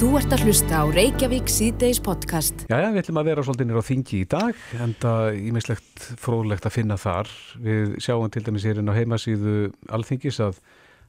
Þú 0.00 0.14
ert 0.16 0.32
að 0.32 0.46
hlusta 0.46 0.78
á 0.80 0.84
Reykjavík 0.88 1.50
síðdeis 1.52 1.98
podcast. 2.00 2.62
Jæja, 2.70 2.86
við 2.88 3.02
ætlum 3.02 3.18
að 3.20 3.26
vera 3.28 3.42
svolítið 3.44 3.66
nýra 3.68 3.82
á 3.84 3.88
þingi 3.90 4.14
í 4.16 4.28
dag 4.32 4.62
en 4.80 4.94
það 4.96 5.24
er 5.26 5.36
ímislegt 5.50 6.06
fróðlegt 6.22 6.68
að 6.70 6.72
finna 6.78 6.96
þar. 6.96 7.34
Við 7.60 7.92
sjáum 8.00 8.32
til 8.32 8.44
dæmis 8.46 8.64
hérinn 8.64 8.88
á 8.88 8.96
heimasíðu 8.96 9.58
alþingis 9.92 10.40
að, 10.46 10.62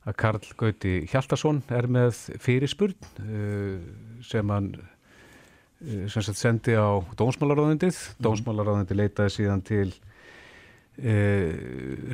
að 0.03 0.19
Karl 0.25 0.51
Gauti 0.59 0.93
Hjaltarsson 1.07 1.63
er 1.71 1.87
með 1.87 2.19
fyrirspurn 2.43 2.99
uh, 3.23 3.79
sem 4.27 4.55
hann 4.57 4.69
uh, 4.75 6.05
sem 6.11 6.27
sagt 6.27 6.43
sendi 6.43 6.75
á 6.75 6.99
Dómsmálaráðundið. 7.15 7.95
Dómsmálaráðundið 8.19 9.03
leitaði 9.05 9.37
síðan 9.39 9.67
til 9.71 9.87
uh, 9.87 11.51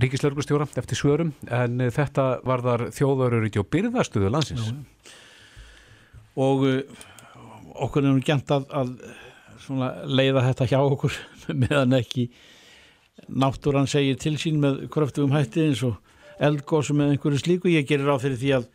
Ríkislörgustjóra 0.05 0.69
eftir 0.77 1.01
svörum 1.01 1.33
en 1.49 1.87
þetta 1.89 2.35
var 2.45 2.69
þar 2.69 2.91
þjóðaröryggi 3.01 3.65
og 3.65 3.73
byrðastuðu 3.73 4.37
landsins. 4.37 4.75
Já, 4.75 5.23
og 6.37 6.65
uh, 6.67 7.05
okkur 7.85 8.05
er 8.05 8.13
nú 8.13 8.23
gænt 8.25 8.51
að, 8.53 8.67
að 8.71 8.93
leiða 10.07 10.45
þetta 10.49 10.69
hjá 10.71 10.79
okkur 10.81 11.15
meðan 11.65 11.97
ekki 11.97 12.29
náttúran 13.27 13.89
segir 13.89 14.19
til 14.21 14.37
sín 14.39 14.61
með 14.61 14.85
kröftugum 14.93 15.33
hætti 15.35 15.67
eins 15.67 15.83
og 15.87 15.97
eldgóðsum 16.43 16.99
með 17.01 17.15
einhverju 17.15 17.41
slíku. 17.41 17.71
Ég 17.73 17.87
gerir 17.89 18.13
á 18.13 18.21
fyrir 18.21 18.37
því 18.37 18.51
að, 18.59 18.67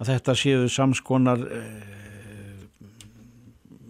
að 0.00 0.10
þetta 0.14 0.36
séu 0.40 0.70
samskonar 0.72 1.44
eh, 1.44 1.82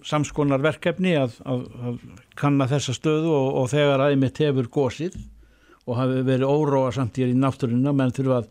samskonar 0.04 0.64
verkefni 0.64 1.14
að, 1.16 1.38
að, 1.48 1.62
að 1.86 2.00
kanna 2.36 2.66
þessa 2.68 2.96
stöðu 2.96 3.30
og, 3.32 3.48
og 3.62 3.70
þegar 3.72 4.08
aðeimitt 4.08 4.42
hefur 4.42 4.68
gósið 4.72 5.16
og 5.84 5.98
hafi 6.00 6.24
verið 6.26 6.50
óróa 6.50 6.90
samt 6.96 7.20
í 7.20 7.30
náttúruna 7.36 7.94
menn 7.96 8.12
þurfa 8.14 8.42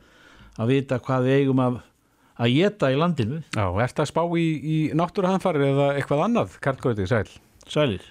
að 0.61 0.69
vita 0.71 0.99
hvað 1.03 1.27
við 1.27 1.41
eigum 1.41 1.61
að 1.63 1.79
að 2.41 2.55
geta 2.57 2.91
í 2.91 2.97
landinu. 2.99 3.41
Já, 3.53 3.65
ert 3.85 4.01
að 4.01 4.09
spá 4.09 4.23
í, 4.39 4.47
í 4.63 4.77
náttúruhanfarir 4.97 5.67
eða 5.69 5.87
eitthvað 5.97 6.25
annað, 6.27 6.57
Karl 6.63 6.81
Gauti, 6.81 7.07
sæl? 7.09 7.27
Sælir. 7.69 8.05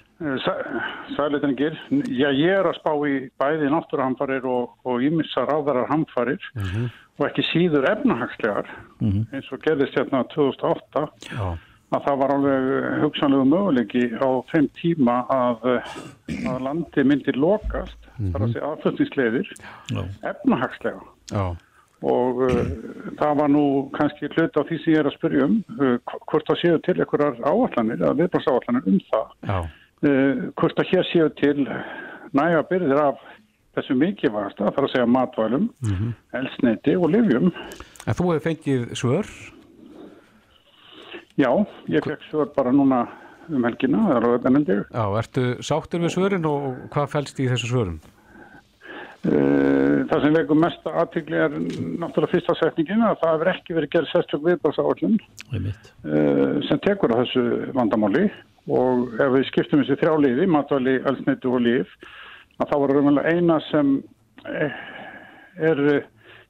Sælitingir. 1.16 1.76
Já, 2.06 2.28
ég 2.30 2.60
er 2.60 2.68
að 2.70 2.78
spá 2.78 2.92
í 3.08 3.16
bæði 3.40 3.70
náttúruhanfarir 3.72 4.46
og, 4.48 4.76
og 4.86 5.02
ímissar 5.02 5.50
áðarar 5.50 5.90
hanfarir 5.90 6.40
mm 6.54 6.62
-hmm. 6.62 6.86
og 7.18 7.26
ekki 7.26 7.44
síður 7.50 7.88
efnahagslegar 7.90 8.70
mm 9.00 9.10
-hmm. 9.10 9.24
eins 9.34 9.52
og 9.52 9.62
gerðist 9.66 9.98
hérna 9.98 10.22
2008 10.34 11.08
Já. 11.32 11.58
að 11.90 12.04
það 12.06 12.16
var 12.22 12.34
alveg 12.36 13.02
hugsanlegu 13.02 13.44
möguleiki 13.44 14.04
á 14.14 14.30
þeim 14.52 14.68
tíma 14.78 15.16
að, 15.28 15.82
að 16.46 16.62
landi 16.62 17.04
myndir 17.04 17.36
lokast, 17.36 17.98
mm 18.06 18.26
-hmm. 18.26 18.32
þar 18.32 18.42
að 18.42 18.52
segja 18.52 18.70
aðflutningsleiðir, 18.70 19.48
efnahagslega. 20.22 21.02
Já 21.32 21.56
og 22.02 22.42
uh, 22.46 22.62
það 23.20 23.36
var 23.40 23.52
nú 23.52 23.64
kannski 23.96 24.30
hlut 24.34 24.58
á 24.58 24.62
því 24.68 24.78
sem 24.82 24.94
ég 24.94 25.02
er 25.02 25.10
að 25.10 25.16
spyrja 25.18 25.46
um 25.48 25.58
uh, 25.78 25.96
hvort 26.30 26.48
það 26.50 26.60
séu 26.62 26.80
til 26.86 26.96
einhverjar 26.98 27.38
áallanir 27.46 28.00
eða 28.00 28.16
viðbránsáallanir 28.20 28.90
um 28.90 28.98
það 29.10 29.52
uh, 29.52 30.42
hvort 30.58 30.76
það 30.80 30.90
hér 30.92 31.08
séu 31.12 31.30
til 31.38 31.68
næga 32.32 32.64
byrðir 32.70 33.00
af 33.02 33.22
þessu 33.76 33.96
mikilvægasta, 33.96 34.68
þar 34.74 34.86
að 34.86 34.92
segja 34.92 35.08
matvælum 35.08 35.70
mm 35.80 35.92
-hmm. 35.96 36.12
elsneiti 36.40 36.96
og 36.96 37.10
livjum 37.10 37.52
En 38.06 38.14
þú 38.18 38.32
hefði 38.32 38.46
fengið 38.48 38.94
svör? 38.98 39.26
Já, 41.38 41.66
ég 41.88 42.04
fekk 42.04 42.24
svör 42.30 42.48
bara 42.56 42.72
núna 42.72 43.06
um 43.48 43.64
helgina, 43.64 44.16
er 44.16 44.24
Já, 44.92 45.18
ertu 45.18 45.62
sáttur 45.62 46.00
við 46.00 46.14
svörin 46.14 46.46
og 46.46 46.76
hvað 46.90 47.06
fælst 47.06 47.40
í 47.40 47.48
þessu 47.48 47.70
svörum? 47.70 48.00
Eh, 49.22 49.98
það 50.10 50.24
sem 50.24 50.34
veikum 50.34 50.58
mest 50.58 50.86
aðtikli 50.90 51.38
er 51.38 51.52
náttúrulega 51.54 52.32
fyrsta 52.32 52.56
setningin 52.58 53.04
að 53.06 53.20
það 53.20 53.34
hefur 53.36 53.50
ekki 53.52 53.76
verið 53.76 53.92
gerð 53.92 54.08
sérstök 54.10 54.42
viðbáðsáallun 54.48 55.14
eh, 55.54 56.56
sem 56.66 56.80
tekur 56.82 57.14
á 57.14 57.20
þessu 57.20 57.44
vandamáli. 57.76 58.24
Og 58.66 59.14
ef 59.22 59.30
við 59.36 59.46
skiptum 59.50 59.82
þessi 59.82 59.98
þrjá 60.00 60.16
liði, 60.24 60.48
matvæli, 60.50 60.96
elsneitu 61.06 61.54
og 61.54 61.62
líf 61.62 61.94
að 62.58 62.72
þá 62.72 62.76
er 62.80 62.94
raunverulega 62.96 63.36
eina 63.36 63.60
sem 63.68 63.94
eh, 64.50 64.82
er 65.70 65.84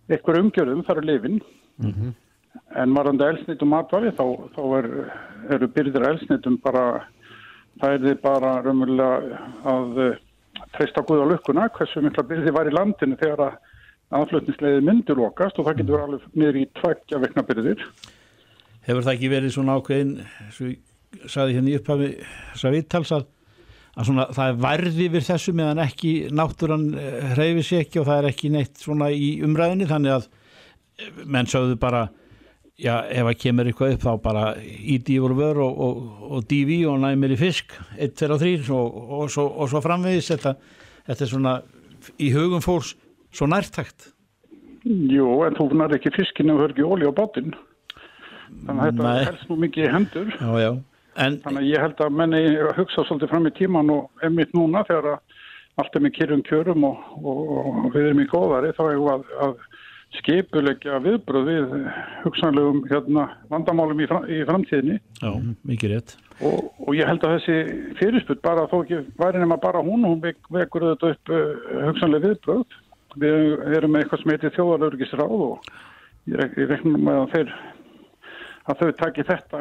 eitthvað 0.09 0.43
umgjörðum 0.47 0.85
þar 0.89 1.03
er 1.03 1.09
lifin 1.13 1.39
mm 1.77 1.93
-hmm. 1.93 2.19
en 2.81 2.97
varandi 2.97 3.29
elsneitu 3.29 3.69
og 3.69 3.73
matvæli 3.75 4.17
þá, 4.17 4.27
þá 4.57 4.63
er, 4.81 4.91
eru 5.57 5.73
byrðir 5.77 6.09
elsneitum 6.09 6.61
bara 6.65 7.05
það 7.81 7.93
er 7.93 8.05
þið 8.09 8.21
bara 8.25 8.61
raunverulega 8.65 9.41
að 9.77 10.05
treysta 10.77 11.05
Guð 11.07 11.25
á 11.25 11.27
lukkuna 11.33 11.69
hversu 11.77 12.03
mikla 12.05 12.25
byrði 12.29 12.55
var 12.55 12.71
í 12.71 12.75
landinu 12.75 13.19
þegar 13.21 13.45
að 13.47 13.61
aðflutnisleiði 14.13 14.85
myndur 14.87 15.21
lokast 15.23 15.59
og 15.59 15.69
það 15.69 15.79
getur 15.81 16.05
alveg 16.05 16.25
niður 16.37 16.59
í 16.61 16.65
tveggja 16.79 17.21
vekna 17.23 17.45
byrðir. 17.49 17.85
Hefur 18.87 19.07
það 19.07 19.15
ekki 19.15 19.31
verið 19.33 19.55
svona 19.55 19.77
ákveðin, 19.79 20.17
svo 20.53 20.69
ég 20.69 21.29
saði 21.31 21.57
hérna 21.57 21.73
í 21.73 21.77
upphafi 21.79 22.09
þess 22.25 22.67
að 22.67 22.77
viðtals 22.77 23.13
að, 23.17 23.27
svona, 24.01 24.27
það 24.35 24.51
er 24.51 24.61
varði 24.67 25.09
við 25.13 25.27
þessu 25.29 25.55
meðan 25.57 25.83
ekki 25.85 26.13
náttúran 26.33 26.89
hreyfi 27.37 27.67
sér 27.69 27.85
ekki 27.87 28.03
og 28.03 28.09
það 28.09 28.21
er 28.21 28.31
ekki 28.33 28.53
neitt 28.53 28.83
svona 28.83 29.11
í 29.13 29.31
umræðinni 29.47 29.89
þannig 29.91 30.17
að 30.19 30.29
menn 31.25 31.49
sögðu 31.51 31.79
bara 31.81 32.07
já, 32.83 32.95
ef 33.07 33.29
það 33.29 33.39
kemur 33.45 33.71
eitthvað 33.71 33.95
upp 33.97 34.05
þá 34.05 34.13
bara 34.25 34.45
íti 34.63 35.19
yfir 35.19 35.35
vör 35.39 35.61
og, 35.65 35.83
og, 35.87 36.01
og 36.37 36.47
dífi 36.51 36.83
og 36.91 37.01
næmir 37.05 37.35
í 37.37 37.39
fisk 37.41 37.77
1, 37.97 38.17
2 38.19 38.31
og 38.35 38.43
3 38.43 38.55
og, 38.77 39.03
og 39.19 39.33
svo, 39.33 39.47
svo 39.71 39.83
framvegis. 39.85 40.33
Þetta, 40.33 40.57
þetta 41.09 41.27
er 41.27 41.33
svona 41.33 41.57
í 42.19 42.33
hugum 42.35 42.65
fólks 42.65 42.95
svo 43.33 43.49
nærtækt. 43.51 44.11
Jú, 44.83 45.29
en 45.47 45.59
þú 45.59 45.69
nær 45.79 45.95
ekki 45.95 46.11
fiskinu 46.17 46.57
og 46.57 46.65
hör 46.65 46.75
ekki 46.75 46.87
óli 46.87 47.07
á 47.07 47.13
bátinn. 47.15 47.55
Þannig 48.67 48.83
að 48.83 48.89
þetta 48.89 49.13
helst 49.31 49.51
nú 49.51 49.59
mikið 49.63 49.87
í 49.87 49.93
hendur. 49.93 50.33
Já, 50.39 50.51
já. 50.61 50.73
En, 51.23 51.37
þannig 51.45 51.61
að 51.61 51.69
ég 51.69 51.83
held 51.85 52.01
að 52.01 52.15
menni 52.17 52.41
hugsa 52.79 53.05
svolítið 53.05 53.31
fram 53.31 53.47
í 53.49 53.53
tíman 53.57 53.93
og 53.93 54.25
emitt 54.27 54.55
núna 54.57 54.81
þegar 54.89 55.21
allt 55.81 55.97
er 55.97 56.05
með 56.05 56.15
kyrjum 56.17 56.45
kjörum 56.49 56.87
og 56.89 57.91
við 57.93 58.07
erum 58.07 58.23
í 58.23 58.29
góðari 58.31 58.73
þá 58.77 58.83
er 58.87 59.03
að, 59.13 59.27
að 59.45 59.55
skipulegja 60.19 60.99
viðbröð 61.03 61.49
við 61.49 61.75
hugsanlegum 62.23 62.83
hérna, 62.91 63.27
vandamálum 63.53 64.03
í, 64.03 64.09
fram, 64.11 64.27
í 64.29 64.43
framtíðinni. 64.49 64.99
Já, 65.23 65.31
mikið 65.69 65.95
rétt. 65.95 66.17
Og, 66.43 66.69
og 66.85 66.97
ég 66.97 67.09
held 67.09 67.25
að 67.25 67.37
þessi 67.39 67.59
fyrirspunt 68.01 68.43
bara 68.45 68.67
þó 68.71 68.83
ekki 68.83 69.03
væri 69.21 69.43
nema 69.43 69.61
bara 69.63 69.83
hún, 69.85 70.05
hún 70.05 70.23
vekur 70.23 70.89
þetta 70.91 71.13
upp 71.15 71.33
uh, 71.33 71.53
hugsanlega 71.89 72.29
viðbröð. 72.29 72.79
Við 73.23 73.77
erum 73.77 73.93
með 73.93 74.05
eitthvað 74.05 74.23
sem 74.23 74.33
heitir 74.33 74.55
þjóðalörgisráð 74.57 75.37
og 75.37 75.73
ég, 76.33 76.57
ég 76.61 76.71
reknum 76.71 77.03
með 77.09 77.23
að 77.23 77.33
þeir 77.37 77.55
að 78.71 78.79
þau 78.79 78.91
taki 79.01 79.25
þetta 79.27 79.61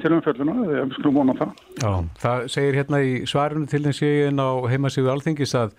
til 0.00 0.10
umfjölduna 0.16 0.54
eða 0.64 0.86
við 0.86 0.96
skulum 0.96 1.18
vona 1.20 1.36
það. 1.36 1.62
Já, 1.82 1.90
það 2.22 2.46
segir 2.54 2.78
hérna 2.80 3.00
í 3.04 3.14
svarinu 3.28 3.68
til 3.68 3.82
þess 3.84 4.02
að 4.02 4.14
ég 4.14 4.30
er 4.30 4.40
á 4.40 4.50
heimasíðu 4.72 5.12
alþingis 5.12 5.54
að 5.58 5.74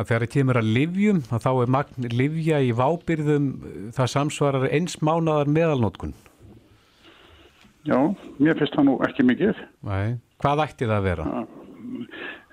að 0.00 0.08
þegar 0.08 0.24
það 0.24 0.32
kemur 0.34 0.60
að 0.60 0.72
livjum 0.78 1.22
að 1.28 1.44
þá 1.44 1.50
er 1.52 1.72
magn 1.76 2.10
livja 2.14 2.60
í 2.64 2.72
vábyrðum 2.76 3.46
það 3.96 4.12
samsvarar 4.14 4.68
eins 4.72 4.98
mánadar 5.04 5.50
meðalnótkun 5.52 6.16
Já, 7.88 7.96
mér 8.40 8.58
finnst 8.60 8.76
það 8.76 8.86
nú 8.90 8.98
ekki 9.06 9.24
mikið 9.28 9.64
Nei. 9.88 10.18
Hvað 10.40 10.64
ætti 10.66 10.88
það 10.88 10.98
að 10.98 11.08
vera? 11.08 11.44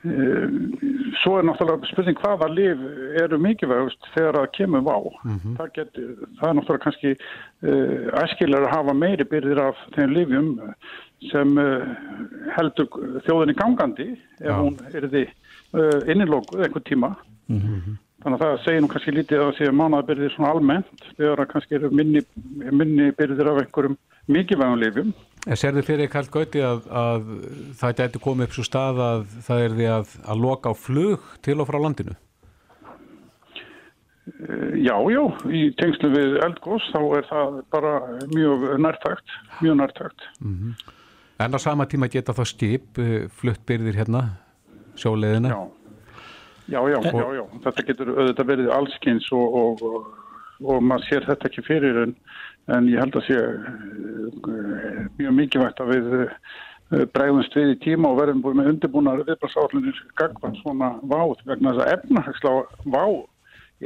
Eh, 0.07 0.43
svo 1.23 1.39
er 1.39 1.47
náttúrulega 1.47 1.89
spurning 1.89 2.19
hvaða 2.21 2.47
liv 2.53 2.83
eru 3.23 3.39
mikilvægust 3.41 4.07
þegar 4.13 4.37
það 4.37 4.51
kemur 4.57 4.83
vá 4.85 4.97
mm 4.99 5.39
-hmm. 5.39 5.55
það, 5.57 5.71
get, 5.73 5.99
það 6.39 6.49
er 6.49 6.55
náttúrulega 6.57 6.83
kannski 6.83 7.11
uh, 7.17 8.23
æskilar 8.23 8.67
að 8.67 8.75
hafa 8.75 8.93
meiri 8.93 9.25
byrðir 9.25 9.61
af 9.63 9.81
þeim 9.95 10.13
livjum 10.13 10.49
sem 11.31 11.57
heldur 12.55 12.87
þjóðinni 13.25 13.57
gangandi 13.57 14.09
ef 14.39 14.51
Já. 14.51 14.59
hún 14.61 14.77
er 14.93 15.09
því 15.09 15.25
uh, 15.73 15.99
innilókuð 16.07 16.63
einhver 16.63 16.83
tíma 16.83 17.15
Mm 17.47 17.59
-hmm. 17.59 17.95
Þannig 18.23 18.41
að 18.41 18.43
það 18.43 18.63
segir 18.63 18.81
nú 18.81 18.87
kannski 18.91 19.11
lítið 19.11 19.39
að 19.39 19.47
það 19.47 19.57
séu 19.57 19.71
mánabyrðir 19.71 20.33
svona 20.33 20.51
almennt 20.51 21.01
þegar 21.17 21.39
það 21.39 21.51
kannski 21.51 21.75
eru 21.75 21.89
minni, 21.89 22.21
minni 22.71 23.11
byrðir 23.11 23.49
af 23.51 23.59
einhverjum 23.61 23.97
mikilvægum 24.27 24.79
lifjum. 24.79 25.13
En 25.47 25.55
ser 25.55 25.73
þið 25.73 25.85
fyrir 25.89 26.09
Karl 26.11 26.29
Gauti 26.31 26.59
að, 26.59 26.79
að 26.91 27.21
það 27.79 27.97
gæti 27.99 28.19
komið 28.19 28.47
upp 28.47 28.55
svo 28.57 28.63
stað 28.63 28.99
að 29.09 29.21
það 29.47 29.59
er 29.65 29.75
því 29.77 29.87
að, 29.97 30.15
að 30.31 30.41
loka 30.45 30.69
á 30.69 30.75
flug 30.75 31.19
til 31.41 31.59
og 31.61 31.67
frá 31.67 31.79
landinu? 31.79 32.15
Eh, 34.27 34.73
já, 34.83 34.95
já, 35.15 35.23
í 35.47 35.61
tengslu 35.79 36.09
við 36.09 36.39
eldgós 36.43 36.89
þá 36.91 37.01
er 37.17 37.25
það 37.29 37.61
bara 37.71 37.93
mjög 38.33 38.67
nærtækt, 38.79 39.27
mjög 39.61 39.75
nærtækt. 39.77 40.19
Mm 40.41 40.55
-hmm. 40.57 40.93
En 41.39 41.53
á 41.53 41.59
sama 41.59 41.85
tíma 41.85 42.07
geta 42.09 42.33
þá 42.33 42.45
skip 42.45 42.97
eh, 42.97 43.29
fluttbyrðir 43.29 43.95
hérna, 43.95 44.29
sjóleðina? 44.97 45.53
Já. 45.53 45.77
Já, 46.67 46.81
já, 46.91 46.99
já, 46.99 47.27
já, 47.31 47.43
þetta 47.63 47.83
getur 47.87 48.09
auðvitað 48.11 48.47
verið 48.49 48.71
allskynns 48.75 49.27
og, 49.31 49.53
og, 49.55 49.83
og, 49.87 50.07
og 50.67 50.81
maður 50.83 51.05
sér 51.07 51.27
þetta 51.29 51.47
ekki 51.47 51.63
fyrir 51.63 51.99
en, 52.01 52.15
en 52.75 52.89
ég 52.91 52.99
held 52.99 53.15
að 53.15 53.27
sé 53.29 53.37
uh, 53.39 54.97
mjög 55.15 55.37
mikilvægt 55.37 55.79
að 55.79 55.93
við 55.93 56.09
uh, 56.17 57.05
bregðumst 57.15 57.55
við 57.55 57.71
í 57.71 57.77
tíma 57.85 58.11
og 58.11 58.19
verðum 58.19 58.41
búin 58.43 58.59
með 58.59 58.71
undirbúnar 58.73 59.23
viðbrastáttunir 59.23 60.01
gagvann 60.19 60.59
svona 60.59 60.89
váð 61.07 61.45
vegna 61.47 61.71
þess 61.77 61.85
að 61.85 61.93
efnahagsla 61.95 62.53
váð 62.97 63.17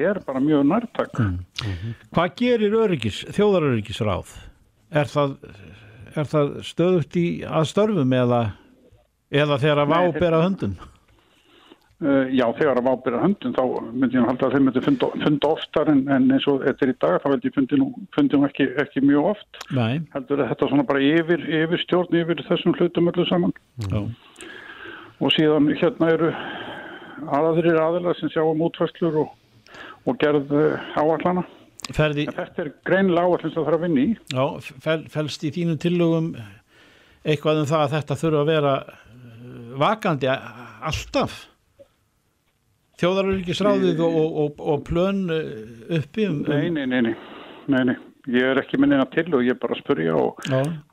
er 0.07 0.21
bara 0.25 0.41
mjög 0.41 0.65
nærtak. 0.65 1.19
Mm. 1.19 1.27
Mm 1.27 1.75
-hmm. 1.77 1.93
Hvað 2.15 2.35
gerir 2.35 2.73
öryggis, 2.73 3.25
þjóðaröryggisráð? 3.29 4.31
Er 4.91 5.05
það, 5.05 5.35
er 6.15 6.25
það 6.25 6.49
stöðugt 6.63 7.15
í 7.15 7.43
að 7.45 7.67
störfum 7.69 8.13
eða, 8.13 8.41
eða 9.29 9.57
þegar 9.57 9.83
að 9.83 9.87
Nei, 9.87 9.97
vábera 9.97 10.41
höndun? 10.41 10.75
Uh, 10.79 11.00
já, 12.01 12.45
þegar 12.57 12.79
að 12.79 12.87
vábyrja 12.87 13.21
höndun 13.21 13.53
þá 13.53 13.63
myndi 13.91 14.17
ég 14.17 14.25
halda 14.25 14.47
að 14.47 14.55
þeim 14.55 14.63
myndi 14.67 14.81
funda, 14.85 15.49
oftar 15.51 15.91
en, 15.91 15.99
en 16.09 16.23
eins 16.33 16.47
og 16.49 16.63
þetta 16.65 16.85
er 16.85 16.93
í 16.93 16.95
dag 17.03 17.17
þá 17.21 17.27
held 17.29 17.45
ég 17.45 17.55
fundi 17.57 17.77
nú, 17.77 17.89
fundi 18.15 18.39
nú 18.39 18.47
ekki, 18.47 18.67
ekki 18.81 19.03
mjög 19.05 19.27
oft. 19.35 19.59
Nei, 19.77 20.01
heldur 20.15 20.41
að 20.41 20.49
þetta 20.53 20.69
svona 20.71 20.87
bara 20.89 21.03
yfir, 21.05 21.45
yfir 21.61 21.83
stjórn 21.83 22.17
yfir 22.23 22.41
þessum 22.47 22.73
hlutum 22.79 23.11
öllu 23.11 23.25
saman. 23.29 23.53
Já, 23.85 24.01
og 25.21 25.35
síðan 25.35 25.69
hérna 25.77 26.09
eru 26.15 26.31
aðrir 27.37 27.77
aðilar 27.83 28.17
sem 28.17 28.33
sjá 28.33 28.41
um 28.47 28.65
útfæslur 28.65 29.21
og, 29.21 29.35
og 30.09 30.17
gerð 30.21 30.55
uh, 30.57 30.89
áallana 30.97 31.45
ferði, 31.91 32.25
þetta 32.33 32.65
er 32.65 32.73
greinilega 32.87 33.27
áallin 33.27 33.51
sem 33.51 33.55
það 33.59 33.67
þarf 33.67 33.77
að 33.77 33.85
vinna 33.85 34.01
í. 34.01 34.17
Já, 34.33 34.73
fel, 34.87 34.97
felst 35.13 35.45
í 35.45 35.53
þínum 35.53 35.79
tillögum 35.81 36.33
eitthvað 37.21 37.61
um 37.61 37.69
það 37.69 37.85
að 37.85 37.95
þetta 37.95 38.19
þurfa 38.23 38.41
að 38.41 38.51
vera 38.51 38.75
eh, 38.81 39.71
vakandi 39.81 40.29
alltaf 40.31 41.39
þjóðarurikisráðið 43.01 43.99
og, 44.05 44.15
og, 44.21 44.39
og, 44.45 44.63
og 44.73 44.87
plön 44.87 45.25
eh, 45.33 45.99
uppi 45.99 46.29
um, 46.29 46.41
nei, 46.47 46.69
um 46.69 46.77
nei, 46.77 46.85
nei, 46.85 47.01
nei, 47.09 47.13
nei, 47.73 47.83
nei. 47.91 47.95
ég 48.31 48.51
er 48.51 48.61
ekki 48.61 48.79
minna 48.81 49.05
til 49.13 49.27
og 49.33 49.45
ég 49.45 49.55
er 49.55 49.61
bara 49.61 49.77
að 49.77 49.81
spurja 49.81 50.17
og, 50.17 50.41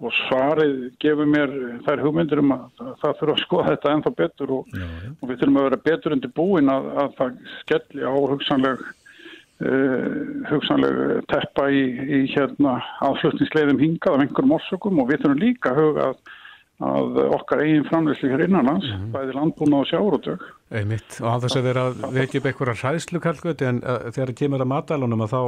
og 0.01 0.15
svarið 0.23 0.79
gefur 1.03 1.29
mér 1.29 1.53
þær 1.87 2.05
hugmyndir 2.07 2.43
um 2.43 2.55
að 2.57 2.87
það 3.03 3.19
þurfa 3.21 3.35
að 3.35 3.43
skoða 3.45 3.67
þetta 3.75 3.97
ennþá 3.97 4.15
betur 4.23 4.55
og, 4.59 4.79
og 5.19 5.27
við 5.29 5.43
þurfum 5.43 5.61
að 5.61 5.69
vera 5.69 5.83
betur 5.91 6.17
undir 6.17 6.35
búin 6.41 6.73
að, 6.73 6.89
að 7.05 7.19
það 7.21 7.37
skelli 7.61 8.09
á 8.09 8.13
hugsanleg 8.17 8.89
uh, 8.89 10.19
hugsanleg 10.49 11.01
teppa 11.33 11.69
í, 11.69 11.85
í 12.19 12.21
hérna 12.33 12.79
aðflutningsleiðum 13.05 13.81
hingað 13.83 14.17
af 14.17 14.25
einhverjum 14.25 14.59
orsökum 14.59 15.03
og 15.03 15.11
við 15.13 15.25
þurfum 15.25 15.43
líka 15.45 15.75
að 15.75 15.83
huga 15.83 16.11
að, 16.13 16.37
að 16.79 17.17
okkar 17.35 17.65
eigin 17.65 17.87
framleyslu 17.89 18.31
hér 18.31 18.45
innanlands, 18.47 18.87
bæði 19.15 19.35
landbúna 19.35 19.81
og 19.83 19.89
sjárótök. 19.91 20.45
Einmitt, 20.71 21.19
og 21.23 21.33
að 21.33 21.47
þess 21.47 21.59
að 21.59 21.67
vera 21.67 21.87
að 21.89 22.07
vekja 22.15 22.41
upp 22.41 22.49
einhverja 22.53 22.79
hræðslu 22.83 23.23
kallgöti 23.25 23.67
en 23.67 23.83
uh, 23.83 23.99
þegar 24.13 24.31
það 24.31 24.39
kemur 24.43 24.65
að 24.65 24.73
matælunum 24.75 25.27
að 25.27 25.35
þá 25.35 25.43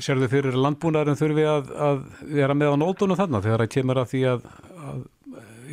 sérðu 0.00 0.28
fyrir 0.30 0.58
landbúnaðurinn 0.58 1.18
þurfi 1.18 1.46
að, 1.50 1.72
að 1.88 2.02
vera 2.34 2.56
með 2.58 2.74
á 2.74 2.76
nótunum 2.82 3.18
þarna 3.18 3.42
þegar 3.44 3.64
það 3.64 3.74
kemur 3.76 4.00
að 4.02 4.12
því 4.12 4.22
að, 4.32 4.46
að 4.90 5.00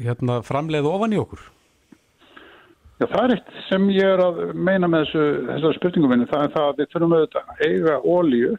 hérna, 0.05 0.41
framleiða 0.45 0.93
ofan 0.93 1.15
í 1.15 1.21
okkur. 1.21 1.45
Já, 2.97 3.05
það 3.05 3.23
er 3.23 3.33
eitt 3.35 3.57
sem 3.67 3.83
ég 3.93 4.15
er 4.15 4.23
að 4.23 4.39
meina 4.57 4.89
með 4.89 5.05
þessu, 5.05 5.25
þessar 5.51 5.77
spurningum 5.77 6.13
minni, 6.13 6.29
það 6.31 6.45
er 6.47 6.53
það 6.55 6.67
að 6.67 6.79
við 6.79 6.89
þurfum 6.93 7.15
auðvitað 7.17 7.51
að 7.51 7.59
eiga 7.67 7.97
ólíu 8.01 8.53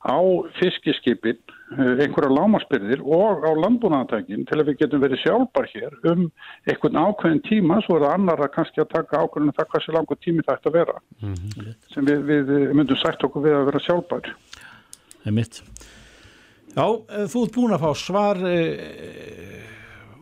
á 0.00 0.18
fiskiskipin, 0.58 1.38
eh, 1.38 1.59
einhverja 1.78 2.32
lámaspyrðir 2.34 3.02
og 3.06 3.44
á 3.46 3.50
landbúnaðantækin 3.62 4.42
til 4.48 4.58
að 4.58 4.70
við 4.70 4.80
getum 4.80 5.02
verið 5.04 5.22
sjálfbar 5.22 5.68
hér 5.70 5.94
um 6.10 6.24
einhvern 6.66 6.98
ákveðin 6.98 7.42
tíma, 7.46 7.78
svo 7.84 7.98
er 7.98 8.06
það 8.06 8.14
annar 8.16 8.42
að 8.42 8.52
kannski 8.56 8.82
að 8.82 8.90
taka 8.96 9.22
ákveðin 9.22 9.54
það 9.54 9.70
hversu 9.74 9.94
langur 9.94 10.18
tími 10.18 10.44
það 10.46 10.58
ætti 10.58 10.70
að 10.72 10.78
vera, 10.80 10.96
sem 11.94 12.10
við, 12.10 12.26
við 12.26 12.74
myndum 12.74 12.98
sagt 12.98 13.22
okkur 13.26 13.46
við 13.46 13.56
að 13.60 13.70
vera 13.70 13.84
sjálfbar. 13.86 14.32
Það 15.20 15.30
er 15.30 15.36
mitt. 15.36 15.62
Já, 16.74 16.86
eh, 16.86 17.26
þú 17.30 17.44
ert 17.44 17.56
búin 17.56 17.74
að 17.74 17.84
fá 17.84 17.90
svar 17.98 18.44
eh, 18.50 19.64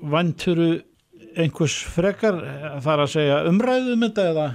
vanturu 0.00 0.71
einhvers 1.39 1.77
frekar 1.93 2.41
eh, 2.45 2.73
þar 2.85 3.05
að 3.05 3.15
segja 3.17 3.45
umræðum 3.49 4.09
þetta 4.09 4.33
eða 4.33 4.49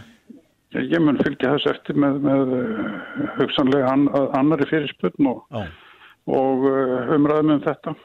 Ég, 0.73 0.97
mun 1.05 1.19
fylgja 1.21 1.51
þessu 1.53 1.69
eftir 1.69 1.97
með, 2.01 2.15
með 2.25 2.53
hugsanlega 3.35 3.91
an, 3.93 4.07
annari 4.33 4.65
fyrirspurn 4.71 5.27
og, 5.29 5.43
Já, 5.53 5.67
og 6.29 6.67
uh, 6.69 7.15
umræðum 7.15 7.55
um 7.57 7.63
þetta 7.63 7.95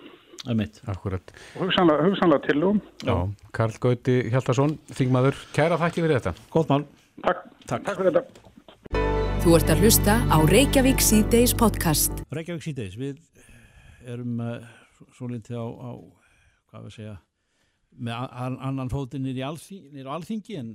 það 0.49 0.53
er 0.55 0.59
mitt. 0.59 0.81
Akkurat. 0.89 1.33
og 1.57 1.65
hugsanlega, 1.67 2.09
hugsanlega 2.09 2.47
tilugum. 2.47 2.81
Já, 3.05 3.15
Karl 3.53 3.79
Gauti 3.83 4.19
Hjaltarsson, 4.33 4.77
þingmaður, 4.97 5.39
kæra 5.57 5.79
þakki 5.81 6.05
fyrir 6.05 6.21
þetta. 6.21 6.35
Gótt 6.55 6.73
mál. 6.73 6.85
Takk, 7.25 7.47
Takk. 7.67 7.87
Takk 7.89 8.03
fyrir 8.03 8.19
þetta. 8.19 8.45
Þú 9.43 9.55
ert 9.59 9.71
að 9.73 9.83
hlusta 9.85 10.19
á 10.29 10.39
Reykjavík 10.51 11.03
síðdeis 11.05 11.55
podcast. 11.59 12.23
Reykjavík 12.35 12.65
síðdeis, 12.65 12.99
við 12.99 13.19
erum 14.09 14.41
uh, 14.43 14.59
svo 15.17 15.29
litið 15.31 15.59
á, 15.59 15.67
á 15.69 15.91
hvað 16.71 16.89
við 16.89 16.97
segja 16.99 17.17
með 17.99 18.35
annan 18.39 18.91
fótinn 18.93 19.25
nýr 19.27 19.41
í 19.41 19.45
alþingi, 19.47 19.93
nýr 19.95 20.09
á 20.11 20.15
alþingi 20.15 20.59
en, 20.61 20.75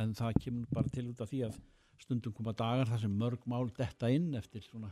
en 0.00 0.14
það 0.18 0.40
kemur 0.42 0.72
bara 0.74 0.90
til 0.94 1.04
út 1.10 1.20
af 1.22 1.30
því 1.30 1.42
að 1.46 1.58
stundum 2.02 2.34
koma 2.34 2.54
dagar 2.56 2.88
þar 2.90 3.02
sem 3.04 3.14
mörg 3.20 3.44
mál 3.50 3.68
detta 3.76 4.10
inn 4.10 4.32
eftir 4.38 4.64
svona, 4.64 4.90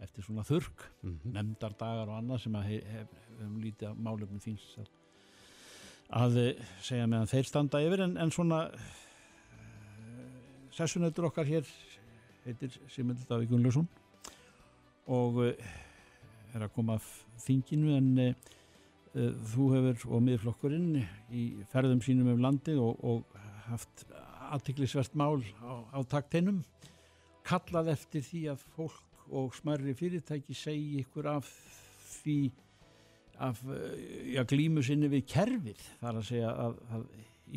eftir 0.00 0.24
svona 0.24 0.44
þurrk, 0.48 0.86
nefndar 1.24 1.74
dagar 1.78 2.08
og 2.08 2.16
annað 2.20 2.44
sem 2.44 2.56
að 2.56 2.68
hef, 2.70 2.88
hef, 2.94 3.14
hef 3.40 3.52
lítið 3.60 3.90
af 3.90 4.00
málefnum 4.06 4.42
þíns 4.42 4.66
að, 4.80 4.90
að 6.22 6.38
eh, 6.42 6.64
segja 6.86 7.08
meðan 7.10 7.30
þeir 7.30 7.48
standa 7.50 7.82
yfir. 7.84 8.04
En, 8.06 8.16
en 8.20 8.32
svona 8.34 8.62
sessunautur 10.74 11.28
okkar 11.28 11.48
hér 11.48 11.68
heitir 12.46 12.78
Simil 12.88 13.18
Davík 13.28 13.50
Gunnlaugsson 13.50 13.88
og 15.10 15.42
uh, 15.42 15.70
er 16.54 16.64
að 16.64 16.72
koma 16.74 16.96
þinginu. 17.42 17.96
En 17.98 18.10
uh, 18.22 18.56
uh, 19.16 19.32
þú 19.52 19.68
hefur 19.74 20.16
og 20.16 20.24
miðflokkurinn 20.28 21.02
í 21.34 21.44
ferðum 21.72 22.02
sínum 22.04 22.32
um 22.32 22.44
landið 22.46 22.80
og, 22.84 23.04
og 23.04 23.40
haft 23.68 24.06
aðtiklisvert 24.50 25.14
mál 25.18 25.42
á, 25.62 25.74
á 25.94 26.00
takteinum 26.10 26.62
kallað 27.46 27.92
eftir 27.94 28.24
því 28.26 28.42
að 28.54 28.64
fólk 28.76 29.09
og 29.30 29.54
smærri 29.54 29.94
fyrirtæki 29.96 30.56
segi 30.56 31.04
ykkur 31.04 31.28
af 31.30 31.48
því 32.20 32.38
af 33.40 33.60
uh, 33.64 33.74
já, 34.34 34.44
glímu 34.44 34.82
sinni 34.84 35.08
við 35.08 35.26
kerfið. 35.32 35.84
Þar 36.00 36.20
að 36.20 36.26
segja 36.28 36.50
að, 36.66 36.80
að 36.92 37.06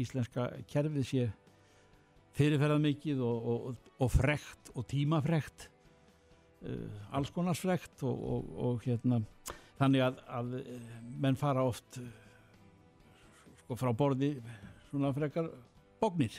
íslenska 0.04 0.48
kerfið 0.72 1.08
sé 1.10 1.26
fyrirferðað 2.38 2.86
mikið 2.88 3.24
og, 3.26 3.50
og, 3.54 3.90
og 4.02 4.12
frekt 4.14 4.72
og 4.74 4.88
tímafrekt 4.90 5.68
uh, 6.66 6.88
alls 7.14 7.34
konars 7.36 7.62
frekt 7.62 8.06
og, 8.08 8.24
og, 8.34 8.56
og 8.68 8.88
hérna 8.88 9.22
þannig 9.80 10.06
að, 10.06 10.24
að 10.30 10.58
eh, 10.62 10.90
menn 11.22 11.38
fara 11.40 11.66
oft 11.66 12.00
sko 13.64 13.78
frá 13.80 13.92
borði 13.98 14.36
svona 14.90 15.14
frekar 15.16 15.50
bóknir 16.02 16.36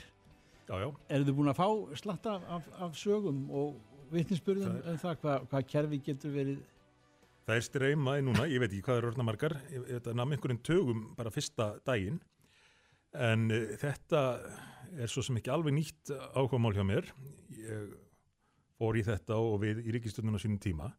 Já, 0.65 0.79
já, 0.81 0.87
eru 1.13 1.25
þið 1.27 1.35
búin 1.37 1.51
að 1.51 1.59
fá 1.59 1.97
slatta 1.99 2.39
af, 2.55 2.69
af 2.81 2.95
sögum 2.97 3.43
og 3.53 3.75
vitnisspurðum 4.19 4.77
Það 4.77 4.93
um 4.93 5.01
það 5.03 5.19
hvað, 5.23 5.49
hvað 5.51 5.67
kerfi 5.73 6.01
getur 6.09 6.35
verið 6.35 6.63
það 7.45 7.59
er 7.59 7.65
streyma 7.67 8.15
í 8.17 8.23
núna, 8.25 8.47
ég 8.49 8.61
veit 8.63 8.71
ekki 8.71 8.85
hvað 8.87 9.01
er 9.01 9.09
orðna 9.11 9.27
margar, 9.27 9.53
þetta 9.69 10.15
nam 10.17 10.31
einhverjum 10.33 10.61
tögum 10.65 11.03
bara 11.17 11.33
fyrsta 11.33 11.75
daginn, 11.85 12.17
en 13.13 13.45
uh, 13.53 13.75
þetta 13.81 14.23
er 14.95 15.11
svo 15.11 15.21
sem 15.25 15.37
ekki 15.37 15.51
alveg 15.53 15.75
nýtt 15.75 16.13
áhugamál 16.33 16.73
hjá 16.73 16.85
mér. 16.87 17.09
Ég 17.53 17.93
fór 18.79 18.97
í 18.97 19.03
þetta 19.05 19.37
og 19.39 19.59
við 19.63 19.81
í 19.85 19.93
ríkistöndun 19.95 20.37
á 20.37 20.41
sínum 20.41 20.61
tíma 20.61 20.89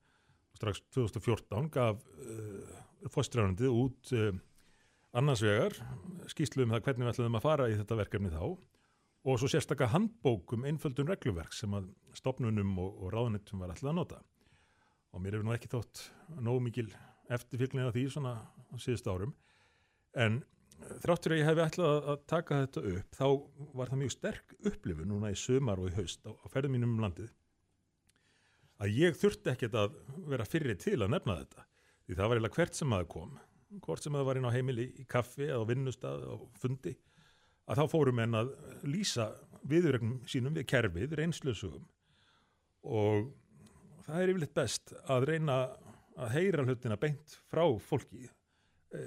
strax 0.57 0.81
2014 0.97 1.69
gaf 1.73 2.01
uh, 2.01 2.77
fórstræðandið 3.13 3.73
út 3.73 4.13
uh, 4.17 4.31
annars 5.17 5.43
vegar 5.45 5.77
skýslu 6.31 6.65
um 6.65 6.73
það 6.75 6.87
hvernig 6.87 7.07
við 7.07 7.13
ætlaðum 7.13 7.39
að 7.41 7.45
fara 7.45 7.69
í 7.69 7.77
þetta 7.77 8.01
verkefni 8.01 8.33
þá 8.33 8.43
og 9.27 9.41
svo 9.41 9.49
sérstaka 9.51 9.89
handbókum 9.91 10.65
einföldun 10.69 11.09
regluverk 11.11 11.55
sem 11.57 11.73
að 11.75 11.89
stopnunum 12.15 12.77
og, 12.79 12.93
og 13.03 13.13
ráðunitum 13.15 13.63
var 13.63 13.73
ætlað 13.75 13.93
að 13.93 13.99
nota. 14.01 14.21
og 15.17 15.23
mér 15.25 15.33
hefur 15.37 15.47
nú 15.49 15.55
ekki 15.57 15.71
þótt 15.73 16.01
nógu 16.45 16.61
mikil 16.67 16.91
eftirfylgni 17.33 17.83
af 17.87 17.95
því 17.97 18.03
svona 18.13 18.33
á 18.37 18.75
síðust 18.77 19.07
árum 19.09 19.33
en 20.15 20.43
þráttur 21.03 21.33
að 21.33 21.41
ég 21.41 21.49
hef 21.49 21.61
ætlað 21.65 21.89
að- 21.97 22.09
að 22.13 22.19
taka 22.29 22.59
þetta 22.67 22.83
upp 22.93 23.17
þá 23.17 23.27
var 23.81 23.89
það 23.93 24.01
mjög 24.03 24.13
sterk 24.15 24.55
upplifun 24.71 25.09
núna 25.09 25.31
í 25.33 25.39
sömar 25.41 25.81
og 25.81 25.89
í 25.91 25.95
haust 25.97 26.21
á, 26.29 26.31
á 26.37 26.47
ferðum 26.53 26.77
mínum 26.77 26.93
um 26.99 27.01
landið 27.07 27.31
að 28.85 28.93
ég 29.01 29.17
þurfti 29.17 29.51
ekkert 29.55 29.75
að 29.81 29.97
vera 30.29 30.45
fyrri 30.45 30.77
til 30.77 30.99
að 31.01 31.15
nefna 31.17 31.39
þetta 31.41 31.65
því 32.07 32.15
það 32.19 32.29
var 32.29 32.37
eiginlega 32.37 32.59
hvert 32.61 32.75
sem 32.79 32.89
maður 32.93 33.09
kom 33.17 33.39
hvort 33.87 34.05
sem 34.05 34.13
það 34.13 34.27
var 34.29 34.37
inn 34.41 34.49
á 34.53 34.57
heimili 34.57 34.87
í 35.01 35.07
kaffi 35.09 35.49
eða 35.49 35.65
á 35.65 35.69
vinnustad 35.71 36.27
og 36.29 36.45
fundi 36.61 36.93
að 37.67 37.81
þá 37.81 37.93
fórum 37.93 38.23
en 38.23 38.39
að 38.43 38.53
lýsa 38.87 39.31
viðurregnum 39.67 40.23
sínum 40.31 40.55
við 40.55 40.69
kerfið, 40.71 41.17
reynslusugum 41.19 41.87
og 42.87 43.33
það 44.07 44.23
er 44.23 44.33
yfirleitt 44.33 44.55
best 44.55 44.95
að 45.11 45.29
reyna 45.33 45.61
að 46.17 46.35
heyra 46.37 46.65
hlutina 46.65 46.99
beint 47.01 47.39
frá 47.51 47.65
fólki 47.83 48.29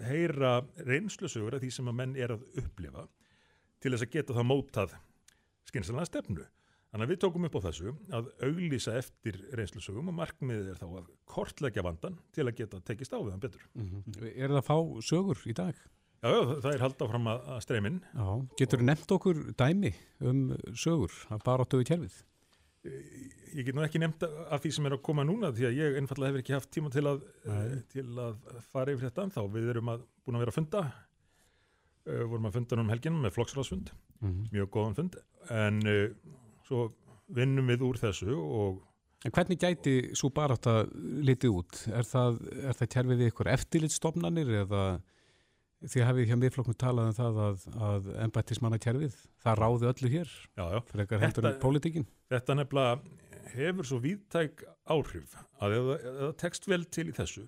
heyra 0.09 0.59
reynslusugur 0.85 1.55
af 1.55 1.63
því 1.63 1.71
sem 1.73 1.89
að 1.89 1.99
menn 2.01 2.15
er 2.19 2.35
að 2.35 2.45
upplifa 2.61 3.05
til 3.79 3.93
þess 3.93 4.05
að 4.05 4.15
geta 4.15 4.35
það 4.35 4.49
mótað 4.49 4.95
skynsalega 5.69 6.09
stefnu. 6.09 6.47
Þannig 6.89 7.05
að 7.05 7.11
við 7.13 7.19
tókum 7.21 7.45
upp 7.45 7.55
á 7.61 7.65
þessu 7.67 7.91
að 8.17 8.29
auglýsa 8.47 8.95
eftir 8.97 9.37
reynslusugum 9.57 10.09
og 10.09 10.17
markmiðið 10.17 10.71
er 10.71 10.79
þá 10.79 10.87
að 10.89 11.11
kortleggja 11.29 11.85
vandan 11.85 12.17
til 12.33 12.47
að 12.47 12.55
geta 12.57 12.81
tekist 12.85 13.13
á 13.13 13.19
við 13.21 13.31
hann 13.35 13.43
betur. 13.43 13.67
Er 14.33 14.49
það 14.49 14.59
að 14.59 14.69
fá 14.71 14.77
sögur 15.05 15.43
í 15.45 15.55
dag? 15.57 15.83
Já, 16.19 16.31
það 16.59 16.71
er 16.73 16.81
halda 16.83 17.07
fram 17.07 17.29
að, 17.31 17.45
að 17.55 17.61
streymin. 17.63 18.01
Já. 18.11 18.29
Getur 18.59 18.81
þú 18.81 18.87
nefnt 18.89 19.13
okkur 19.15 19.43
dæmi 19.59 19.93
um 20.19 20.41
sögur 20.75 21.15
að 21.31 21.45
bara 21.45 21.63
áttu 21.63 21.79
við 21.79 21.91
kerfið? 21.93 22.17
ég 22.83 23.65
get 23.67 23.75
nú 23.75 23.83
ekki 23.83 23.99
nefnt 24.01 24.23
af 24.23 24.61
því 24.63 24.71
sem 24.75 24.87
er 24.87 24.95
að 24.95 25.03
koma 25.05 25.25
núna 25.27 25.51
því 25.55 25.67
að 25.67 25.77
ég 25.79 25.97
einfallega 25.99 26.31
hefur 26.31 26.43
ekki 26.43 26.55
haft 26.55 26.71
tíma 26.71 26.91
til 26.93 27.05
að, 27.09 27.23
til 27.91 28.05
að 28.23 28.37
fara 28.71 28.93
yfir 28.93 29.09
þetta 29.09 29.25
þá 29.35 29.41
við 29.55 29.71
erum 29.73 29.93
að, 29.95 30.05
búin 30.23 30.37
að 30.37 30.43
vera 30.45 30.53
að 30.53 30.59
funda 30.59 30.83
uh, 30.87 32.23
vorum 32.31 32.49
að 32.49 32.59
funda 32.59 32.79
um 32.79 32.93
helginum 32.93 33.25
með 33.25 33.35
flokksráðsfund, 33.37 33.91
mm 34.19 34.29
-hmm. 34.29 34.45
mjög 34.53 34.69
góðan 34.75 34.99
fund 34.99 35.17
en 35.55 35.81
uh, 35.83 36.05
svo 36.67 36.85
vinnum 37.35 37.67
við 37.73 37.89
úr 37.89 37.99
þessu 38.05 38.37
og 38.37 38.85
En 39.27 39.33
hvernig 39.35 39.59
gæti 39.59 40.15
svo 40.15 40.29
bara 40.31 40.55
átt 40.55 40.67
að 40.71 40.93
litið 41.27 41.51
út? 41.51 41.79
Er 41.91 42.05
það, 42.07 42.37
er 42.63 42.77
það 42.79 42.89
kjærfið 42.93 43.23
ykkur 43.25 43.49
eftirlitstofnanir 43.51 44.51
eða 44.61 44.83
því 45.87 46.03
hafið 46.03 46.29
hjá 46.29 46.37
miðflokknum 46.39 46.77
talað 46.79 47.09
um 47.09 47.15
það 47.15 47.39
að, 47.45 47.67
að 47.89 48.09
embættismanna 48.25 48.79
kjærfið, 48.83 49.15
það 49.43 49.59
ráði 49.61 49.89
öllu 49.93 50.11
hér 50.15 50.33
já, 50.59 50.63
já. 50.73 50.79
frekar 50.89 51.23
heldur 51.23 51.47
en 51.47 51.61
pólitíkin. 51.61 52.07
Þetta 52.33 52.57
nefnilega 52.59 53.53
hefur 53.53 53.87
svo 53.87 54.01
víðtæk 54.03 54.65
áhrif 54.91 55.37
að 55.63 55.77
ef 55.77 55.87
það 56.03 56.35
tekst 56.43 56.67
vel 56.69 56.83
til 56.91 57.07
í 57.09 57.15
þessu 57.15 57.45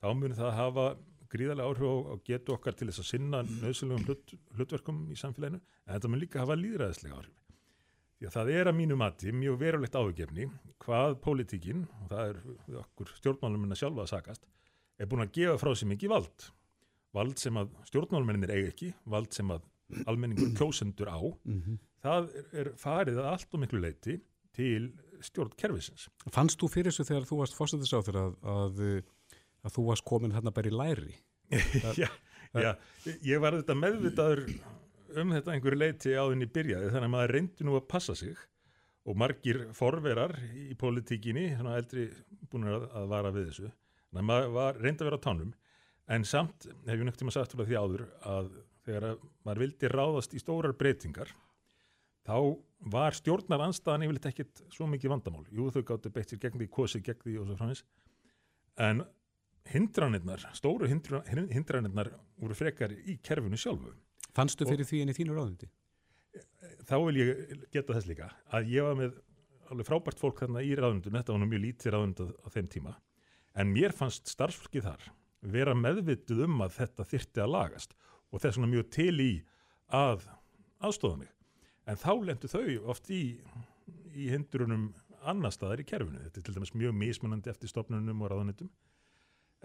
þá 0.00 0.08
munir 0.14 0.38
það 0.38 0.56
hafa 0.56 0.86
gríðarlega 1.32 1.68
áhrif 1.68 1.86
á, 1.90 1.96
á 2.12 2.14
getu 2.26 2.54
okkar 2.56 2.76
til 2.78 2.88
þess 2.90 3.02
að 3.02 3.10
sinna 3.10 3.42
nöðsynlegum 3.46 4.06
hlut, 4.08 4.34
hlutverkum 4.56 5.02
í 5.12 5.18
samfélaginu 5.20 5.60
en 5.60 5.94
þetta 5.94 6.10
mun 6.12 6.22
líka 6.22 6.42
hafa 6.42 6.58
líðræðislega 6.58 7.20
áhrif. 7.20 7.40
Því 8.16 8.28
að 8.30 8.36
það 8.38 8.50
er 8.56 8.68
að 8.70 8.76
mínu 8.78 8.96
mati 8.96 9.32
mjög 9.36 9.56
verulegt 9.60 9.96
áhugjefni 9.98 10.46
hvað 10.80 11.18
pólitíkin, 11.20 11.82
og 12.00 12.12
það 12.12 12.30
er 12.30 12.78
okkur 12.80 13.10
stjórnmálumina 13.18 13.76
sjálfa 13.76 14.06
að 14.06 14.12
sakast, 14.14 14.46
er 14.96 15.10
búin 15.10 15.26
að 15.26 15.34
gefa 15.36 15.58
frá 15.60 15.74
sér 15.76 15.90
mikið 15.90 16.14
vald 16.14 16.46
vald 17.16 17.40
sem 17.40 17.56
að 17.58 17.72
stjórnmálmennir 17.88 18.52
eigi 18.54 18.70
ekki, 18.72 18.92
vald 19.12 19.32
sem 19.34 19.50
að 19.54 19.64
almenningur 20.10 20.52
kjósendur 20.58 21.10
á, 21.10 21.20
mm 21.20 21.60
-hmm. 21.62 21.78
það 22.02 22.30
er 22.52 22.72
farið 22.80 23.20
að 23.22 23.30
allt 23.32 23.54
og 23.54 23.62
miklu 23.62 23.80
leiti 23.80 24.18
til 24.56 24.92
stjórnkerfisins. 25.24 26.08
Fannst 26.32 26.60
þú 26.60 26.70
fyrir 26.72 26.92
þessu 26.92 27.06
þegar 27.08 27.28
þú 27.28 27.38
varst 27.42 27.56
þér 27.56 28.18
að, 28.22 28.34
að, 28.42 28.82
að 29.64 29.76
þú 29.76 29.86
varst 29.90 30.04
komin 30.04 30.34
hérna 30.34 30.52
bara 30.52 30.68
í 30.68 30.74
læri? 30.74 31.14
já, 32.02 32.08
já, 32.52 32.72
ég 33.22 33.40
var 33.40 33.54
þetta 33.54 33.74
meðvitaður 33.78 34.42
um 35.20 35.32
þetta 35.32 35.54
einhverju 35.54 35.78
leiti 35.78 36.14
áðinni 36.18 36.48
byrjaði 36.50 36.90
þannig 36.90 37.08
að 37.08 37.14
maður 37.14 37.34
reyndi 37.36 37.66
nú 37.66 37.76
að 37.78 37.88
passa 37.88 38.16
sig 38.18 38.36
og 39.06 39.16
margir 39.16 39.60
forverar 39.76 40.34
í 40.58 40.74
politíkinni, 40.78 41.52
svona 41.54 41.76
eldri 41.78 42.08
búin 42.50 42.66
að, 42.66 42.88
að 42.90 43.06
vara 43.12 43.30
við 43.34 43.52
þessu, 43.52 43.70
þannig 44.10 44.34
að 44.34 44.50
maður 44.56 44.80
reyndi 44.82 45.04
að 45.04 45.08
vera 45.10 45.20
á 45.22 45.26
tánum 45.26 45.52
En 46.06 46.24
samt 46.24 46.68
hef 46.86 46.94
ég 46.94 47.02
nögt 47.06 47.18
tíma 47.18 47.34
sagt 47.34 47.56
fyrir 47.56 47.66
því 47.66 47.78
áður 47.82 48.04
að 48.22 48.50
þegar 48.86 49.06
maður 49.46 49.62
vildi 49.64 49.90
ráðast 49.90 50.36
í 50.36 50.42
stórar 50.42 50.76
breytingar 50.78 51.32
þá 52.26 52.36
var 52.92 53.16
stjórnar 53.16 53.64
anstaðan 53.66 54.04
yfirleitt 54.06 54.28
ekkit 54.30 54.62
svo 54.74 54.86
mikið 54.90 55.14
vandamál. 55.16 55.44
Jú 55.50 55.70
þau 55.74 55.82
gáttu 55.88 56.12
beitt 56.14 56.30
sér 56.30 56.42
gegn 56.44 56.60
því, 56.60 56.68
kosið 56.70 57.04
gegn 57.08 57.24
því 57.24 57.36
og 57.40 57.48
svo 57.48 57.58
framins. 57.58 57.82
En 58.86 59.02
hindranirnar, 59.72 60.46
stóru 60.54 60.86
hindranirnar 60.90 62.12
voru 62.38 62.58
frekar 62.58 62.94
í 62.94 63.18
kerfinu 63.24 63.58
sjálfu. 63.58 63.94
Fannstu 64.36 64.68
fyrir 64.68 64.86
og, 64.86 64.90
því 64.92 65.02
en 65.02 65.10
í 65.10 65.16
þínu 65.16 65.34
ráðundi? 65.34 65.70
Þá 66.86 66.96
vil 67.02 67.18
ég 67.18 67.62
geta 67.74 67.96
þess 67.96 68.10
líka 68.10 68.30
að 68.54 68.70
ég 68.74 68.86
var 68.86 68.98
með 68.98 69.18
alveg 69.72 69.88
frábært 69.88 70.20
fólk 70.22 70.42
þarna 70.44 70.62
í 70.62 70.74
ráðundum, 70.78 71.16
þetta 71.16 71.34
var 71.34 71.40
nú 71.42 71.48
mjög 71.50 71.62
lítið 71.64 71.94
ráðund 71.94 72.20
á 72.22 72.48
þeim 72.54 72.68
tíma, 72.70 72.92
en 73.58 73.72
mér 73.72 73.94
fannst 73.96 74.30
starfsfólkið 74.30 74.86
þar 74.86 75.08
vera 75.40 75.74
meðvituð 75.76 76.44
um 76.46 76.62
að 76.64 76.76
þetta 76.80 77.06
þyrti 77.12 77.42
að 77.42 77.52
lagast 77.52 77.96
og 78.32 78.42
þess 78.42 78.58
vegna 78.58 78.72
mjög 78.72 78.90
til 78.96 79.14
í 79.22 79.30
að 79.94 80.26
aðstofa 80.84 81.20
mig. 81.20 81.30
En 81.86 82.00
þá 82.00 82.12
lendu 82.26 82.50
þau 82.50 82.90
oft 82.90 83.10
í, 83.14 83.22
í 84.14 84.30
hindrunum 84.32 84.90
annar 85.26 85.54
staðar 85.54 85.82
í 85.82 85.86
kerfinu. 85.86 86.22
Þetta 86.24 86.40
er 86.40 86.46
til 86.46 86.56
dæmis 86.56 86.74
mjög 86.74 86.96
mismunandi 86.98 87.50
eftir 87.52 87.70
stopnunum 87.70 88.24
og 88.24 88.32
ráðanitum. 88.32 88.70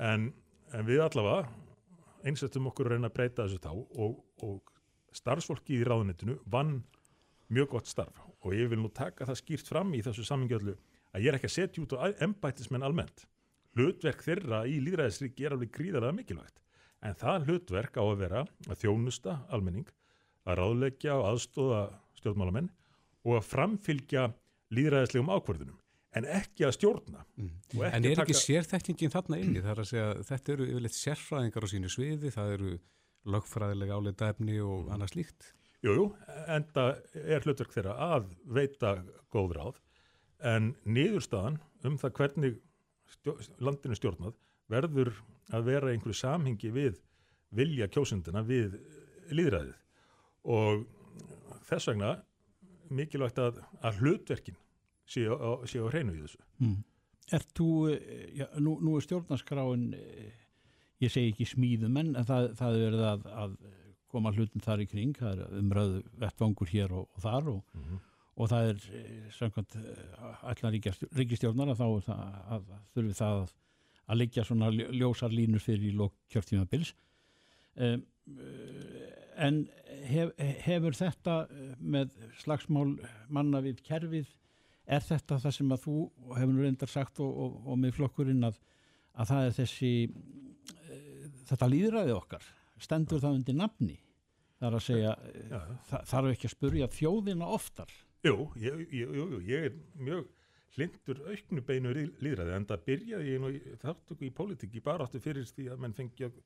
En, 0.01 0.29
en 0.73 0.87
við 0.87 1.01
allavega 1.05 1.49
einsettum 2.25 2.69
okkur 2.69 2.89
að 2.89 2.97
reyna 2.97 3.09
að 3.09 3.17
breyta 3.17 3.47
þessu 3.47 3.61
þá 3.61 3.71
og, 3.73 4.21
og 4.45 4.71
starfsfólki 5.15 5.79
í 5.79 5.85
ráðanitinu 5.87 6.37
vann 6.51 6.81
mjög 7.51 7.73
gott 7.75 7.89
starf 7.89 8.21
og 8.41 8.55
ég 8.55 8.69
vil 8.71 8.79
nú 8.81 8.91
taka 8.93 9.27
það 9.27 9.41
skýrt 9.41 9.69
fram 9.69 9.91
í 9.97 10.01
þessu 10.05 10.25
samingjöldu 10.27 10.75
að 11.11 11.25
ég 11.25 11.31
er 11.31 11.37
ekki 11.37 11.49
að 11.49 11.55
setja 11.57 11.83
út 11.83 11.95
á 11.97 12.13
embætismenn 12.23 12.85
almennt 12.85 13.25
hlutverk 13.75 14.23
þeirra 14.25 14.63
í 14.67 14.79
líðræðisríki 14.83 15.47
er 15.47 15.55
alveg 15.55 15.71
gríðarlega 15.75 16.17
mikilvægt 16.17 16.61
en 17.01 17.17
það 17.17 17.47
hlutverk 17.49 17.97
á 17.97 18.03
að 18.03 18.19
vera 18.21 18.43
að 18.67 18.79
þjónusta 18.83 19.37
almenning, 19.53 19.87
að 20.45 20.59
ráðleggja 20.59 21.17
og 21.17 21.27
aðstóða 21.31 21.81
stjórnmálamenn 22.19 22.69
og 23.25 23.37
að 23.37 23.47
framfylgja 23.49 24.27
líðræðislegum 24.73 25.31
ákvörðunum 25.31 25.77
en 26.17 26.27
ekki 26.27 26.65
að 26.67 26.75
stjórna 26.75 27.23
mm. 27.39 27.51
En 27.87 28.03
er 28.03 28.19
ekki 28.19 28.35
taka... 28.35 28.41
sérþekningin 28.41 29.13
þarna 29.13 29.39
inni 29.39 29.63
þar 29.63 29.83
að 29.83 29.89
segja 29.93 30.07
þetta 30.27 30.53
eru 30.55 30.67
yfirleitt 30.67 30.97
sérfræðingar 30.97 31.67
á 31.67 31.71
sínu 31.71 31.91
sviði, 31.91 32.33
það 32.33 32.55
eru 32.57 32.73
lögfræðilega 33.31 33.97
áleita 33.97 34.31
efni 34.33 34.57
og 34.59 34.87
mm. 34.87 34.91
annað 34.95 35.13
slíkt 35.15 35.51
Jújú, 35.81 36.11
en 36.51 36.67
það 36.75 36.91
er 37.17 37.45
hlutverk 37.47 37.71
þeirra 37.73 37.95
að 38.11 38.27
veita 38.57 38.91
góð 39.33 39.55
ráð 39.57 39.79
en 40.51 40.73
niðurstaðan 40.85 41.57
um 41.87 41.97
það 42.01 42.15
hvernig 42.19 42.59
stjó, 43.15 43.35
landinu 43.63 43.97
stjórnað 43.97 44.35
verður 44.71 45.13
að 45.51 45.67
vera 45.67 45.91
einhverju 45.91 46.17
samhengi 46.17 46.71
við 46.73 46.99
vilja 47.55 47.89
kjósundina 47.91 48.43
við 48.47 48.77
líðræðið 49.35 49.79
og 50.51 50.85
þess 51.67 51.91
vegna 51.91 52.13
mikilvægt 52.91 53.39
að, 53.39 53.59
að 53.83 53.99
hlutverkin 54.01 54.59
séu 55.07 55.35
á, 55.35 55.63
sé 55.67 55.79
á 55.83 55.87
hreinu 55.91 56.15
í 56.15 56.23
þessu. 56.23 56.39
Mm. 56.63 56.79
Er 57.31 57.43
þú, 57.55 57.71
eh, 57.91 58.23
já, 58.41 58.45
nú, 58.59 58.77
nú 58.83 58.95
er 58.97 59.05
stjórnarskráin, 59.05 59.85
eh, 59.95 60.31
ég 61.03 61.11
segi 61.11 61.31
ekki 61.31 61.47
smíðum 61.53 61.99
en 62.01 62.13
það, 62.27 62.49
það 62.59 62.79
er 62.87 62.97
að, 63.11 63.27
að 63.43 63.57
koma 64.11 64.33
hlutin 64.35 64.63
þar 64.63 64.83
í 64.83 64.87
kring, 64.91 65.15
það 65.15 65.43
er 65.45 65.59
umröðu 65.61 66.01
vettvangur 66.19 66.71
hér 66.71 66.95
og, 66.99 67.07
og 67.15 67.23
þar 67.23 67.51
og 67.55 67.61
mm 67.75 67.83
-hmm 67.83 68.07
og 68.39 68.49
það 68.51 68.69
er 68.71 68.85
eh, 68.95 69.27
samkvæmt 69.35 69.77
eh, 69.79 70.43
allar 70.51 70.77
ríkistjórnar 71.17 71.73
að 71.73 71.81
þá 71.81 72.13
að, 72.55 72.71
þurfi 72.95 73.17
það 73.17 73.39
að, 73.41 73.53
að 74.07 74.21
leggja 74.21 74.45
svona 74.47 74.71
ljósar 74.71 75.33
línur 75.35 75.63
fyrir 75.63 75.91
í 75.91 75.95
lók 75.97 76.15
kjörtímabils. 76.31 76.93
Um, 77.75 78.03
en 79.39 79.61
hef, 80.09 80.31
hefur 80.65 80.95
þetta 80.95 81.35
með 81.79 82.11
slagsmál 82.41 82.97
manna 83.31 83.61
við 83.63 83.79
kerfið 83.87 84.27
er 84.91 85.03
þetta 85.05 85.39
það 85.39 85.55
sem 85.55 85.71
að 85.71 85.85
þú 85.85 85.95
hefur 86.35 86.51
nú 86.51 86.65
reyndar 86.65 86.91
sagt 86.91 87.21
og, 87.23 87.31
og, 87.31 87.55
og 87.63 87.79
með 87.79 87.95
flokkurinn 87.95 88.43
að, 88.47 88.59
að 89.15 89.31
það 89.31 89.47
er 89.47 89.55
þessi 89.61 89.93
þetta 91.51 91.71
líðræði 91.71 92.15
okkar 92.15 92.47
stendur 92.81 93.21
það 93.21 93.37
undir 93.39 93.57
nafni? 93.57 93.97
Þar 94.61 94.77
að 94.77 94.85
segja 94.85 95.11
þarf 95.89 96.33
ekki 96.35 96.47
að 96.47 96.53
spurja 96.53 96.89
þjóðina 96.93 97.49
oftar 97.55 97.93
Jú, 98.21 98.51
ég, 98.61 98.85
ég, 98.93 99.13
jú, 99.17 99.39
ég 99.47 99.67
er 99.71 99.77
mjög 99.97 100.27
hlindur 100.75 101.21
auknu 101.27 101.63
beinu 101.65 101.91
líðræði 101.93 102.53
en 102.55 102.67
það 102.69 102.83
byrjaði 102.87 103.31
ég 103.33 103.41
nú 103.41 103.49
þáttöku 103.81 104.27
í 104.27 104.33
pólitíki 104.35 104.83
bara 104.85 105.07
áttu 105.07 105.19
fyrir 105.23 105.47
því 105.49 105.67
að 105.73 105.81
menn 105.81 105.95
fengi 105.97 106.27
að 106.27 106.37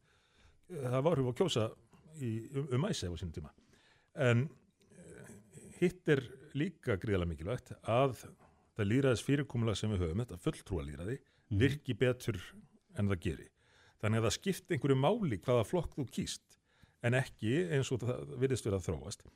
það 0.71 1.03
var 1.05 1.19
hrjúf 1.19 1.31
að 1.33 1.37
kjósa 1.41 1.65
í, 2.23 2.31
um, 2.55 2.69
um 2.77 2.87
á 2.87 2.91
sínum 2.95 3.33
tíma. 3.35 3.51
En 4.15 4.47
eh, 4.95 5.35
hitt 5.81 6.09
er 6.15 6.23
líka 6.55 6.95
gríðarlega 6.95 7.33
mikilvægt 7.33 7.73
að 7.81 8.23
það 8.75 8.89
líðræðis 8.89 9.25
fyrirkomulega 9.27 9.81
sem 9.81 9.91
við 9.91 10.05
höfum, 10.05 10.23
þetta 10.23 10.41
fulltrúa 10.41 10.85
líðræði 10.87 11.19
mm. 11.19 11.59
virki 11.59 11.97
betur 11.99 12.39
en 12.95 13.11
það 13.11 13.23
geri. 13.27 13.49
Þannig 13.99 14.21
að 14.21 14.29
það 14.29 14.37
skipt 14.39 14.71
einhverju 14.71 14.99
máli 14.99 15.41
hvaða 15.43 15.67
flokk 15.67 15.99
þú 15.99 16.07
kýst 16.15 16.57
en 17.05 17.19
ekki 17.19 17.65
eins 17.75 17.91
og 17.93 18.01
það 18.03 18.37
virðist 18.41 18.67
verið 18.67 18.79
að 18.79 18.87
þróast 18.89 19.27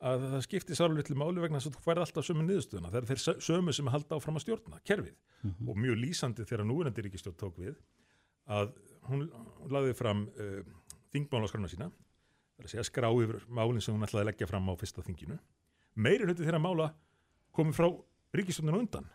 að 0.00 0.26
það 0.32 0.44
skiptir 0.46 0.78
sárlega 0.78 1.16
máli 1.18 1.42
vegna 1.42 1.60
þess 1.60 1.70
að 1.70 1.76
þú 1.76 1.82
færði 1.84 2.04
alltaf 2.06 2.26
sömu 2.26 2.44
niðurstöðuna. 2.46 2.90
Það 2.92 3.00
er 3.00 3.08
þeir 3.10 3.42
sömu 3.44 3.74
sem 3.76 3.90
halda 3.92 4.16
áfram 4.16 4.38
að 4.38 4.44
stjórna, 4.46 4.80
kerfið. 4.88 5.16
Mm 5.42 5.50
-hmm. 5.50 5.68
Og 5.68 5.76
mjög 5.76 5.98
lýsandi 6.00 6.46
þegar 6.48 6.64
núverandi 6.64 7.04
ríkistjórn 7.04 7.36
tók 7.36 7.58
við 7.58 7.76
að 8.48 8.72
hún 9.08 9.30
laði 9.68 9.94
fram 9.94 10.28
uh, 10.28 10.62
þingmálaskrana 11.12 11.68
sína, 11.68 11.90
það 11.90 12.58
er 12.58 12.64
að 12.64 12.70
segja 12.70 12.84
skrá 12.84 13.08
yfir 13.10 13.44
málinn 13.48 13.80
sem 13.80 13.94
hún 13.94 14.04
ætlaði 14.04 14.24
að 14.24 14.30
leggja 14.32 14.46
fram 14.46 14.68
á 14.68 14.74
fyrsta 14.80 15.02
þinginu. 15.02 15.38
Meiri 15.94 16.24
hluti 16.24 16.44
þeirra 16.44 16.58
mála 16.58 16.94
komið 17.52 17.74
frá 17.74 17.88
ríkistjórninu 18.32 18.78
undan. 18.78 19.06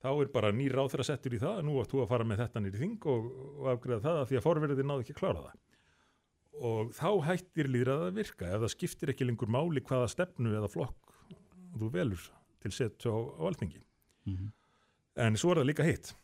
Þá 0.00 0.10
er 0.20 0.28
bara 0.32 0.52
nýr 0.52 0.72
ráð 0.72 0.92
þeirra 0.92 1.04
settur 1.04 1.34
í 1.34 1.38
það, 1.38 1.62
nú 1.64 1.80
ættu 1.80 2.00
að 2.00 2.08
fara 2.08 2.24
með 2.24 2.40
þetta 2.44 2.60
nýri 2.60 2.78
þing 2.78 3.06
og, 3.06 3.26
og 3.60 3.66
afgreða 3.74 4.00
það 4.00 4.20
að 4.20 4.28
því 4.28 4.36
að 4.36 4.46
forverðið 4.46 4.86
náðu 4.86 5.00
ekki 5.00 5.12
að 5.12 5.20
klára 5.20 5.42
það 5.44 5.69
og 6.58 6.92
þá 6.96 7.08
hættir 7.28 7.70
líðrað 7.70 8.06
að 8.08 8.16
virka 8.20 8.48
ef 8.48 8.64
það 8.64 8.72
skiptir 8.74 9.12
ekki 9.12 9.28
lengur 9.28 9.50
máli 9.52 9.82
hvaða 9.84 10.10
stefnu 10.12 10.54
eða 10.58 10.70
flokk 10.72 11.14
þú 11.78 11.90
velur 11.94 12.24
til 12.60 12.72
sett 12.74 13.06
á, 13.06 13.14
á 13.14 13.42
alþingi. 13.48 13.80
Mm 14.26 14.36
-hmm. 14.36 14.50
en 15.16 15.36
svo 15.36 15.52
er 15.52 15.56
það 15.60 15.70
líka 15.70 15.84
hitt 15.84 16.14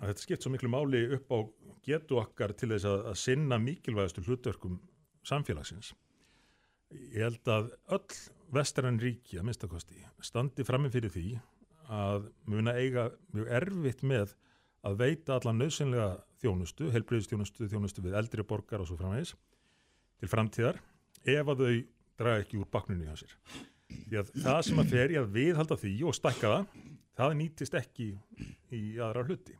að 0.00 0.08
þetta 0.08 0.22
skipt 0.22 0.42
svo 0.42 0.50
miklu 0.50 0.68
máli 0.68 1.00
upp 1.14 1.32
á 1.32 1.38
getu 1.86 2.18
okkar 2.20 2.52
til 2.52 2.70
þess 2.70 2.84
að, 2.84 3.06
að 3.10 3.14
sinna 3.14 3.58
mikilvægastu 3.58 4.22
hlutverkum 4.22 4.80
samfélagsins. 5.22 5.94
Ég 6.90 7.22
held 7.22 7.48
að 7.48 7.70
öll 7.96 8.16
vestrann 8.50 9.00
ríki 9.00 9.38
að 9.38 9.46
minnstakosti 9.48 10.00
standi 10.20 10.64
frammi 10.64 10.90
fyrir 10.90 11.10
því 11.10 11.40
að 11.90 12.30
muna 12.50 12.74
eiga 12.78 13.10
mjög 13.34 13.52
erfitt 13.60 14.02
með 14.02 14.34
að 14.86 14.96
veita 14.96 15.36
allan 15.36 15.58
nöðsynlega 15.60 16.10
þjónustu, 16.40 16.90
helbriðstjónustu, 16.94 17.68
þjónustu 17.68 18.02
við 18.02 18.16
eldri 18.20 18.42
borgar 18.42 18.80
og 18.80 18.88
svo 18.88 18.96
framvegis 18.96 19.34
til 20.20 20.30
framtíðar 20.30 20.80
ef 21.28 21.52
að 21.52 21.64
þau 21.64 21.74
draga 22.20 22.44
ekki 22.44 22.60
úr 22.60 22.68
baknunni 22.72 23.08
hjá 23.08 23.16
sér. 23.22 23.36
Því 23.90 24.20
að 24.20 24.32
það 24.44 24.60
sem 24.66 24.82
að 24.82 24.92
fer 24.94 25.12
í 25.12 25.18
að 25.18 25.30
viðhalda 25.34 25.78
því 25.80 25.92
og 26.06 26.16
stakka 26.16 26.52
það, 26.52 26.66
það 27.18 27.36
nýtist 27.40 27.76
ekki 27.80 28.08
í 28.76 28.82
aðra 29.00 29.24
hluti. 29.26 29.56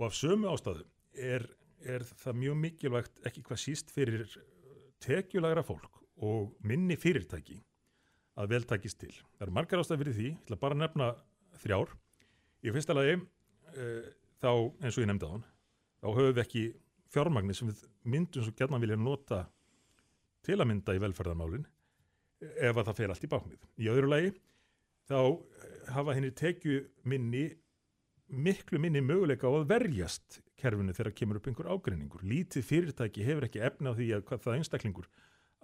Og 0.00 0.08
af 0.08 0.16
sömu 0.18 0.50
ástæðu 0.50 0.84
er, 1.14 1.46
er 1.86 2.04
það 2.24 2.40
mjög 2.42 2.58
mikilvægt 2.64 3.22
ekki 3.28 3.44
hvað 3.46 3.62
síst 3.62 3.94
fyrir 3.94 4.26
tekjulegra 5.04 5.64
fólk 5.66 6.02
og 6.24 6.54
minni 6.66 6.96
fyrirtæki 6.98 7.60
að 8.40 8.50
vel 8.50 8.64
takist 8.66 8.98
til. 9.00 9.12
Það 9.38 9.46
eru 9.46 9.56
margar 9.56 9.82
ástæði 9.82 10.02
fyrir 10.02 10.18
því, 10.18 10.28
ég 10.32 10.44
ætla 10.44 10.60
bara 10.60 10.76
að 10.76 10.82
nefna 10.82 11.10
þrjár. 11.62 11.92
Í 12.64 12.72
fyrsta 12.74 12.96
lagi 12.96 13.18
uh, 13.20 14.06
þá, 14.42 14.50
eins 14.82 14.96
og 14.96 15.04
ég 15.04 15.10
nefndi 15.10 15.28
á 15.30 15.34
hann, 15.34 15.46
þá 16.02 16.08
höfum 16.10 16.34
við 16.34 16.42
ekki 16.44 16.64
fjármagnir 17.14 17.56
sem 17.58 17.70
við 17.70 17.84
myndum 18.10 18.44
svo 18.44 18.54
gerna 18.58 18.80
vilja 18.82 18.98
nota 19.00 19.44
til 20.44 20.58
að 20.58 20.68
mynda 20.70 20.94
í 20.96 21.02
velferðarmálinn 21.02 21.66
ef 22.44 22.76
að 22.76 22.88
það 22.88 22.98
fer 22.98 23.12
allt 23.14 23.24
í 23.24 23.30
báknið. 23.32 23.60
Í 23.80 23.90
öðru 23.92 24.10
lagi 24.10 24.32
þá 25.08 25.20
hafa 25.94 26.16
henni 26.16 26.32
tekju 26.36 26.82
minni 27.08 27.46
miklu 28.28 28.80
minni 28.80 29.02
möguleika 29.04 29.48
á 29.48 29.52
að 29.52 29.68
verjast 29.70 30.40
kerfinu 30.60 30.94
þegar 30.96 31.16
kemur 31.16 31.38
upp 31.38 31.48
einhver 31.48 31.70
ágreiningur. 31.70 32.24
Lítið 32.24 32.66
fyrirtæki 32.66 33.24
hefur 33.26 33.46
ekki 33.48 33.62
efna 33.64 33.92
á 33.92 33.96
því 33.96 34.10
að 34.16 34.34
það 34.34 34.58
einstaklingur 34.58 35.08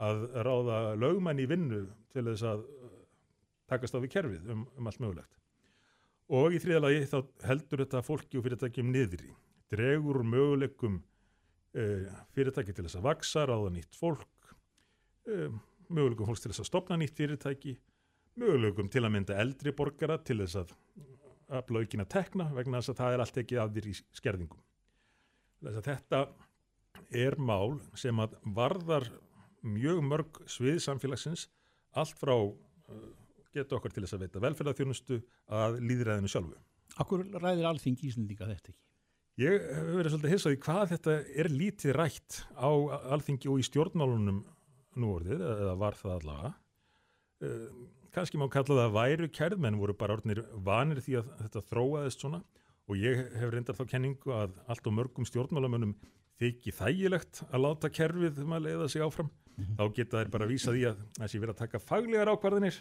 að 0.01 0.25
ráða 0.47 0.81
lögmann 1.01 1.41
í 1.41 1.49
vinnu 1.49 1.85
til 2.13 2.25
þess 2.31 2.47
að 2.49 2.65
uh, 2.65 2.97
takast 3.71 3.97
á 3.97 4.03
við 4.03 4.13
kerfið 4.15 4.51
um, 4.53 4.65
um 4.79 4.89
allt 4.91 5.03
mögulegt. 5.03 5.37
Og 6.31 6.55
í 6.55 6.61
þriðalagi 6.63 7.07
þá 7.11 7.19
heldur 7.49 7.83
þetta 7.85 8.05
fólki 8.07 8.39
og 8.39 8.45
fyrirtækjum 8.47 8.93
niðri, 8.95 9.33
dregur 9.73 10.23
möguleikum 10.23 11.01
fyrirtæki 12.35 12.75
til 12.75 12.85
þess 12.87 12.99
að 12.99 13.07
vaksa, 13.07 13.47
ráða 13.47 13.71
nýtt 13.75 13.99
fólk, 13.99 14.55
uh, 15.31 15.53
möguleikum 15.91 16.27
fólks 16.27 16.43
til 16.43 16.53
þess 16.53 16.65
að 16.65 16.71
stopna 16.71 16.99
nýtt 16.99 17.17
fyrirtæki, 17.19 17.77
möguleikum 18.41 18.91
til 18.91 19.05
að 19.05 19.15
mynda 19.15 19.39
eldri 19.43 19.75
borgara 19.77 20.19
til 20.19 20.41
þess 20.43 20.65
að 20.65 20.75
afla 21.61 21.83
aukina 21.83 22.07
tekna 22.07 22.49
vegna 22.55 22.81
þess 22.81 22.93
að 22.93 23.01
það 23.01 23.15
er 23.15 23.25
allt 23.25 23.41
ekki 23.43 23.59
þér 23.77 23.89
í 23.91 23.95
skerðingum. 24.19 24.63
Þess 25.61 25.81
að 25.81 25.89
þetta 25.91 26.21
er 27.21 27.37
mál 27.39 27.81
sem 27.99 28.23
að 28.23 28.37
varðar 28.57 29.09
mjög 29.67 30.03
mörg 30.07 30.43
svið 30.49 30.79
samfélagsins 30.85 31.49
allt 31.99 32.19
frá 32.19 32.37
uh, 32.39 32.55
geta 33.55 33.77
okkar 33.77 33.95
til 33.95 34.05
þess 34.05 34.17
að 34.17 34.27
veita 34.27 34.45
velferðarþjónustu 34.47 35.19
að 35.61 35.81
líðræðinu 35.85 36.31
sjálfu. 36.31 36.59
Akkur 37.03 37.27
ræðir 37.35 37.69
alþing 37.71 37.99
Íslandinga 38.07 38.49
þetta 38.51 38.73
ekki? 38.73 38.79
Ég 39.41 39.63
hef 39.73 39.87
verið 39.95 40.13
svolítið 40.13 40.33
hissaði 40.35 40.57
hvað 40.61 40.91
þetta 40.91 41.13
er 41.41 41.49
lítið 41.49 41.95
rætt 41.97 42.43
á 42.61 42.71
alþingi 43.15 43.49
og 43.49 43.63
í 43.63 43.65
stjórnmálunum 43.65 44.43
nú 45.01 45.13
orðið, 45.15 45.45
eða 45.55 45.77
var 45.81 45.97
það 45.97 46.17
allavega. 46.19 46.51
Uh, 47.41 47.71
Kanski 48.13 48.41
má 48.41 48.49
kalla 48.51 48.77
það 48.83 48.97
væru 48.99 49.29
kærð, 49.33 49.61
menn 49.63 49.79
voru 49.81 49.95
bara 49.97 50.17
orðinir 50.19 50.43
vanir 50.67 50.99
því 51.01 51.21
að 51.21 51.29
þetta 51.45 51.63
þróaðist 51.71 52.25
svona 52.25 52.41
og 52.91 52.99
ég 52.99 53.21
hef 53.39 53.53
reyndar 53.55 53.79
þá 53.79 53.85
kenningu 53.93 54.33
að 54.35 54.57
allt 54.67 54.89
og 54.91 54.97
mörgum 54.97 55.29
stjórnmálamönnum 55.29 55.95
þykji 56.43 56.75
þægilegt 56.75 57.45
að 57.49 57.65
láta 57.65 57.91
kerfið 57.95 58.41
um 58.45 58.57
að 58.57 58.67
leiða 58.67 58.89
sig 58.91 59.05
áfram 59.05 59.31
mm 59.31 59.65
-hmm. 59.65 59.77
þá 59.79 59.95
geta 59.95 60.19
þær 60.19 60.33
bara 60.35 60.45
að 60.45 60.53
vísa 60.53 60.75
því 60.75 60.85
að 60.91 61.05
þessi 61.21 61.41
verið 61.41 61.55
að 61.55 61.63
taka 61.63 61.79
faglegar 61.79 62.33
ákvarðinir 62.35 62.81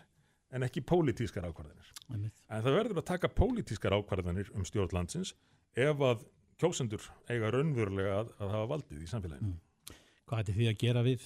en 0.49 0.63
ekki 0.65 0.81
pólitískar 0.81 1.45
ákvarðinir 1.45 1.93
mm 2.07 2.15
-hmm. 2.15 2.31
en 2.49 2.63
það 2.63 2.77
verður 2.79 2.97
að 2.97 3.11
taka 3.13 3.27
pólitískar 3.27 3.93
ákvarðinir 3.93 4.51
um 4.55 4.65
stjórnlandsins 4.65 5.35
ef 5.75 6.01
að 6.01 6.25
kjósendur 6.59 7.05
eiga 7.29 7.51
raunverulega 7.53 8.19
að, 8.23 8.33
að 8.39 8.53
hafa 8.55 8.69
valdið 8.73 9.05
í 9.05 9.09
samfélaginu 9.09 9.53
mm. 9.53 9.95
Hvað 10.29 10.43
ætti 10.43 10.55
því 10.59 10.67
að 10.69 10.81
gera 10.83 11.01
við 11.05 11.23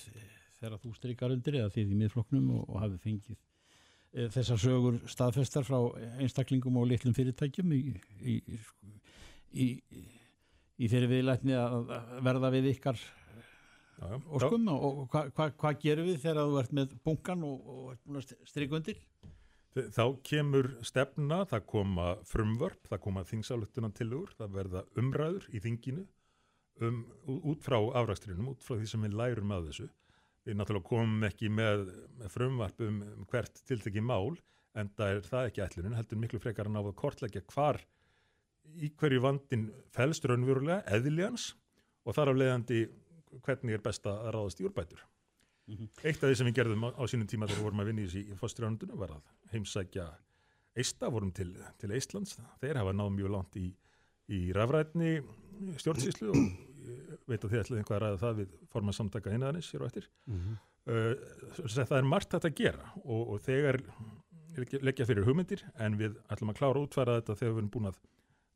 þegar 0.59 0.77
þú 0.79 0.93
strykar 0.95 1.33
undir 1.35 1.57
eða 1.59 1.71
því 1.73 1.87
því 1.89 1.97
miðfloknum 1.99 2.51
og, 2.55 2.61
og 2.69 2.77
hafið 2.83 3.01
fengið 3.03 3.39
e, 3.39 4.27
þessar 4.35 4.61
sögur 4.63 4.99
staðfestar 5.11 5.67
frá 5.67 5.79
einstaklingum 6.23 6.77
og 6.79 6.87
litlum 6.91 7.15
fyrirtækjum 7.17 7.73
í, 7.75 7.81
í, 8.21 8.37
í, 9.51 9.67
í 10.79 10.91
þeirri 10.91 11.11
viðlætni 11.17 11.57
að 11.59 11.91
verða 12.23 12.53
við 12.55 12.71
ykkar 12.77 13.01
og 14.03 14.41
skum 14.41 14.67
og 14.73 15.03
hvað 15.11 15.33
hva, 15.35 15.49
hva 15.59 15.73
gerum 15.79 16.07
við 16.09 16.21
þegar 16.23 16.49
þú 16.49 16.61
ert 16.61 16.73
með 16.79 16.95
bunkan 17.05 17.43
og, 17.47 17.67
og 17.73 17.91
ert 17.93 18.05
búin 18.07 18.19
að 18.19 18.33
stryka 18.49 18.79
undir? 18.79 18.99
Þá 19.73 20.03
kemur 20.21 20.69
stefna, 20.85 21.39
það 21.49 21.63
koma 21.71 22.07
frumvörp, 22.29 22.83
það 22.91 22.99
koma 23.07 23.23
þingsálutunan 23.25 23.95
tilugur, 23.97 24.33
það 24.37 24.57
verða 24.59 24.83
umræður 25.01 25.47
í 25.49 25.61
þinginu 25.63 26.03
um, 26.85 26.99
út 27.25 27.63
frá 27.65 27.79
afrækstrinum, 28.01 28.51
út 28.53 28.61
frá 28.61 28.77
því 28.77 28.89
sem 28.91 29.05
við 29.07 29.17
lærum 29.17 29.53
að 29.55 29.71
þessu. 29.71 29.87
Við 30.43 30.59
náttúrulega 30.59 30.89
komum 30.91 31.25
ekki 31.25 31.49
með, 31.49 31.87
með 32.19 32.33
frumvarp 32.35 32.83
um, 32.85 32.99
hvert 33.31 33.63
tiltekki 33.65 34.03
mál 34.05 34.35
en 34.77 34.89
það 34.97 35.15
er 35.15 35.27
það 35.29 35.49
ekki 35.49 35.65
ætlunin, 35.65 35.97
heldur 35.97 36.21
miklu 36.21 36.41
frekar 36.43 36.69
að 36.69 36.75
ná 36.75 36.81
að 36.83 36.95
kortleggja 36.99 37.43
hvar 37.53 37.81
í 38.77 38.89
hverju 38.97 39.23
vandin 39.23 39.67
fælst 39.93 40.25
raunverulega, 40.29 40.83
eðiljans 40.95 41.51
og 42.05 42.17
þar 42.17 42.33
af 42.33 42.39
leiðandi 42.41 42.85
hvernig 43.43 43.77
er 43.77 43.83
best 43.85 44.05
að 44.09 44.29
ráðast 44.35 44.61
í 44.61 44.67
úrbætur. 44.67 45.01
Mm 45.67 45.75
-hmm. 45.75 45.89
Eitt 46.03 46.23
af 46.23 46.29
því 46.29 46.35
sem 46.35 46.47
við 46.47 46.55
gerðum 46.59 46.83
á, 46.83 46.89
á 46.99 47.03
sínum 47.07 47.27
tíma 47.27 47.47
þegar 47.47 47.59
við 47.59 47.63
vorum 47.63 47.79
að 47.79 47.85
vinna 47.85 48.01
í 48.01 48.21
í 48.31 48.35
fóstrjónundunum 48.35 48.99
var 48.99 49.11
að 49.11 49.23
heimsækja 49.53 50.07
Eista, 50.75 51.09
vorum 51.13 51.31
til, 51.31 51.51
til 51.77 51.91
Eistlands, 51.93 52.39
þeir 52.61 52.79
hafa 52.81 52.93
náð 52.93 53.11
mjög 53.13 53.31
langt 53.35 53.57
í, 53.61 53.67
í 54.33 54.51
rafrætni 54.55 55.21
stjórnsýslu 55.77 56.31
og 56.33 56.39
veit 57.29 57.43
að 57.43 57.51
þið 57.51 57.59
ætlaði 57.59 57.81
einhvað 57.81 57.97
að 57.97 58.03
ræða 58.03 58.21
það 58.23 58.39
við 58.39 58.55
formað 58.73 58.97
samtaka 58.97 59.33
hinnaðanis 59.33 59.69
hér 59.71 59.83
og 59.83 59.91
eftir. 59.91 60.07
Mm 60.25 60.39
-hmm. 60.39 60.55
uh, 60.89 61.75
það 61.75 61.97
er 61.97 62.09
margt 62.09 62.33
að 62.33 62.49
gera 62.57 62.89
og, 63.03 63.21
og 63.35 63.41
þegar 63.45 63.83
leggja 64.81 65.05
fyrir 65.05 65.27
hugmyndir 65.27 65.63
en 65.79 65.97
við 65.97 66.17
ætlum 66.29 66.49
að 66.49 66.57
klára 66.57 66.81
útfæra 66.81 67.19
þetta 67.21 67.35
þegar 67.35 67.53
við 67.53 67.61
erum 67.61 67.71
búin 67.75 67.91
að 67.91 68.01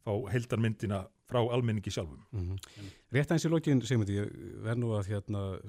fá 0.08 0.14
heildarmyndina 0.32 1.00
frá 1.28 1.40
almenningi 1.44 1.92
sjálfum. 1.92 2.26
Mm 2.32 2.44
-hmm. 2.50 2.92
Rétt 3.12 3.32
aðeins 3.32 3.46
í 3.46 3.50
lógin, 3.50 3.82
Sigmundi, 3.82 4.18
ég 4.18 4.30
verð 4.64 4.80
nú 4.80 4.94
að 4.96 5.10
hérna 5.12 5.60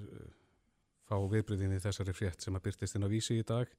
fá 1.08 1.16
viðbröðinni 1.32 1.80
þessari 1.82 2.14
frétt 2.16 2.44
sem 2.44 2.56
að 2.56 2.68
byrtist 2.68 2.98
inn 2.98 3.06
á 3.06 3.12
vísi 3.12 3.38
í 3.40 3.46
dag. 3.48 3.70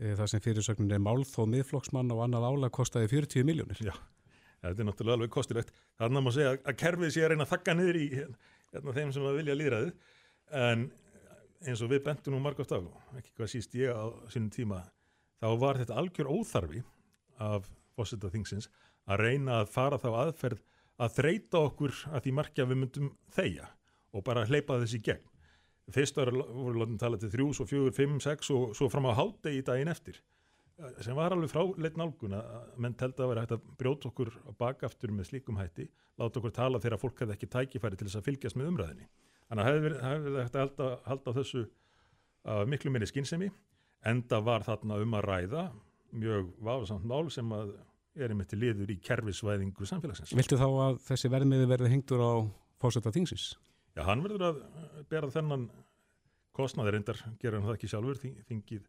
E, 0.00 0.14
það 0.16 0.30
sem 0.32 0.42
fyrirsögnin 0.44 0.96
er 0.96 1.04
málþó 1.04 1.46
miðflokksmann 1.52 2.10
og 2.14 2.24
annað 2.24 2.48
álag 2.48 2.74
kostaði 2.74 3.10
40 3.12 3.46
miljónir. 3.46 3.80
Já, 3.84 3.94
þetta 4.64 4.82
er 4.82 4.88
náttúrulega 4.88 5.18
alveg 5.20 5.32
kostilegt. 5.36 5.72
Þannig 6.00 6.20
að 6.20 6.26
maður 6.26 6.36
segja 6.38 6.56
að 6.56 6.78
kerfið 6.82 7.14
sé 7.14 7.24
að 7.24 7.32
reyna 7.34 7.46
að 7.46 7.52
þakka 7.52 7.76
niður 7.78 8.00
í 8.00 8.08
hérna, 8.16 8.96
þeim 8.98 9.14
sem 9.14 9.28
að 9.28 9.38
vilja 9.40 9.58
líðræðið. 9.60 9.94
En 10.64 10.88
eins 11.64 11.84
og 11.84 11.92
við 11.92 12.04
bentum 12.08 12.34
nú 12.34 12.42
margótt 12.44 12.74
á, 12.74 12.80
ekki 13.18 13.32
hvað 13.38 13.52
síst 13.52 13.76
ég 13.78 13.92
á 13.94 14.04
sínum 14.32 14.50
tíma, 14.52 14.82
þá 15.40 15.48
var 15.60 15.80
þetta 15.80 15.96
algjör 16.00 16.32
óþarfi 16.32 16.82
af 17.44 17.68
fósita 17.96 18.30
þingsins 18.32 18.68
að 19.08 19.22
reyna 19.24 19.60
að 19.62 19.70
fara 19.72 20.00
þá 20.00 20.10
aðferð 20.24 20.64
að 21.04 21.16
þreita 21.18 21.62
okkur 21.68 21.94
að 22.12 22.26
því 22.26 22.34
markja 22.38 22.66
við 22.68 22.80
myndum 22.80 23.12
þeia 23.34 23.70
og 24.14 24.24
bara 24.26 24.44
hleypa 24.46 24.78
þessi 24.82 25.00
gegn. 25.04 25.24
Fyrst 25.92 26.16
voru 26.16 26.78
lóttin 26.78 27.00
talað 27.00 27.26
til 27.26 27.34
þrjú, 27.34 27.50
svo 27.58 27.66
fjögur, 27.68 27.92
fimm, 27.92 28.20
sex 28.24 28.48
og 28.54 28.72
svo 28.76 28.88
fram 28.88 29.10
á 29.10 29.12
hátegi 29.18 29.60
í 29.60 29.66
daginn 29.66 29.92
eftir 29.92 30.22
sem 30.74 31.14
var 31.14 31.34
alveg 31.34 31.52
frá 31.52 31.62
leitt 31.78 31.98
nálgun 31.98 32.34
að 32.34 32.78
menn 32.82 32.96
teldi 32.98 33.22
að 33.22 33.30
vera 33.30 33.44
hægt 33.44 33.54
að 33.54 33.66
brjóta 33.78 34.10
okkur 34.10 34.32
bakaftur 34.58 35.12
með 35.14 35.28
slíkum 35.28 35.58
hætti, 35.60 35.86
láta 36.18 36.40
okkur 36.40 36.54
tala 36.54 36.80
þegar 36.82 37.00
fólk 37.02 37.22
hefði 37.22 37.36
ekki 37.36 37.50
tækifæri 37.52 37.98
til 37.98 38.08
þess 38.08 38.18
að 38.18 38.28
fylgjast 38.28 38.58
með 38.58 38.70
umræðinni. 38.72 39.06
Þannig 39.48 39.62
að 39.62 39.68
hefði 39.70 39.84
verið 39.84 40.40
hægt 40.40 40.56
að 40.56 40.64
halda, 40.64 40.88
halda 41.06 41.34
þessu 41.38 41.62
uh, 41.62 42.64
miklu 42.70 42.94
minni 42.94 43.10
skinnsemi, 43.10 43.50
enda 44.10 44.40
var 44.44 44.66
þarna 44.66 44.98
um 45.04 45.14
að 45.18 45.26
ræða 45.28 45.64
mjög 46.14 46.50
váðsamt 46.66 47.06
mál 47.10 47.30
sem 47.34 47.54
að 47.54 47.76
er 48.14 48.34
einmitt 48.34 48.54
liður 48.54 48.90
í 48.94 48.98
kervisvæðingu 49.02 49.86
samfélagsins. 49.90 50.34
Viltu 50.38 50.58
þá 50.58 50.66
að 50.70 50.98
þessi 51.06 51.30
verðmiði 51.30 51.70
verði 51.70 51.94
hengtur 51.94 52.22
á 52.22 52.32
fósetta 52.82 53.14
þingsins? 53.14 53.52
Já, 53.94 54.02
hann 54.08 54.24
verður 54.24 54.48
að 54.48 54.60
bera 55.10 55.30
þennan 55.30 55.68
kostnaðir 56.54 56.98
endar, 56.98 57.20
gera 57.42 57.58
hann 57.58 57.68
það 57.68 57.76
ekki 57.78 57.90
sjálfur, 57.92 58.20
þingið 58.48 58.88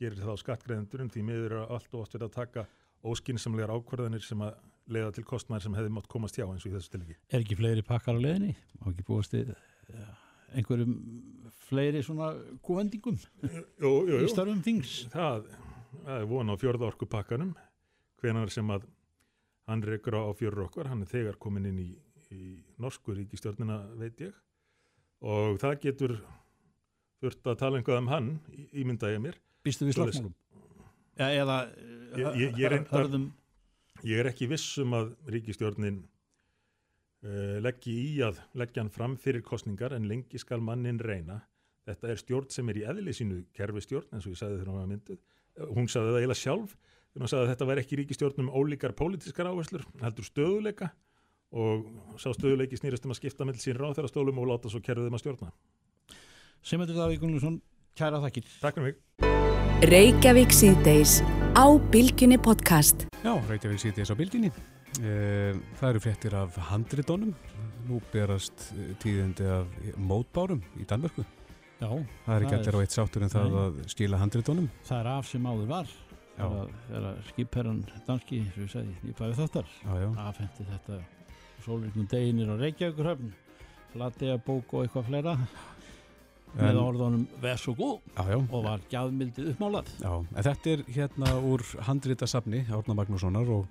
gerir 0.00 0.24
þá 0.24 0.32
skattgreðendur 0.40 1.04
en 1.04 1.10
því 1.12 1.24
miður 1.26 1.54
er 1.58 1.72
allt 1.76 1.94
og 1.94 2.04
oft 2.04 2.16
verið 2.16 2.28
að 2.30 2.36
taka 2.38 2.66
óskinsamlegar 3.10 3.72
ákvarðanir 3.74 4.24
sem 4.24 4.42
að 4.44 4.56
leiða 4.90 5.12
til 5.16 5.24
kostnaðir 5.28 5.66
sem 5.66 5.76
hefði 5.78 5.92
mátt 5.94 6.08
komast 6.10 6.38
hjá 6.38 6.46
eins 6.46 6.64
og 6.64 6.70
í 6.70 6.74
þessu 6.74 6.94
tilviki. 6.94 7.16
Er 7.30 7.44
ekki 7.44 7.58
fleiri 7.58 7.84
pakkar 7.86 8.18
á 8.18 8.20
leðinni? 8.24 8.54
Má 8.80 8.90
ekki 8.90 9.06
búast 9.06 9.34
þið 9.34 9.52
einhverjum 10.58 10.94
fleiri 11.68 12.02
svona 12.02 12.32
góðendingum 12.66 13.18
í 13.20 14.30
starfum 14.32 14.62
þings? 14.66 14.96
Það, 15.12 15.50
það 16.06 16.14
er 16.16 16.30
von 16.32 16.50
á 16.50 16.54
fjörða 16.58 16.88
orku 16.90 17.08
pakkanum 17.10 17.52
hvenar 18.20 18.52
sem 18.52 18.72
að 18.74 18.88
hann 19.70 19.84
reykur 19.86 20.16
á 20.18 20.34
fjörur 20.34 20.66
okkar, 20.66 20.90
hann 20.90 21.04
er 21.04 21.10
þegar 21.10 21.38
komin 21.40 21.68
inn 21.70 21.78
í, 21.78 21.88
í 22.34 22.60
norsku 22.80 23.14
ríkistjórnina 23.16 23.80
veit 23.98 24.20
ég 24.22 24.36
og 25.20 25.58
það 25.60 25.80
getur 25.84 26.16
þurft 27.20 27.50
að 27.52 27.58
tala 27.60 27.80
einhvað 27.80 28.00
um 28.00 28.12
hann 28.12 28.30
ímynda 28.72 29.12
ég 29.12 29.22
mér 29.24 29.40
Býstu 29.66 29.84
við 29.84 29.98
slagsmálum? 29.98 30.36
Ja, 31.20 31.28
eða 31.28 31.56
ég, 32.16 32.38
ég, 32.40 32.60
ég 32.62 32.88
hörðum 32.88 33.26
ég 34.08 34.22
er 34.22 34.30
ekki 34.30 34.48
vissum 34.50 34.94
að 34.96 35.12
ríkistjórnin 35.34 36.00
uh, 36.00 37.58
leggji 37.60 37.96
í 38.06 38.12
að 38.24 38.40
leggja 38.56 38.84
hann 38.84 38.92
fram 38.94 39.16
fyrir 39.20 39.44
kostningar 39.44 39.92
en 39.96 40.08
lengi 40.08 40.40
skal 40.40 40.62
mannin 40.64 41.00
reyna. 41.02 41.42
Þetta 41.88 42.12
er 42.12 42.22
stjórn 42.22 42.48
sem 42.54 42.72
er 42.72 42.80
í 42.80 42.86
eðli 42.88 43.14
sínu 43.16 43.42
kerfistjórn 43.56 44.16
eins 44.16 44.24
og 44.28 44.34
ég 44.34 44.40
sagði 44.40 44.60
þegar 44.60 44.72
hún 44.72 44.80
var 44.80 44.90
mynduð. 44.94 45.20
Hún 45.74 45.92
sagði 45.92 46.14
það 46.14 46.20
eiginlega 46.22 46.40
sjálf 46.40 46.74
þegar 46.80 47.24
hún 47.24 47.32
sagði 47.32 47.44
að 47.44 47.52
þetta 47.52 47.70
væri 47.70 47.84
ekki 47.84 48.00
ríkistjórnum 48.00 48.50
ólíkar 48.54 48.96
pólitískar 48.96 49.50
áherslur, 49.50 49.86
heldur 50.00 50.28
stöðuleika 50.28 50.92
og 51.50 52.18
sá 52.20 52.30
stöðuleiki 52.36 52.78
snýrast 52.78 53.06
um 53.06 53.14
að 53.14 53.20
skipta 53.20 53.46
með 53.48 53.60
sín 53.62 53.78
ráð 53.78 53.96
þeirra 53.98 54.10
stólum 54.12 54.38
og 54.38 54.50
láta 54.52 54.70
svo 54.70 54.80
kerfið 54.84 55.10
um 55.10 55.16
að 55.18 55.22
stjórna. 55.24 55.52
Semendur 56.62 56.98
Davík 56.98 57.22
Gunnlússon, 57.22 57.60
kæra 57.98 58.20
þakkir. 58.22 58.50
Takk 58.60 58.78
fyrir 58.78 58.90
mig. 58.90 58.96
Reykjavík 59.90 60.52
síðdeis 60.52 61.22
á 61.56 61.64
Bilginni 61.90 62.36
podcast. 62.36 63.06
Já, 63.24 63.32
Reykjavík 63.48 63.80
síðdeis 63.82 64.12
á 64.12 64.16
Bilginni. 64.18 64.50
Það 65.00 65.88
eru 65.88 66.02
fréttir 66.04 66.34
af 66.36 66.58
handritónum. 66.70 67.32
Nú 67.88 67.98
berast 68.12 68.70
tíðindi 69.02 69.46
af 69.48 69.70
mótbárum 69.96 70.60
í 70.78 70.84
Danmörku. 70.86 71.24
Já. 71.80 71.88
Það 72.26 72.34
er 72.34 72.44
ekki 72.44 72.56
allir 72.58 72.76
á 72.76 72.82
eitt 72.84 72.94
sáttur 72.94 73.24
en 73.24 73.32
það 73.32 73.56
að 73.62 73.78
skila 73.90 74.20
handritónum. 74.20 74.66
Það 74.84 74.98
er 75.00 75.08
af 75.14 75.30
sem 75.30 75.46
áður 75.48 75.70
var. 75.70 75.94
Það 76.36 76.98
er 76.98 77.08
skipherran 77.30 77.80
danski, 78.06 78.42
sem 78.52 78.66
við 78.66 78.74
segði, 78.74 78.94
í 79.08 79.16
bæði 79.16 79.38
þáttar. 79.40 79.72
Já, 79.80 79.92
já. 80.04 80.10
Afhendi 80.26 80.68
þetta 80.68 81.00
sólvíknum 81.70 82.08
deginir 82.10 82.50
á 82.50 82.56
Reykjavíkurhöfn. 82.58 83.30
Latega 83.98 84.38
bók 84.42 84.74
og 84.74 84.84
eitthvað 84.84 85.06
fleira. 85.10 85.36
En, 86.58 87.26
með 87.38 87.60
svo 87.62 87.76
góð 87.78 87.98
já, 88.16 88.24
já. 88.32 88.38
og 88.40 88.64
var 88.64 88.80
gæðmyndið 88.90 89.52
uppmálað 89.52 89.90
Já, 90.00 90.10
en 90.18 90.46
þetta 90.48 90.72
er 90.72 90.80
hérna 90.96 91.34
úr 91.46 91.62
handritasafni 91.86 92.64
Árna 92.74 92.96
Magnússonar 92.98 93.52
og, 93.54 93.68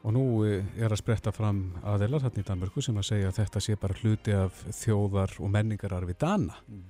og 0.00 0.14
nú 0.16 0.22
er 0.48 0.88
að 0.88 0.96
spretta 1.02 1.28
fram 1.36 1.74
aðeilar 1.84 2.24
hérna 2.24 2.40
í 2.40 2.46
Danmörku 2.48 2.80
sem 2.80 2.96
að 2.96 3.08
segja 3.10 3.28
að 3.28 3.42
þetta 3.42 3.62
sé 3.66 3.76
bara 3.82 3.98
hluti 4.00 4.32
af 4.32 4.62
þjóðar 4.78 5.36
og 5.44 5.52
menningararfi 5.52 6.16
Dana 6.24 6.56
mm. 6.62 6.80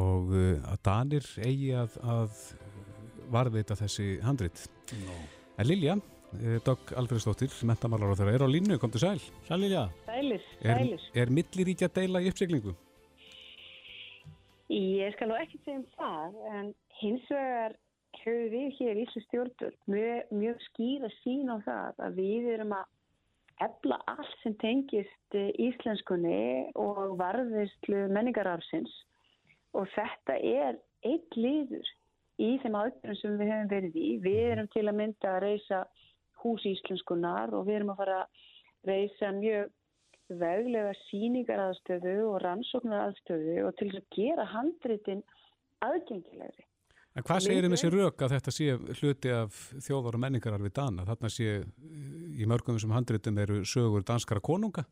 og 0.00 0.32
að 0.32 0.80
Danir 0.88 1.28
eigi 1.44 1.74
að, 1.76 2.00
að 2.00 2.40
varðveita 3.36 3.76
þessi 3.84 4.14
handrit 4.24 4.64
no. 5.04 5.20
En 5.60 5.68
Lilja 5.68 6.00
Dogg 6.64 6.94
Alfredsdóttir, 6.96 7.52
mentamálar 7.68 8.14
á 8.14 8.18
þeirra, 8.18 8.34
er 8.38 8.44
á 8.46 8.48
línu, 8.48 8.78
kom 8.80 8.92
til 8.92 9.02
sæl. 9.04 9.20
Sæl 9.48 9.60
Lilja. 9.60 9.84
Sælis, 10.06 10.48
sælis 10.62 11.04
Er, 11.12 11.26
er 11.26 11.32
milliríkja 11.36 11.90
deila 11.92 12.22
í 12.24 12.30
uppseglingu? 12.32 12.72
Ég 14.72 15.12
skal 15.12 15.28
nú 15.28 15.36
ekki 15.36 15.60
segja 15.60 15.82
um 15.82 15.86
það, 15.98 16.36
en 16.56 16.74
hins 17.02 17.24
vegar 17.28 17.76
höfum 18.22 18.50
við 18.52 18.74
hér 18.78 18.98
í 18.98 19.04
Íslu 19.06 19.22
stjórnvöld 19.26 19.78
mjög, 19.90 20.32
mjög 20.32 20.66
skýra 20.68 21.10
sín 21.20 21.50
á 21.52 21.56
það 21.66 22.02
að 22.06 22.20
við 22.20 22.48
erum 22.54 22.74
að 22.76 22.90
efla 23.66 23.98
allt 24.10 24.36
sem 24.42 24.54
tengist 24.62 25.36
íslenskunni 25.36 26.72
og 26.78 27.16
varðistlu 27.20 28.06
menningararfsins. 28.14 28.92
Og 29.76 29.88
þetta 29.94 30.38
er 30.38 30.78
eitt 31.08 31.36
liður 31.36 31.88
í 32.42 32.56
þeim 32.62 32.78
aðgjörðum 32.78 33.20
sem 33.20 33.38
við 33.40 33.52
höfum 33.52 33.70
verið 33.72 33.98
í. 33.98 34.08
Við 34.24 34.40
erum 34.54 34.70
til 34.72 34.86
að 34.86 34.98
mynda 34.98 35.34
að 35.36 35.42
reysa 35.46 35.82
hús 36.42 36.66
íslenskunar 36.68 37.54
og 37.56 37.68
við 37.68 37.80
erum 37.80 37.94
að 37.94 38.02
fara 38.02 38.18
að 38.24 38.42
reysa 38.88 39.30
mjög 39.36 39.70
veglega 40.40 40.92
síningar 41.06 41.60
aðstöðu 41.68 42.18
og 42.30 42.40
rannsóknar 42.42 43.08
aðstöðu 43.08 43.56
og 43.66 43.74
til 43.78 43.90
að 43.92 44.04
gera 44.16 44.46
handritin 44.52 45.24
aðgengilegri. 45.84 46.66
En 47.12 47.26
hvað 47.28 47.44
segir 47.44 47.66
um 47.68 47.74
þessi 47.74 47.90
rauk 47.92 48.22
að 48.24 48.34
þetta 48.38 48.52
sé 48.56 48.66
hluti 49.02 49.32
af 49.36 49.56
þjóðar 49.84 50.16
og 50.16 50.22
menningarar 50.22 50.62
við 50.64 50.74
Dana? 50.78 51.04
Þarna 51.04 51.30
sé 51.32 51.58
í 52.40 52.48
mörgum 52.48 52.78
sem 52.80 52.94
handritum 52.94 53.40
eru 53.42 53.58
sögur 53.68 54.06
danskara 54.08 54.40
konunga? 54.40 54.86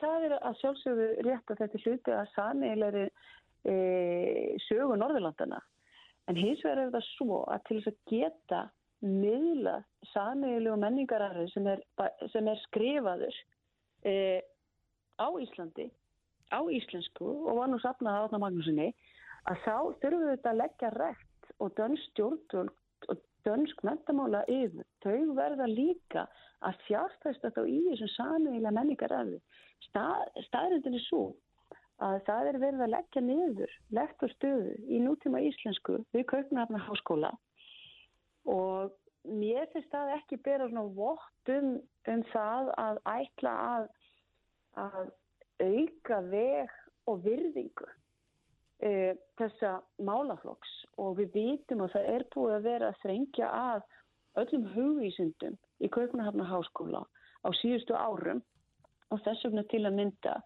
Það 0.00 0.26
er 0.26 0.34
að 0.40 0.58
sjálfsögðu 0.62 1.06
rétt 1.22 1.52
að 1.52 1.60
þetta 1.62 1.82
hluti 1.84 2.14
að 2.16 2.32
samiðilegri 2.32 3.04
e, 3.06 3.76
sögu 4.66 4.98
Norðurlandana. 4.98 5.60
En 6.26 6.40
hins 6.40 6.64
vegar 6.64 6.82
er 6.82 6.90
þetta 6.90 7.04
svo 7.12 7.44
að 7.46 7.62
til 7.68 7.78
þess 7.78 7.92
að 7.92 8.00
geta 8.10 8.62
miðla 9.04 9.80
samiðilegu 10.12 10.76
menningararri 10.80 11.46
sem 11.52 11.68
sem 12.32 12.48
er 12.48 12.60
skrifaður 12.64 13.36
e, 14.06 14.14
á 15.20 15.28
Íslandi, 15.40 15.90
á 16.52 16.60
íslensku 16.70 17.26
og 17.26 17.60
var 17.60 17.70
nú 17.70 17.78
sapnað 17.82 18.16
á 18.16 18.24
Átna 18.24 18.40
Magnúsinni 18.40 18.90
að 19.50 19.62
þá 19.64 19.76
þurfum 20.02 20.24
við 20.24 20.32
þetta 20.34 20.52
að 20.52 20.60
leggja 20.62 20.90
rekt 20.96 21.50
og 21.60 21.72
dönsk 21.78 22.10
stjórnvöld 22.10 23.08
og 23.12 23.22
dönsk 23.46 23.82
mentamála 23.86 24.42
yfir. 24.50 24.84
Þau 25.04 25.34
verða 25.38 25.66
líka 25.70 26.26
að 26.66 26.78
fjárstæsta 26.86 27.52
þá 27.54 27.62
í 27.68 27.78
þessum 27.90 28.12
samiðilega 28.16 28.74
menningar 28.74 29.14
erfi. 29.20 29.40
Stað, 29.86 30.24
staðrindin 30.48 30.98
er 30.98 31.04
svo 31.06 31.24
að 32.02 32.18
það 32.26 32.50
er 32.50 32.58
verið 32.60 32.84
að 32.84 32.92
leggja 32.92 33.22
niður 33.24 33.76
lektorstöðu 33.98 34.72
í 34.88 35.00
nútíma 35.04 35.40
íslensku 35.46 36.00
við 36.12 36.26
Kaupnafna 36.32 36.80
háskóla 36.88 37.32
og 38.46 38.94
mér 39.26 39.66
finnst 39.72 39.92
það 39.92 40.14
ekki 40.20 40.38
bera 40.44 40.68
svona 40.70 40.86
vott 40.96 41.52
um, 41.52 41.76
það 42.32 42.72
að 42.78 43.00
ætla 43.10 43.54
að, 43.68 43.86
að 44.82 45.06
auka 45.66 46.20
veg 46.30 46.74
og 47.10 47.22
virðingu 47.24 47.88
e, 48.82 49.14
þessa 49.40 49.76
málaflokks. 50.02 50.72
Og 51.02 51.16
við 51.20 51.32
vitum 51.36 51.84
að 51.84 51.96
það 51.96 52.10
er 52.14 52.26
búið 52.34 52.56
að 52.56 52.66
vera 52.70 52.90
að 52.90 53.00
þrengja 53.04 53.52
að 53.52 53.86
öllum 54.42 54.66
hugvísundum 54.74 55.56
í 55.80 55.90
Kaupnahafna 55.92 56.46
háskóla 56.50 57.02
á 57.46 57.48
síðustu 57.60 57.96
árum. 57.96 58.42
Og 59.14 59.22
þess 59.22 59.46
vegna 59.46 59.62
til 59.70 59.84
að 59.86 59.98
mynda 60.00 60.36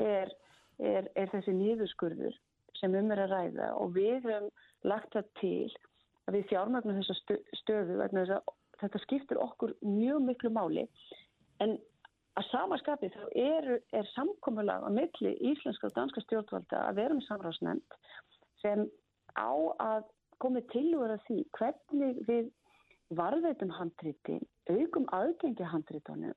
er, 0.00 0.32
er, 0.78 1.08
er 1.16 1.30
þessi 1.32 1.54
nýðuskurður 1.56 2.36
sem 2.78 2.94
um 2.96 3.12
er 3.12 3.24
að 3.24 3.34
ræða. 3.34 3.70
Og 3.80 3.94
við 3.96 4.26
höfum 4.28 4.50
lagt 4.88 5.16
það 5.16 5.32
til 5.40 5.70
að 6.30 6.38
við 6.38 6.48
fjármagnum 6.52 7.00
þessa 7.00 7.36
stöðu 7.60 7.98
vegna 8.00 8.24
þess 8.24 8.36
að 8.38 8.56
þetta 8.80 9.02
skiptir 9.04 9.40
okkur 9.42 9.74
mjög 9.84 10.22
miklu 10.28 10.52
máli. 10.54 10.86
En 11.60 11.76
að 12.38 12.46
samaskapið 12.52 13.16
þá 13.16 13.24
er, 13.42 13.68
er 13.96 14.08
samkomulag 14.14 14.86
á 14.86 14.90
milli 14.94 15.34
íslenska 15.50 15.90
og 15.90 15.96
danska 15.98 16.22
stjórnvalda 16.24 16.86
að 16.86 17.02
vera 17.02 17.16
með 17.16 17.26
samráðsnefnd 17.26 17.98
sem 18.62 18.86
á 19.36 19.52
að 19.82 20.08
komið 20.40 20.70
tilvöra 20.72 21.18
því 21.26 21.42
hvernig 21.58 22.22
við 22.28 22.48
varðveitum 23.18 23.72
handrítin, 23.74 24.44
aukum 24.70 25.08
aðgengi 25.16 25.66
handrítunum 25.66 26.36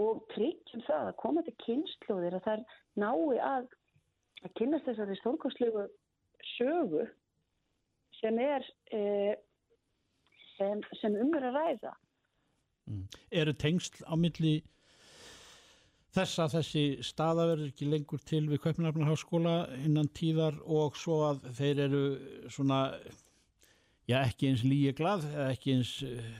og 0.00 0.24
tryggjum 0.32 0.82
það 0.88 1.10
að 1.10 1.18
koma 1.20 1.44
til 1.44 1.54
kynnslóðir 1.64 2.38
að 2.38 2.48
þær 2.48 2.64
nái 3.00 3.38
að, 3.44 3.68
að 4.42 4.56
kynast 4.58 4.88
þessari 4.88 5.18
stórkostlegu 5.20 5.86
sögu 6.56 7.04
sem 8.20 8.38
er 8.42 8.64
eh, 8.94 9.34
sem, 10.56 10.80
sem 11.00 11.18
umver 11.20 11.50
að 11.50 11.60
ræða. 11.60 11.92
Mm. 12.86 13.04
Eru 13.42 13.54
tengsl 13.58 14.02
á 14.06 14.14
milli 14.18 14.56
þess 16.16 16.40
að 16.40 16.56
þessi 16.56 16.84
staða 17.04 17.46
verður 17.50 17.70
ekki 17.72 17.90
lengur 17.90 18.22
til 18.24 18.44
við 18.48 18.62
Kaupnarfnarháskóla 18.64 19.56
innan 19.84 20.08
tíðar 20.16 20.56
og 20.64 20.96
svo 20.96 21.20
að 21.28 21.48
þeir 21.58 21.82
eru 21.88 22.02
svona, 22.52 22.80
já 24.08 24.22
ekki 24.22 24.52
eins 24.52 24.64
líi 24.64 24.94
glað, 24.96 25.26
ekki 25.50 25.76
eins 25.76 25.92
uh, 26.06 26.30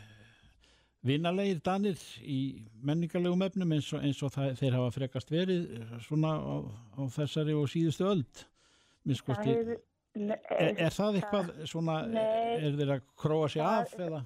vinalegir 1.06 1.60
danir 1.66 2.00
í 2.22 2.40
menningarlegum 2.86 3.44
efnum 3.46 3.74
eins 3.76 3.90
og, 3.92 4.06
eins 4.06 4.22
og 4.24 4.32
það, 4.34 4.54
þeir 4.62 4.78
hafa 4.78 4.94
frekast 4.96 5.34
verið 5.34 5.66
svona 6.06 6.32
á, 6.40 6.54
á 6.96 7.00
þessari 7.18 7.56
og 7.58 7.68
síðustu 7.70 8.08
öld. 8.08 8.46
Minnskosti, 9.06 9.52
er, 10.16 10.72
er 10.76 10.94
það 10.94 11.20
eitthvað 11.20 11.52
svona, 11.68 12.00
nei, 12.08 12.56
er 12.56 12.78
þeir 12.80 12.96
að 12.96 13.06
króa 13.20 13.50
sér 13.52 13.68
af 13.68 13.94
eða? 14.00 14.24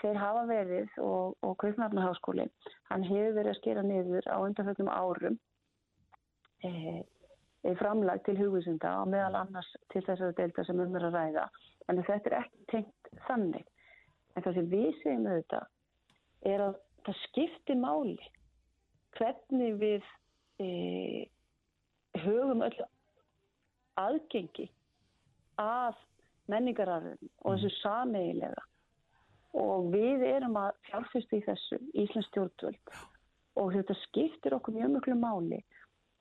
þeir 0.00 0.18
hafa 0.18 0.44
verið 0.48 0.98
og, 1.02 1.36
og 1.44 1.56
Kaupmannháskóli 1.60 2.46
hann 2.90 3.06
hefur 3.06 3.34
verið 3.36 3.52
að 3.52 3.58
skera 3.58 3.82
niður 3.84 4.28
á 4.30 4.36
undanfjöldum 4.38 4.90
árum 4.92 5.36
e, 6.64 6.70
e, 6.70 7.74
framlag 7.80 8.22
til 8.26 8.36
hugvísunda 8.38 8.94
og 9.02 9.10
meðal 9.12 9.42
annars 9.42 9.68
til 9.92 10.04
þessari 10.06 10.36
delta 10.38 10.64
sem 10.66 10.80
um 10.80 10.96
er 10.96 11.08
að 11.08 11.18
ræða 11.18 11.48
en 11.88 12.02
þetta 12.06 12.30
er 12.30 12.38
ekki 12.40 12.66
tengt 12.72 13.12
þannig 13.26 13.66
en 14.36 14.46
það 14.46 14.60
sem 14.60 14.70
við 14.72 14.88
segjum 15.02 15.28
auðvitað 15.32 16.54
er 16.54 16.64
að 16.68 16.78
það 17.08 17.20
skiptir 17.26 17.80
máli 17.80 18.30
hvernig 19.18 19.76
við 19.80 20.08
e, 20.62 20.70
höfum 22.22 22.64
öll 22.64 22.80
aðgengi 23.98 24.68
að 25.60 25.98
menningararðin 26.50 27.30
og 27.42 27.56
þessu 27.56 27.70
sameigilega 27.80 28.64
og 29.60 29.90
við 29.94 30.24
erum 30.28 30.56
að 30.60 30.76
fjárfyrstu 30.88 31.40
í 31.40 31.44
þessu 31.46 31.78
Íslands 31.98 32.28
stjórnvöld. 32.30 32.94
Og 33.58 33.72
þetta 33.74 33.96
skiptir 34.04 34.54
okkur 34.54 34.76
mjög 34.76 34.92
mjög 34.94 35.18
máli. 35.18 35.58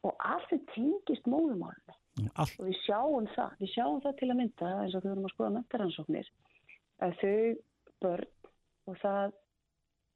Og 0.02 0.16
allt 0.26 0.54
er 0.56 0.62
tengist 0.74 1.28
móðumálunni 1.30 2.00
og 2.40 2.66
við 2.68 2.78
sjáum 2.84 3.28
það 3.36 3.52
við 3.60 3.74
sjáum 3.74 4.00
það 4.04 4.16
til 4.20 4.30
að 4.30 4.40
mynda 4.40 4.70
eins 4.82 4.96
og 4.96 5.04
við 5.04 5.12
vorum 5.12 5.28
að 5.28 5.34
skoða 5.34 5.52
mentaransóknir 5.56 6.32
að 7.06 7.14
þau 7.22 7.36
börn 8.04 8.32
og 8.90 8.98
það 9.04 9.36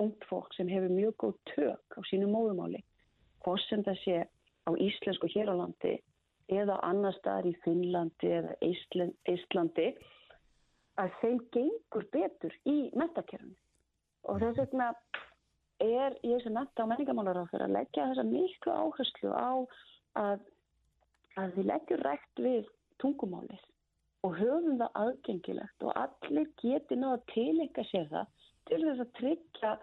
ungt 0.03 0.25
fólk 0.29 0.55
sem 0.57 0.71
hefur 0.71 0.91
mjög 0.91 1.15
góð 1.23 1.35
tök 1.53 1.97
á 1.99 2.01
sínu 2.09 2.27
móðumáli, 2.31 2.81
hvort 3.45 3.63
sem 3.69 3.83
það 3.85 3.99
sé 4.03 4.17
á 4.67 4.71
íslensku 4.87 5.29
hér 5.35 5.51
á 5.53 5.55
landi 5.59 5.93
eða 6.51 6.79
annar 6.83 7.15
staðar 7.19 7.49
í 7.49 7.53
Finnlandi 7.63 8.31
eða 8.39 8.55
Íslandi, 9.33 9.93
að 11.01 11.13
þeim 11.21 11.39
gengur 11.55 12.07
betur 12.13 12.55
í 12.69 12.77
metakerfinu. 12.97 13.55
Og 14.29 14.39
þess 14.39 14.59
vegna 14.61 14.91
er 15.83 16.15
ég 16.23 16.41
sem 16.43 16.53
menta 16.55 16.85
á 16.85 16.89
menningamálar 16.89 17.43
á 17.43 17.51
fyrir 17.51 17.67
að 17.67 17.75
leggja 17.77 18.07
þessa 18.11 18.25
miklu 18.27 18.71
áherslu 18.71 19.31
á 19.33 19.51
að, 20.21 20.43
að 21.39 21.55
við 21.57 21.69
leggjum 21.71 22.03
rætt 22.05 22.43
við 22.45 22.67
tungumálið 23.01 23.63
og 24.23 24.37
höfum 24.39 24.77
það 24.79 24.99
aðgengilegt 25.01 25.83
og 25.83 25.97
allir 25.99 26.51
geti 26.61 26.95
náða 26.99 27.17
að 27.17 27.25
tilenga 27.33 27.87
sér 27.89 28.05
það 28.11 28.45
til 28.69 28.79
þess 28.85 29.03
að 29.03 29.09
tryggja, 29.19 29.73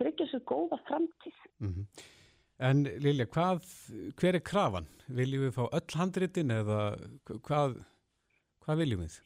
tryggja 0.00 0.26
sér 0.32 0.42
góða 0.50 0.80
framtíð. 0.88 1.44
Mm 1.60 1.74
-hmm. 1.74 2.08
En 2.60 2.84
Lilja, 3.00 3.24
hvað, 3.32 3.64
hver 4.20 4.36
er 4.36 4.44
krafan? 4.44 4.88
Viljum 5.08 5.46
við 5.46 5.54
fá 5.56 5.62
öll 5.64 5.96
handritin 5.96 6.52
eða 6.52 6.80
hvað, 7.46 7.78
hvað 8.66 8.82
viljum 8.82 9.04
við? 9.06 9.16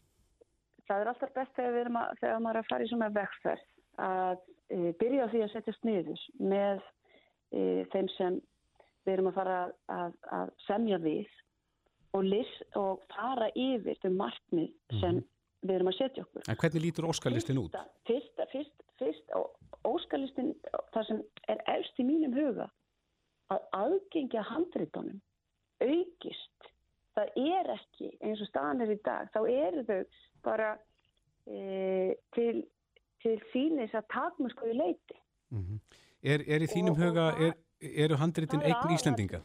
Það 0.87 1.01
er 1.03 1.11
alltaf 1.11 1.33
best 1.35 1.57
þegar, 1.57 1.91
að, 1.91 2.13
þegar 2.21 2.43
maður 2.45 2.59
er 2.61 2.63
að 2.63 2.69
fara 2.71 2.87
í 2.87 2.91
svona 2.93 3.09
vegferð 3.15 3.65
að 4.05 4.37
e, 4.69 4.79
byrja 5.01 5.27
á 5.27 5.33
því 5.33 5.43
að 5.45 5.53
setja 5.55 5.75
sniður 5.81 6.23
með 6.53 6.85
e, 7.51 7.63
þeim 7.95 8.11
sem 8.15 8.39
við 9.05 9.15
erum 9.17 9.31
að 9.33 9.39
fara 9.41 9.59
að, 9.93 10.17
að 10.39 10.55
semja 10.69 11.01
við 11.03 11.35
og, 12.15 12.23
list, 12.29 12.63
og 12.79 13.03
fara 13.13 13.51
yfir 13.59 13.99
þau 14.05 14.13
markmið 14.15 14.71
sem 15.01 15.11
mm 15.11 15.19
-hmm. 15.19 15.27
við 15.67 15.75
erum 15.75 15.91
að 15.91 15.99
setja 15.99 16.25
okkur. 16.29 16.47
En 16.47 16.61
hvernig 16.63 16.87
lítur 16.87 17.11
óskalistin 17.11 17.61
út? 17.65 17.77
Fyrst, 18.07 18.47
fyrst, 18.55 18.89
fyrst 19.03 19.37
óskalistin, 19.85 20.55
það 20.95 21.11
sem 21.11 21.23
er 21.51 21.61
elst 21.75 21.99
í 21.99 22.07
mínum 22.07 22.37
huga, 22.37 22.71
að 23.53 23.65
aðgengja 23.77 24.45
handritunum 24.49 25.21
aukist. 25.83 26.71
Það 27.15 27.37
er 27.39 27.71
ekki 27.77 28.11
eins 28.25 28.43
og 28.43 28.51
staðan 28.51 28.85
er 28.85 28.95
í 28.95 29.01
dag, 29.07 29.29
þá 29.35 29.41
eru 29.47 29.85
þau 29.87 29.99
bara 30.47 30.71
e, 31.47 32.15
til, 32.35 32.65
til 33.23 33.37
sínis 33.53 33.95
að 33.95 34.09
takmurskoði 34.15 34.79
leiti. 34.79 35.19
Mm 35.55 35.63
-hmm. 35.63 35.99
er, 36.23 36.45
er 36.49 36.65
í 36.65 36.71
þínum 36.71 36.97
og, 36.97 37.03
huga, 37.03 37.27
er, 37.39 37.53
eru 38.07 38.19
handritin 38.19 38.63
eign 38.63 38.95
Íslandinga? 38.97 39.43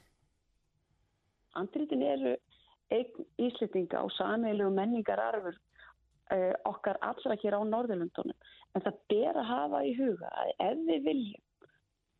Handritin 1.54 2.02
eru 2.02 2.36
eign 2.90 3.28
Íslitinga 3.38 4.02
og 4.02 4.12
sameilu 4.18 4.70
menningararfur 4.74 5.54
uh, 6.34 6.54
okkar 6.66 6.98
allra 7.02 7.38
hér 7.44 7.60
á 7.60 7.62
Norðurlundunum. 7.62 8.38
En 8.74 8.82
það 8.82 8.98
ber 9.10 9.38
að 9.38 9.50
hafa 9.50 9.84
í 9.86 9.94
huga 9.98 10.34
að 10.42 10.52
ef 10.72 10.82
við 10.88 11.06
viljum 11.06 11.46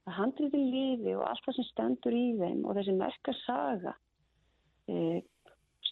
að 0.10 0.16
handriði 0.18 0.62
lífi 0.74 1.16
og 1.16 1.26
allt 1.30 1.46
það 1.46 1.58
sem 1.58 1.68
stendur 1.70 2.16
í 2.18 2.26
þeim 2.40 2.64
og 2.66 2.78
þessi 2.78 2.96
merka 2.98 3.36
saga, 3.44 3.96
uh, 4.92 5.20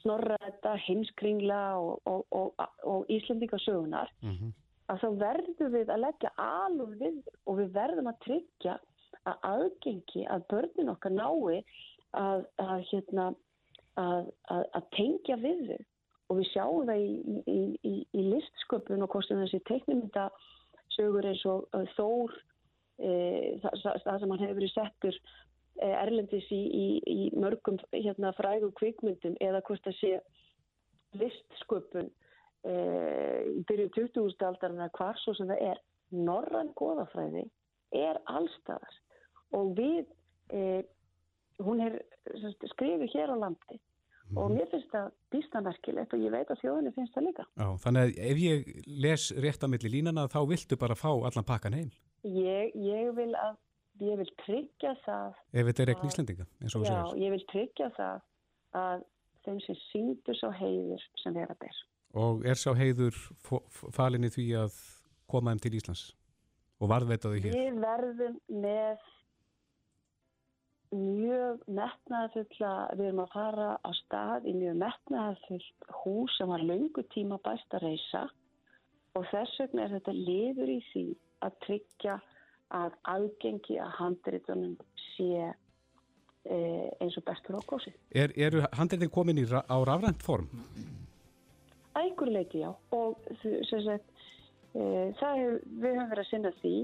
snorræta, 0.02 0.76
heimskringla 0.88 1.62
og, 1.80 2.02
og, 2.10 2.26
og, 2.36 2.68
og 2.84 3.12
Íslandingasögunar, 3.14 4.12
mm 4.22 4.36
-hmm. 4.36 4.54
að 4.92 5.02
þá 5.04 5.08
verðum 5.24 5.74
við 5.74 5.90
að 5.94 6.04
leggja 6.06 6.32
alveg 6.38 7.00
við 7.02 7.22
og 7.46 7.60
við 7.62 7.74
verðum 7.80 8.12
að 8.12 8.22
tryggja 8.26 8.78
að 9.28 9.36
aðgengi 9.52 10.26
að 10.28 10.48
börnin 10.52 10.94
okkar 10.94 11.12
nái 11.12 11.64
að, 12.16 12.46
að 12.58 12.80
hérna 12.92 13.34
að, 13.98 14.32
að, 14.54 14.64
að 14.78 14.90
tengja 14.96 15.38
við 15.42 15.64
þau 15.70 15.86
og 16.28 16.40
við 16.42 16.50
sjáum 16.52 16.90
það 16.90 17.04
í, 17.04 17.42
í, 17.48 17.60
í, 17.88 17.94
í 18.12 18.26
listsköpun 18.34 19.06
og 19.06 19.12
kostum 19.14 19.42
þessi 19.44 19.62
teiknumynda 19.70 20.28
sögur 20.96 21.28
eins 21.30 21.44
og 21.48 21.68
uh, 21.78 21.86
þór 21.96 22.34
e, 22.36 22.42
það, 22.98 24.00
það 24.06 24.20
sem 24.22 24.34
hann 24.34 24.44
hefur 24.44 24.60
verið 24.60 24.74
settur 24.74 25.18
e, 25.18 25.90
erlendis 25.90 26.48
í 26.52 27.20
mörgum 27.38 27.80
hérna, 27.94 28.34
frægum 28.38 28.74
kvikmyndum 28.80 29.38
eða 29.44 29.62
hvort 29.68 29.86
það 29.86 30.00
sé 30.00 30.14
listsköpun 31.18 32.10
e, 32.66 32.76
í 33.54 33.64
byrju 33.70 33.90
20. 34.00 34.48
aldarinn 34.50 34.86
að 34.88 34.96
hvar 34.98 35.22
svo 35.24 35.36
sem 35.38 35.50
það 35.52 35.66
er 35.72 35.84
norrann 36.16 36.74
goðafræði 36.80 37.46
er 37.96 38.20
allstaðar 38.32 39.02
og 39.56 39.76
við 39.78 40.08
hún 41.64 41.84
er 41.84 42.00
skrifið 42.74 43.14
hér 43.14 43.34
á 43.34 43.38
landi 43.38 43.78
mm. 43.78 44.38
og 44.38 44.50
mhm. 44.50 44.58
mér 44.58 44.70
finnst 44.72 44.92
það 44.94 45.08
býstamerkilegt 45.34 46.16
og 46.16 46.26
ég 46.26 46.34
veit 46.34 46.52
að 46.52 46.62
þjóðinni 46.64 46.94
finnst 46.96 47.16
það 47.16 47.28
líka. 47.30 47.48
Já, 47.58 47.68
þannig 47.86 48.04
að 48.04 48.20
ef 48.32 48.44
ég 48.44 48.74
les 49.06 49.30
rétt 49.46 49.66
á 49.66 49.68
milli 49.72 49.94
línana 49.98 50.28
þá 50.32 50.40
viltu 50.52 50.80
bara 50.80 51.00
fá 51.00 51.10
allan 51.12 51.48
pakkan 51.48 51.78
heim? 51.78 51.92
Ég, 52.26 52.74
ég 52.74 53.12
vil 53.18 53.32
að, 53.38 53.58
ég 54.02 54.18
vil 54.22 54.30
tryggja 54.42 54.96
það 55.06 55.36
Ef 55.54 55.70
þetta 55.70 55.84
er 55.84 55.92
ekki 55.94 56.10
segir. 56.14 56.48
Já, 56.88 57.02
ég 57.22 57.34
vil 57.36 57.44
tryggja 57.52 57.92
það 57.98 58.24
að 58.78 59.06
þeim 59.46 59.60
sem 59.64 59.80
síndur 59.88 60.40
sá 60.40 60.48
heiður 60.60 61.04
sem 61.22 61.36
vera 61.38 61.56
ber. 61.62 61.84
Og 62.18 62.46
er 62.48 62.60
sá 62.60 62.72
heiður 62.76 63.18
falinni 63.96 64.32
því 64.34 64.48
að 64.64 64.80
koma 65.30 65.54
þeim 65.54 65.64
til 65.66 65.76
Íslands 65.78 66.08
og 66.82 66.92
varðveita 66.92 67.32
þau 67.32 67.38
hér? 67.38 67.54
Við 67.54 67.80
verðum 67.84 68.42
með 68.64 69.06
mjög 70.98 71.64
metnaðarfulla, 71.68 72.74
við 72.96 73.08
erum 73.10 73.24
að 73.26 73.34
fara 73.34 73.70
á 73.84 73.90
stað 74.02 74.48
í 74.48 74.54
mjög 74.56 74.78
metnaðarfull 74.84 75.64
hús 76.02 76.38
sem 76.40 76.52
var 76.52 76.64
lungu 76.64 77.04
tíma 77.14 77.40
bæst 77.44 77.76
að 77.76 77.90
reysa 77.90 78.24
og 79.18 79.26
þess 79.32 79.60
vegna 79.64 79.84
er 79.84 79.96
þetta 79.98 80.14
liður 80.16 80.72
í 80.72 80.78
því 80.92 81.06
að 81.46 81.58
tryggja 81.66 82.18
að 82.76 82.96
aðgengi 83.08 83.78
að 83.80 83.92
handritunum 83.98 84.76
sé 85.16 85.30
e, 85.48 86.58
eins 87.00 87.18
og 87.20 87.26
bestur 87.28 87.60
á 87.60 87.62
gósi. 87.70 87.94
Er, 88.12 88.34
eru 88.36 88.64
handritin 88.76 89.12
komin 89.14 89.40
í, 89.40 89.46
á 89.48 89.78
rafrænt 89.88 90.24
form? 90.26 90.50
Ægur 91.98 92.32
leiti 92.32 92.62
já 92.62 92.72
og 92.94 93.22
sagt, 93.42 94.10
e, 94.74 94.82
það 95.20 95.44
er, 95.44 95.62
við 95.82 95.94
höfum 95.94 96.10
verið 96.12 96.26
að 96.26 96.32
sinna 96.32 96.56
því 96.62 96.76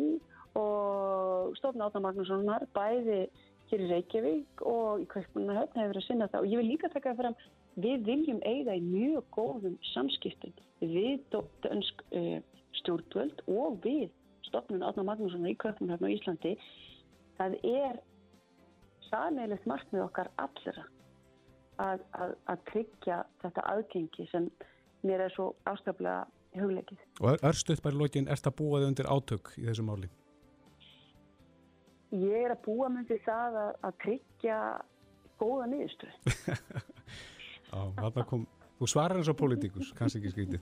og 0.60 1.58
stofna 1.58 1.90
Átna 1.90 2.04
Magnússonar 2.06 2.68
bæði 2.76 3.26
hér 3.72 3.84
í 3.84 3.90
Reykjavík 3.90 4.64
og 4.70 5.04
í 5.04 5.10
Kveikmannahöfn 5.12 5.80
hefur 5.80 5.94
verið 5.94 6.04
að 6.04 6.08
sinna 6.08 6.30
það 6.32 6.46
og 6.46 6.52
ég 6.52 6.62
vil 6.62 6.70
líka 6.70 6.90
taka 6.94 7.14
það 7.14 7.22
fram 7.24 7.38
við 7.84 8.04
viljum 8.08 8.42
eiga 8.46 8.76
í 8.78 8.84
mjög 8.86 9.30
góðum 9.34 9.78
samskiptum 9.94 10.54
við 10.80 11.24
dönsk 11.64 12.04
uh, 12.14 12.38
stjórnvöld 12.80 13.42
og 13.50 13.80
við 13.86 14.12
stofnun 14.48 14.86
Átna 14.86 15.06
Magnússonar 15.08 15.52
í 15.54 15.58
Kveikmannahöfn 15.62 16.10
og 16.10 16.16
Íslandi 16.16 16.56
það 17.40 17.58
er 17.70 18.02
sameilegt 19.10 19.68
markmið 19.70 20.06
okkar 20.06 20.32
allra 20.42 20.88
að, 21.82 22.04
að, 22.14 22.36
að 22.52 22.66
tryggja 22.72 23.22
þetta 23.44 23.68
aðgengi 23.74 24.28
sem 24.32 24.50
mér 25.04 25.26
er 25.26 25.34
svo 25.36 25.52
áskaplega 25.70 26.24
huglegið. 26.54 27.00
Og 27.22 27.42
örstuðt 27.42 27.82
bara 27.84 27.98
lókin, 27.98 28.28
er 28.30 28.38
þetta 28.38 28.54
búið 28.60 28.92
undir 28.92 29.10
átök 29.10 29.56
í 29.58 29.66
þessu 29.66 29.86
máli? 29.88 30.12
ég 32.14 32.46
er 32.46 32.54
að 32.54 32.64
búa 32.68 32.90
myndi 32.94 33.18
það 33.26 33.60
að, 33.60 33.72
að 33.88 33.96
tryggja 34.04 34.58
góða 35.42 35.70
niðurstöð. 35.72 36.14
Já, 37.74 37.80
þarna 37.98 38.26
kom, 38.30 38.46
þú 38.78 38.90
svarar 38.92 39.20
eins 39.20 39.32
og 39.32 39.40
politíkus, 39.40 39.92
kannski 39.98 40.22
ekki 40.22 40.34
skritið. 40.36 40.62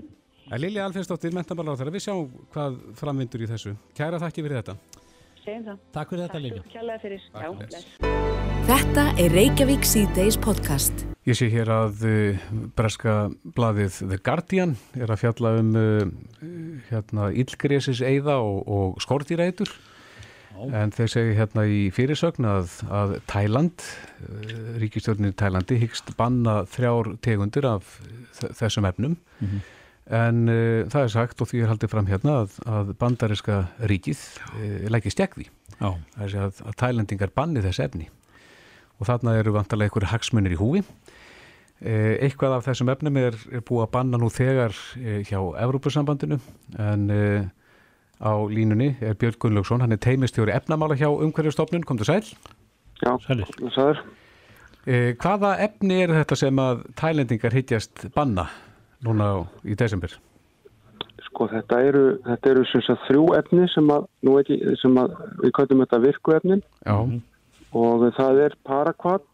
Lilja 0.50 0.86
Alfinsdóttir, 0.86 1.32
mentamálar 1.34 1.76
á 1.76 1.80
þeirra, 1.80 1.92
við 1.94 2.04
sjáum 2.06 2.32
hvað 2.52 2.80
framvindur 2.98 3.44
í 3.44 3.48
þessu. 3.50 3.76
Kæra 3.96 4.18
þakki 4.22 4.44
fyrir 4.44 4.58
þetta. 4.60 4.74
Segjum 5.42 5.62
það. 5.68 5.78
Takk 5.94 6.12
fyrir 6.12 6.24
þetta, 6.26 6.40
Lilja. 6.42 6.62
Takk 6.62 6.74
kærlega 6.74 6.98
fyrir. 7.02 7.28
Já, 7.32 7.48
þetta 8.72 9.06
er 9.22 9.36
Reykjavík 9.38 9.86
C-Days 9.92 10.40
podcast. 10.42 11.06
Ég 11.26 11.38
sé 11.38 11.46
hér 11.52 11.70
að 11.70 12.02
uh, 12.08 12.50
breska 12.74 13.16
bladið 13.54 14.00
The 14.02 14.18
Guardian 14.18 14.76
er 14.98 15.14
að 15.14 15.22
fjalla 15.22 15.54
um 15.60 15.72
uh, 15.78 16.04
hérna, 16.90 17.30
illgresis 17.30 18.02
eiða 18.02 18.40
og, 18.42 18.62
og 18.66 19.02
skortýrætur 19.02 19.70
En 20.70 20.92
þeir 20.94 21.10
segja 21.10 21.36
hérna 21.40 21.64
í 21.66 21.78
fyrirsögn 21.94 22.46
að, 22.46 22.74
að 22.92 23.14
Tæland, 23.30 23.84
eh, 24.22 24.56
ríkistjórnir 24.82 25.34
Tælandi, 25.38 25.78
hyggst 25.80 26.12
banna 26.18 26.62
þrjár 26.70 27.14
tegundir 27.24 27.66
af 27.68 27.96
þessum 28.60 28.86
efnum. 28.88 29.16
Mm 29.40 29.48
-hmm. 29.48 29.62
En 30.10 30.48
uh, 30.50 30.82
það 30.90 31.04
er 31.04 31.12
sagt 31.14 31.42
og 31.42 31.50
því 31.50 31.62
er 31.62 31.70
haldið 31.70 31.92
fram 31.92 32.08
hérna 32.10 32.40
að, 32.42 32.56
að 32.66 32.92
bandariska 32.98 33.58
ríkið 33.90 34.22
uh, 34.58 34.88
lækist 34.90 35.22
er 36.26 36.36
að, 36.48 36.62
að 36.66 36.76
Tælandingar 36.80 37.34
banni 37.34 37.62
þess 37.62 37.82
efni. 37.84 38.08
Og 38.98 39.08
þarna 39.08 39.38
eru 39.38 39.54
vantarlega 39.54 39.90
einhverju 39.90 40.10
hagsmunir 40.10 40.56
í 40.56 40.60
húi. 40.60 40.82
Uh, 41.82 42.18
eitthvað 42.22 42.58
af 42.58 42.66
þessum 42.66 42.90
efnum 42.92 43.18
er, 43.22 43.38
er 43.50 43.62
búið 43.66 43.86
að 43.86 43.92
banna 43.94 44.18
nú 44.18 44.30
þegar 44.30 44.74
hjá 45.26 45.38
Evrópussambandinu 45.38 46.38
en 46.78 47.08
á 48.22 48.32
línunni 48.46 48.94
er 49.02 49.16
Björn 49.18 49.38
Gunnlaugsson, 49.42 49.82
hann 49.82 49.92
er 49.92 49.98
teimistjóri 49.98 50.54
efnamála 50.54 50.94
hjá 50.94 51.08
umhverjastofnun, 51.10 51.82
kom 51.82 51.98
þú 51.98 52.06
sæl? 52.06 52.28
Já, 53.02 53.16
sæl. 53.74 53.98
Eh, 54.86 55.14
hvaða 55.18 55.56
efni 55.62 56.00
er 56.04 56.14
þetta 56.14 56.38
sem 56.38 56.58
að 56.58 56.84
tælendingar 56.98 57.54
hittjast 57.54 58.06
banna 58.14 58.48
núna 59.02 59.32
í 59.64 59.74
desember? 59.78 60.14
sko 61.32 61.48
þetta 61.50 61.80
eru, 61.88 62.04
þetta 62.26 62.50
eru 62.52 62.64
sagt, 62.70 63.06
þrjú 63.08 63.26
efni 63.38 63.66
sem 63.72 63.90
að, 63.92 64.06
ekki, 64.40 64.58
sem 64.80 64.96
að 65.00 65.14
við 65.42 65.54
kvætum 65.56 65.84
þetta 65.84 66.00
virku 66.04 66.34
efnin 66.36 66.62
Já. 66.84 66.96
og 67.78 68.06
það 68.18 68.40
er 68.46 68.56
parakvat, 68.68 69.26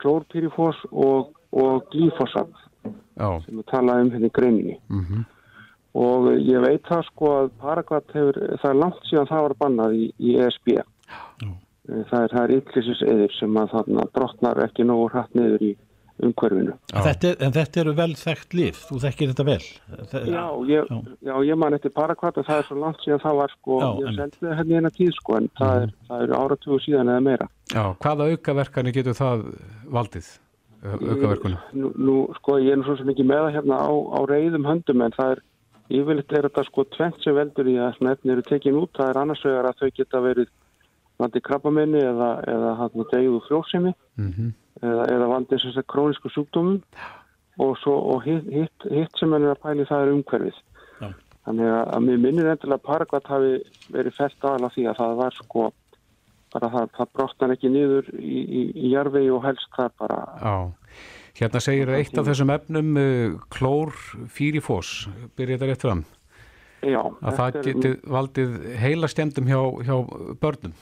klórpyrifos 0.00 0.80
og, 0.90 1.34
og 1.54 1.88
glífosat 1.92 2.52
sem 2.84 3.60
við 3.60 3.66
talaðum 3.70 4.08
um 4.08 4.14
hérna 4.14 4.30
í 4.30 4.34
greininni. 4.34 4.76
Mm 4.90 5.04
-hmm. 5.04 5.26
Og 5.94 6.24
ég 6.42 6.60
veit 6.60 6.82
það 6.88 7.04
sko 7.06 7.28
að 7.38 7.50
parakvat 7.62 8.14
hefur, 8.14 8.38
það 8.60 8.70
er 8.70 8.80
langt 8.82 9.04
síðan 9.06 9.30
það 9.30 9.44
var 9.46 9.54
bannað 9.60 9.92
í, 9.94 10.06
í 10.18 10.36
ESB. 10.42 10.68
Já. 10.74 11.50
Það 12.10 12.22
er, 12.24 12.34
er 12.42 12.54
yllisis 12.56 13.02
eðir 13.02 13.32
sem 13.38 13.56
að 13.56 13.70
þarna 13.74 14.06
brotnar 14.14 14.62
ekki 14.64 14.84
nógu 14.84 15.08
hratt 15.12 15.34
niður 15.34 15.62
í 15.62 15.76
umhverfinu. 16.22 16.74
Þetta, 16.92 17.32
en 17.42 17.54
þetta 17.54 17.80
eru 17.82 17.94
vel 17.98 18.12
þekkt 18.18 18.54
líf, 18.54 18.82
þú 18.88 19.00
þekkir 19.02 19.32
þetta 19.32 19.46
vel? 19.48 19.64
Já, 20.30 20.44
ég, 20.70 20.92
já, 21.26 21.34
ég 21.48 21.58
man 21.58 21.74
eftir 21.74 21.94
parakvat 21.94 22.38
og 22.38 22.46
það 22.46 22.60
er 22.60 22.68
svo 22.68 22.78
langt 22.78 23.02
síðan 23.02 23.22
það 23.24 23.40
var 23.40 23.54
sko, 23.56 23.78
já, 23.82 23.88
ég 24.04 24.18
seldi 24.20 24.40
það 24.44 24.56
hérna 24.60 24.80
eina 24.80 24.92
tíð 24.94 25.12
sko 25.18 25.38
en 25.40 25.50
það, 25.58 25.82
er, 25.82 25.94
það 26.10 26.24
eru 26.26 26.38
áratugu 26.38 26.80
síðan 26.84 27.12
eða 27.14 27.24
meira. 27.28 27.50
Já, 27.72 27.82
hvaða 28.04 28.30
aukaverkani 28.30 28.94
getur 28.94 29.18
það 29.18 29.46
valdið? 29.98 30.30
Aukaverkunum? 30.84 31.60
Nú, 31.80 31.90
nú, 31.96 32.16
sko, 32.38 32.60
ég 32.60 32.76
er 32.76 32.80
nú 32.80 32.86
svo 32.86 32.98
sem 33.00 33.10
ekki 33.10 33.26
með 33.26 33.46
það 33.46 33.54
hérna 33.58 33.80
á, 33.80 33.90
á 33.90 34.20
reyðum 34.28 34.68
höndum 34.68 35.04
en 35.06 35.14
það 35.16 35.34
er, 35.34 35.44
yfirleitt 35.94 36.34
er 36.36 36.46
þetta 36.48 36.64
sko 36.68 36.84
tvent 36.94 37.24
sem 37.24 37.36
veldur 37.36 37.70
í 37.72 37.78
að 37.80 37.96
svona 37.96 38.12
efni 38.14 38.34
eru 38.34 38.44
tekin 38.44 38.78
út, 38.78 38.92
það 38.96 39.10
er 39.10 39.20
annars 39.22 39.44
vegar 39.48 39.70
að 39.70 39.80
þau 39.80 39.96
geta 39.96 40.20
verið 40.24 40.52
vandi 41.22 41.42
krabbamenni 41.44 42.00
eða, 42.02 42.30
eða 42.50 42.70
hann 42.80 43.04
degið 43.12 43.36
úr 43.36 43.44
frjósemi 43.48 43.92
mm 43.92 44.30
-hmm. 44.30 44.54
eða, 44.82 45.04
eða 45.16 45.28
vandi 45.30 45.58
þess 45.58 45.80
að 45.82 45.90
krónisku 45.92 46.32
sjúkdómum 46.32 46.80
og, 47.58 47.76
svo, 47.78 47.94
og 48.14 48.24
hitt, 48.26 48.48
hitt, 48.50 48.88
hitt 48.90 49.20
sem 49.20 49.34
er 49.36 49.52
að 49.52 49.62
pæli 49.62 49.86
það 49.86 50.02
er 50.02 50.12
umhverfið. 50.16 50.58
Ja. 51.00 51.10
Þannig 51.46 51.70
að, 51.70 51.84
að 51.94 52.04
mér 52.08 52.20
minnir 52.24 52.50
endilega 52.50 52.80
að 52.80 52.86
Paraguat 52.88 53.30
hafi 53.30 53.52
verið 53.94 54.16
fælt 54.18 54.48
aðala 54.48 54.72
því 54.74 54.86
að 54.90 55.00
það 55.02 55.16
var 55.22 55.38
sko 55.38 55.68
bara 56.54 56.70
það, 56.70 56.90
það 56.96 57.12
brotnar 57.18 57.54
ekki 57.54 57.70
niður 57.74 58.10
í, 58.18 58.40
í, 58.42 58.62
í 58.74 58.90
jarfi 58.94 59.24
og 59.34 59.44
helst 59.46 59.70
það 59.76 59.94
bara... 60.02 60.18
Já, 60.38 60.56
hérna 61.40 61.62
segir 61.62 61.94
eitt 61.96 62.18
af 62.18 62.28
þessum 62.28 62.52
efnum 62.54 62.98
uh, 63.00 63.38
klór 63.54 63.94
fýrifós, 64.30 65.08
byrja 65.38 65.58
þetta 65.58 65.70
rétt 65.70 65.86
fram. 65.86 66.04
Já. 66.84 67.00
Að 67.00 67.38
það 67.38 67.60
geti 67.64 67.92
valdið 68.12 68.56
heila 68.82 69.08
stjendum 69.10 69.48
hjá, 69.48 69.60
hjá 69.86 69.96
börnum. 70.42 70.74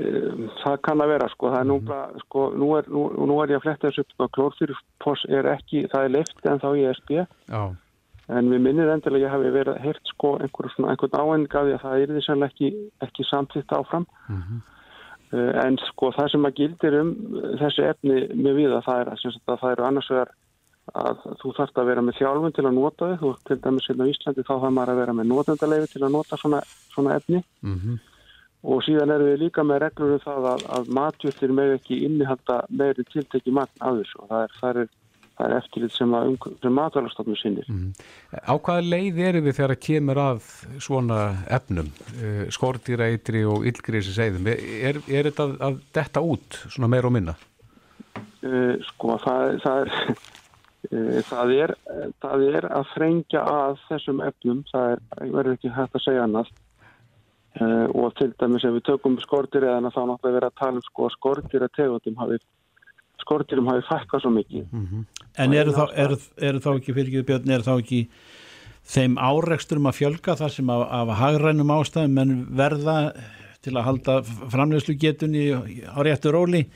Um, 0.00 0.46
það 0.62 0.78
kann 0.86 1.02
að 1.02 1.10
vera 1.12 1.28
sko, 1.32 1.50
það 1.52 1.60
er 1.60 1.68
nú 1.68 1.76
mhm. 1.80 1.88
bara, 1.90 2.22
sko, 2.24 2.46
nú 2.56 2.70
er, 2.78 2.88
nú, 2.88 3.04
nú 3.28 3.36
er 3.42 3.52
ég 3.52 3.60
að 3.60 3.66
fletta 3.66 3.90
þessu 3.90 4.04
upp 4.06 4.24
og 4.24 4.32
klórfyrirfoss 4.36 5.26
er 5.28 5.48
ekki, 5.50 5.84
það 5.92 6.06
er 6.06 6.12
leift 6.14 6.48
en 6.48 6.60
þá 6.62 6.68
í 6.72 6.84
SB 6.94 7.12
Já. 7.20 7.62
en 8.38 8.50
við 8.54 8.64
minnir 8.64 8.92
endilega 8.94 9.26
ég 9.26 9.34
hafi 9.34 9.52
verið 9.58 9.80
heyrt 9.84 10.12
sko 10.14 10.32
einhver, 10.40 10.70
einhvern 10.78 11.18
áengaði 11.20 11.76
að 11.76 11.84
það 11.84 12.04
er 12.04 12.12
því 12.14 12.24
sannlega 12.24 12.54
ekki, 12.54 12.70
ekki 13.04 13.26
samtitt 13.28 13.74
áfram 13.76 14.06
mm 14.06 14.42
-hmm. 14.42 14.60
uh, 15.36 15.54
en 15.66 15.80
sko 15.90 16.12
það 16.16 16.30
sem 16.32 16.48
að 16.48 16.60
gildir 16.62 17.00
um 17.00 17.14
þessi 17.60 17.88
efni 17.90 18.20
með 18.34 18.60
við 18.62 18.76
að 18.76 18.86
það 18.88 19.00
er 19.00 19.12
að 19.14 19.58
það 19.60 19.72
eru 19.72 19.88
annars 19.88 20.12
vegar 20.14 20.36
að 20.94 21.26
þú 21.42 21.50
þarfst 21.56 21.78
að 21.78 21.90
vera 21.90 22.02
með 22.02 22.16
þjálfun 22.18 22.54
til 22.56 22.66
að 22.66 22.78
nota 22.78 23.10
þið, 23.10 23.18
þú 23.20 23.34
til 23.46 23.58
dæmis 23.64 23.90
hérna 23.90 24.06
í 24.06 24.14
Íslandi 24.14 24.46
þá 24.46 24.54
þarf 24.54 24.72
maður 24.74 24.92
að 24.94 25.00
vera 25.02 25.12
með 25.18 25.28
notendaleifi 25.28 25.92
til 25.92 26.04
að 26.06 26.14
nota 26.16 26.38
svona, 26.40 26.62
svona 26.94 27.18
efni 27.20 27.42
mm 27.60 27.76
-hmm 27.76 28.09
og 28.60 28.82
síðan 28.84 29.12
erum 29.14 29.30
við 29.30 29.44
líka 29.46 29.64
með 29.64 29.84
reglur 29.86 30.16
um 30.16 30.24
það 30.24 30.48
að, 30.52 30.64
að 30.76 30.88
matjöldir 30.98 31.52
með 31.56 31.76
ekki 31.78 32.00
innihalda 32.06 32.62
meiri 32.68 33.04
tiltekki 33.08 33.54
magn 33.56 33.72
af 33.80 34.00
þessu 34.00 34.20
og 34.20 34.32
það 34.32 34.42
er, 34.42 34.56
það 34.60 34.80
er, 34.82 34.90
það 35.38 35.46
er 35.46 35.54
eftirlit 35.56 35.96
sem, 35.96 36.16
sem 36.60 36.76
matvælarstofnum 36.76 37.38
sinnir. 37.40 37.70
Mm. 37.72 37.92
Á 38.36 38.54
hvaða 38.58 38.86
leið 38.86 39.22
erum 39.30 39.46
við 39.48 39.56
þegar 39.58 39.76
að 39.76 39.84
kemur 39.86 40.22
að 40.26 40.42
svona 40.88 41.20
efnum, 41.58 41.92
uh, 42.18 42.42
skortýrætri 42.52 43.46
og 43.48 43.64
yllgrísi 43.70 44.16
segðum? 44.16 44.50
Er, 44.52 45.00
er 45.08 45.30
þetta 45.30 45.48
að, 45.48 45.56
að 45.70 45.80
detta 45.96 46.24
út 46.24 46.60
svona 46.66 46.92
meira 46.92 47.08
og 47.08 47.16
minna? 47.16 47.38
Uh, 48.44 48.76
sko 48.92 49.16
það, 49.24 49.56
það 49.64 49.80
er... 49.86 49.96
Uh, 50.90 51.18
það 51.28 51.50
er, 51.52 51.70
það 52.24 52.42
er 52.56 52.66
að 52.72 52.86
frengja 52.94 53.40
að 53.44 53.74
þessum 53.84 54.22
efnum, 54.24 54.62
það 54.72 54.94
er, 54.94 55.02
verður 55.20 55.56
ekki 55.58 55.72
hægt 55.76 55.98
að 55.98 56.04
segja 56.06 56.22
annað, 56.24 56.48
Uh, 57.58 57.88
og 57.98 58.12
til 58.14 58.30
dæmis 58.38 58.62
ef 58.62 58.76
við 58.76 58.84
tökum 58.86 59.16
skortir 59.18 59.64
eða 59.66 59.90
þá 59.90 60.04
náttúrulega 60.06 60.36
verið 60.36 60.48
að 60.52 60.58
tala 60.60 60.78
um 60.78 60.82
sko, 60.86 61.08
skortir 61.10 61.64
að 61.66 61.72
tegundum 61.74 62.20
hafi 62.20 62.36
skortirum 63.18 63.66
hafi 63.66 63.82
fækkað 63.88 64.22
svo 64.22 64.30
mikið 64.30 64.68
mm 64.70 64.84
-hmm. 64.86 65.02
En 65.34 65.52
eru 65.52 65.72
þá, 65.74 65.84
er, 65.94 66.14
er 66.38 66.60
þá 66.62 66.70
ekki 66.76 66.94
fyrir 66.94 67.24
björn, 67.26 67.50
er 67.50 67.64
þá 67.66 67.72
ekki 67.78 68.08
þeim 68.86 69.18
áreiksturum 69.18 69.86
að 69.90 69.98
fjölga 69.98 70.36
þar 70.36 70.54
sem 70.54 70.70
af, 70.70 70.86
af 70.90 71.08
hagrænum 71.18 71.74
ástæðum 71.74 72.14
menn 72.14 72.46
verða 72.56 73.12
til 73.62 73.74
að 73.76 73.86
halda 73.88 74.22
framlegslu 74.22 74.94
getunni 74.94 75.50
á 75.90 75.98
réttu 76.06 76.30
róli 76.30 76.70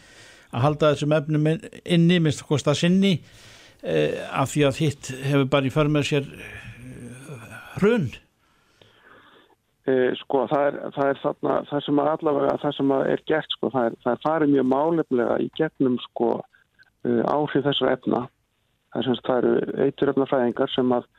að 0.52 0.60
halda 0.60 0.92
þessum 0.92 1.12
efnum 1.12 1.46
inni 1.84 2.18
minnst 2.18 2.42
að 2.42 2.48
kosta 2.48 2.74
sinni 2.74 3.20
eh, 3.82 4.18
af 4.32 4.50
því 4.50 4.66
að 4.66 4.78
hitt 4.82 5.14
hefur 5.22 5.46
bara 5.46 5.66
í 5.66 5.70
förmið 5.70 6.02
sér 6.10 6.24
hrunn 7.78 8.10
E, 8.10 8.23
sko 10.16 10.46
það 10.48 10.66
er, 10.68 10.76
það 10.94 11.10
er 11.10 11.18
þarna, 11.20 11.56
það 11.68 11.82
sem 11.84 11.98
allavega 12.00 12.54
það 12.62 12.76
sem 12.78 12.92
að 12.96 13.02
er 13.12 13.22
gert 13.28 13.56
sko 13.56 13.70
það 13.74 13.88
er, 13.88 13.98
það 14.04 14.14
er 14.14 14.22
farið 14.24 14.54
mjög 14.54 14.70
máleflega 14.70 15.36
í 15.44 15.50
gegnum 15.58 15.98
sko 16.06 16.30
uh, 16.38 17.22
áhrif 17.28 17.66
þessar 17.66 17.92
efna. 17.92 18.22
Það 18.94 19.00
er 19.00 19.08
semst 19.08 19.28
það 19.28 19.42
eru 19.42 19.84
eituröfna 19.84 20.28
fræðingar 20.30 20.72
sem 20.72 20.96
að 20.96 21.10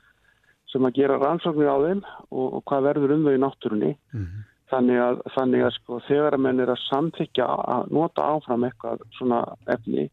sem 0.72 0.88
að 0.90 0.98
gera 0.98 1.20
rannsóknir 1.22 1.70
á 1.70 1.78
þeim 1.86 2.02
og, 2.32 2.48
og 2.58 2.62
hvað 2.68 2.88
verður 2.90 3.14
um 3.16 3.28
þau 3.28 3.36
í 3.36 3.42
náttúrunni. 3.44 3.92
Mm 4.16 4.26
-hmm. 4.26 4.44
þannig 4.74 5.00
að, 5.00 5.22
þannig 5.36 5.66
að 5.66 5.74
sko 5.76 6.00
þegar 6.08 6.36
að 6.36 6.44
menn 6.48 6.60
er 6.60 6.72
að 6.74 6.84
samþykja 6.90 7.46
að 7.76 7.92
nota 7.94 8.30
áfram 8.34 8.66
eitthvað 8.66 9.06
svona 9.20 9.44
efni 9.70 10.10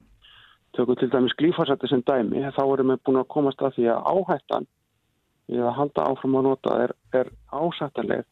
tökum 0.77 0.97
til 0.97 1.09
dæmis 1.09 1.35
glífarsætti 1.41 1.89
sem 1.89 2.05
dæmi 2.05 2.45
þá 2.53 2.63
erum 2.67 2.93
við 2.93 3.01
búin 3.05 3.21
að 3.21 3.33
komast 3.33 3.63
að 3.63 3.75
því 3.77 3.89
að 3.93 4.05
áhættan 4.13 4.69
í 5.53 5.59
að 5.59 5.75
halda 5.79 6.05
áfram 6.11 6.37
að 6.37 6.47
nota 6.49 6.77
er, 6.85 6.93
er 7.13 7.33
ásættanleg 7.49 8.25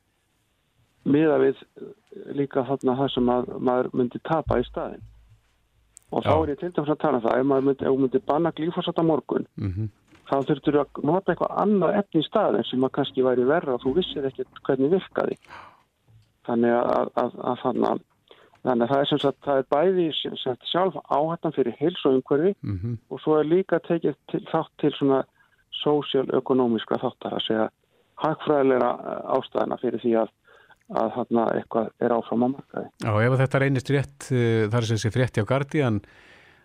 miða 1.05 1.39
við 1.41 1.57
eh, 1.57 1.95
líka 2.37 2.65
þarna 2.69 2.97
það 2.99 3.15
sem 3.15 3.33
að, 3.33 3.55
maður 3.59 3.89
myndi 3.97 4.21
tapa 4.29 4.61
í 4.61 4.67
staðin 4.69 5.07
og 6.11 6.27
þá 6.27 6.35
er 6.35 6.53
ég 6.53 6.61
til 6.61 6.73
dæmis 6.75 6.93
að 6.93 7.01
tala 7.05 7.21
um 7.21 7.25
það 7.25 7.39
ef 7.39 7.49
maður 7.49 7.67
myndi, 7.69 7.87
ef 7.87 7.99
myndi 8.03 8.23
banna 8.27 8.53
glífosata 8.57 9.03
morgun 9.07 9.47
mm 9.57 9.73
-hmm. 9.73 9.89
þá 10.31 10.37
þurftur 10.49 10.77
þú 10.77 10.81
að 10.83 11.03
nota 11.11 11.33
eitthvað 11.33 11.59
annað 11.65 11.99
efni 12.03 12.21
í 12.21 12.29
staðin 12.29 12.69
sem 12.71 12.85
að 12.85 12.95
kannski 12.99 13.27
væri 13.27 13.45
verra 13.47 13.75
og 13.75 13.83
þú 13.85 13.95
vissir 13.99 14.27
ekkert 14.27 14.63
hvernig 14.67 14.91
virkaði 14.91 15.37
þannig 16.47 16.73
að, 16.75 17.11
að, 17.23 17.37
að 17.51 17.59
þannig, 17.63 18.03
þannig 18.63 18.85
að 18.85 18.91
það 18.93 19.01
er 19.01 19.11
sem 19.11 19.19
sagt 19.19 19.45
það 19.45 19.59
er 19.59 19.67
bæði 19.75 20.07
sagt, 20.43 20.67
sjálf 20.67 20.97
áhættan 21.09 21.57
fyrir 21.57 21.77
heils 21.79 22.05
og 22.05 22.15
umhverfi 22.19 22.55
mm 22.61 22.79
-hmm. 22.79 22.97
og 23.11 23.21
svo 23.21 23.39
er 23.39 23.45
líka 23.45 23.79
tekið 23.79 24.15
til, 24.31 24.41
þátt 24.53 24.73
til 24.79 24.93
svona 24.99 25.25
sósjál-ökonomiska 25.83 26.99
þáttar 26.99 27.39
að 27.39 27.47
segja 27.47 27.71
hagfræðilega 28.21 28.91
ástæðina 29.37 29.79
fyrir 29.81 30.01
því 30.03 30.13
að 30.23 30.29
að 30.91 31.13
þarna 31.17 31.45
eitthvað 31.59 31.93
er 32.03 32.17
áfram 32.17 32.45
á 32.45 32.49
markaði. 32.57 32.91
Já, 33.05 33.13
ef 33.27 33.39
þetta 33.43 33.63
reynist 33.63 33.95
rétt, 33.95 34.19
eh, 34.33 34.67
þar 34.73 34.89
sem 34.89 35.01
sé 35.01 35.13
frétti 35.15 35.45
á 35.45 35.49
Guardian 35.49 36.01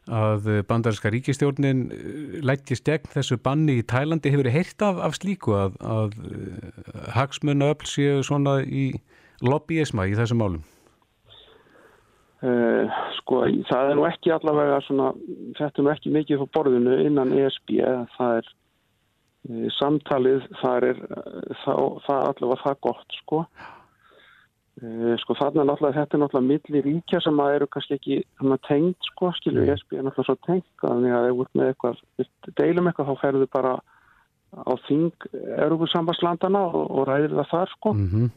að 0.05 0.49
bandarinska 0.69 1.09
ríkistjórnin 1.09 1.87
eh, 1.93 2.37
lættist 2.45 2.85
gegn 2.85 3.09
þessu 3.09 3.39
banni 3.41 3.79
í 3.79 3.85
Tælandi 3.85 4.29
hefur 4.33 4.51
heyrt 4.53 4.81
af, 4.85 5.01
af 5.01 5.17
slíku 5.17 5.55
að, 5.57 5.79
að 5.81 6.17
eh, 6.29 7.09
hagsmunna 7.15 7.71
öll 7.73 7.89
séu 7.89 8.21
svona 8.25 8.59
í 8.61 8.91
lobbyisma 9.41 10.05
í 10.09 10.15
þessum 10.17 10.41
málum? 10.43 10.63
Uh, 12.45 12.91
sko, 13.17 13.39
það 13.65 13.89
er 13.89 13.97
nú 13.97 14.03
ekki 14.05 14.29
allavega 14.35 14.77
svona, 14.85 15.07
þetta 15.57 15.81
er 15.81 15.85
nú 15.85 15.91
ekki 15.95 16.11
mikið 16.13 16.43
á 16.45 16.53
borðinu 16.53 16.97
innan 17.07 17.31
ESB, 17.33 17.79
það 18.13 18.41
er 18.41 18.49
uh, 18.51 19.63
samtalið, 19.79 20.45
það 20.59 20.85
er 20.91 20.99
það, 21.63 21.79
það 22.05 22.27
allavega 22.27 22.61
það 22.67 22.77
gott, 22.85 23.17
sko. 23.23 23.39
Eh, 23.49 23.74
sko 25.21 25.35
þarna 25.39 25.63
náttúrulega, 25.69 26.01
þetta 26.01 26.17
er 26.17 26.21
náttúrulega 26.21 26.47
milli 26.49 26.81
ríkja 26.83 27.19
sem 27.23 27.37
að 27.39 27.53
eru 27.55 27.67
kannski 27.71 27.95
ekki 27.95 28.15
tengt 28.67 29.07
sko, 29.11 29.29
skilju, 29.37 29.61
mm. 29.63 29.69
ESB 29.71 29.93
er 29.95 30.03
náttúrulega 30.03 30.27
svo 30.27 30.35
tengt 30.43 30.81
þannig 30.83 31.15
að 31.15 31.27
ef 31.29 31.37
við 31.39 31.53
með 31.55 31.69
eitthvað, 31.71 32.01
deilum 32.59 32.89
eitthvað 32.89 33.11
þá 33.11 33.21
ferðu 33.21 33.47
bara 33.55 33.75
á 34.55 34.73
þing 34.87 35.29
Europasambarslandana 35.63 36.65
og, 36.71 36.89
og 36.91 37.07
ræðir 37.07 37.37
það 37.37 37.53
þar 37.53 37.71
sko 37.75 37.93
mm 37.93 38.09
-hmm. 38.09 38.33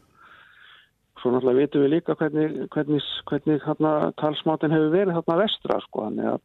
svo 1.22 1.32
náttúrulega 1.34 1.58
vitum 1.58 1.82
við 1.82 1.92
líka 1.96 2.14
hvernig, 2.14 2.54
hvernig, 2.74 3.10
hvernig 3.26 3.66
hérna, 3.66 4.12
talsmátin 4.22 4.74
hefur 4.74 4.94
verið 4.94 5.18
þarna 5.18 5.40
vestra 5.42 5.80
sko 5.88 6.06
að 6.06 6.38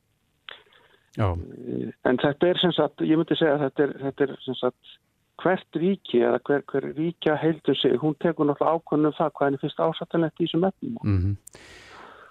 Já. 1.13 1.29
Eh, 1.29 1.93
en 2.09 2.17
þetta 2.17 2.47
er 2.47 2.57
sem 2.57 2.71
sagt, 2.73 3.01
ég 3.05 3.17
myndi 3.19 3.35
segja 3.37 3.53
að 3.53 3.67
þetta 3.67 3.83
er, 3.83 3.91
þetta 4.01 4.23
er 4.23 4.37
sem 4.41 4.55
sagt 4.57 4.95
hvert 5.41 5.79
ríki 5.79 6.21
eða 6.21 6.41
hver, 6.47 6.61
hver 6.69 6.89
ríkja 6.97 7.37
heildur 7.41 7.77
sig, 7.77 7.95
hún 8.01 8.15
tekur 8.21 8.47
náttúrulega 8.47 8.77
ákvörnum 8.77 9.15
það 9.17 9.33
hvað 9.33 9.49
henni 9.49 9.61
finnst 9.63 9.81
ásattanlegt 9.81 10.39
í 10.39 10.45
þessum 10.45 10.67
efnum. 10.69 10.99
Mm 11.03 11.17
-hmm. 11.21 11.63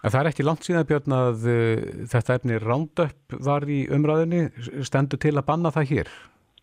Það 0.02 0.20
er 0.20 0.28
ekki 0.32 0.44
langt 0.46 0.64
síðan 0.66 0.86
Björn 0.86 1.14
að 1.14 1.44
uh, 1.46 2.06
þetta 2.10 2.34
efni 2.34 2.58
Roundup 2.58 3.36
var 3.38 3.66
í 3.70 3.84
umræðinni, 3.86 4.48
stendur 4.82 5.18
til 5.22 5.36
að 5.36 5.46
banna 5.46 5.70
það 5.70 5.90
hér, 5.92 6.08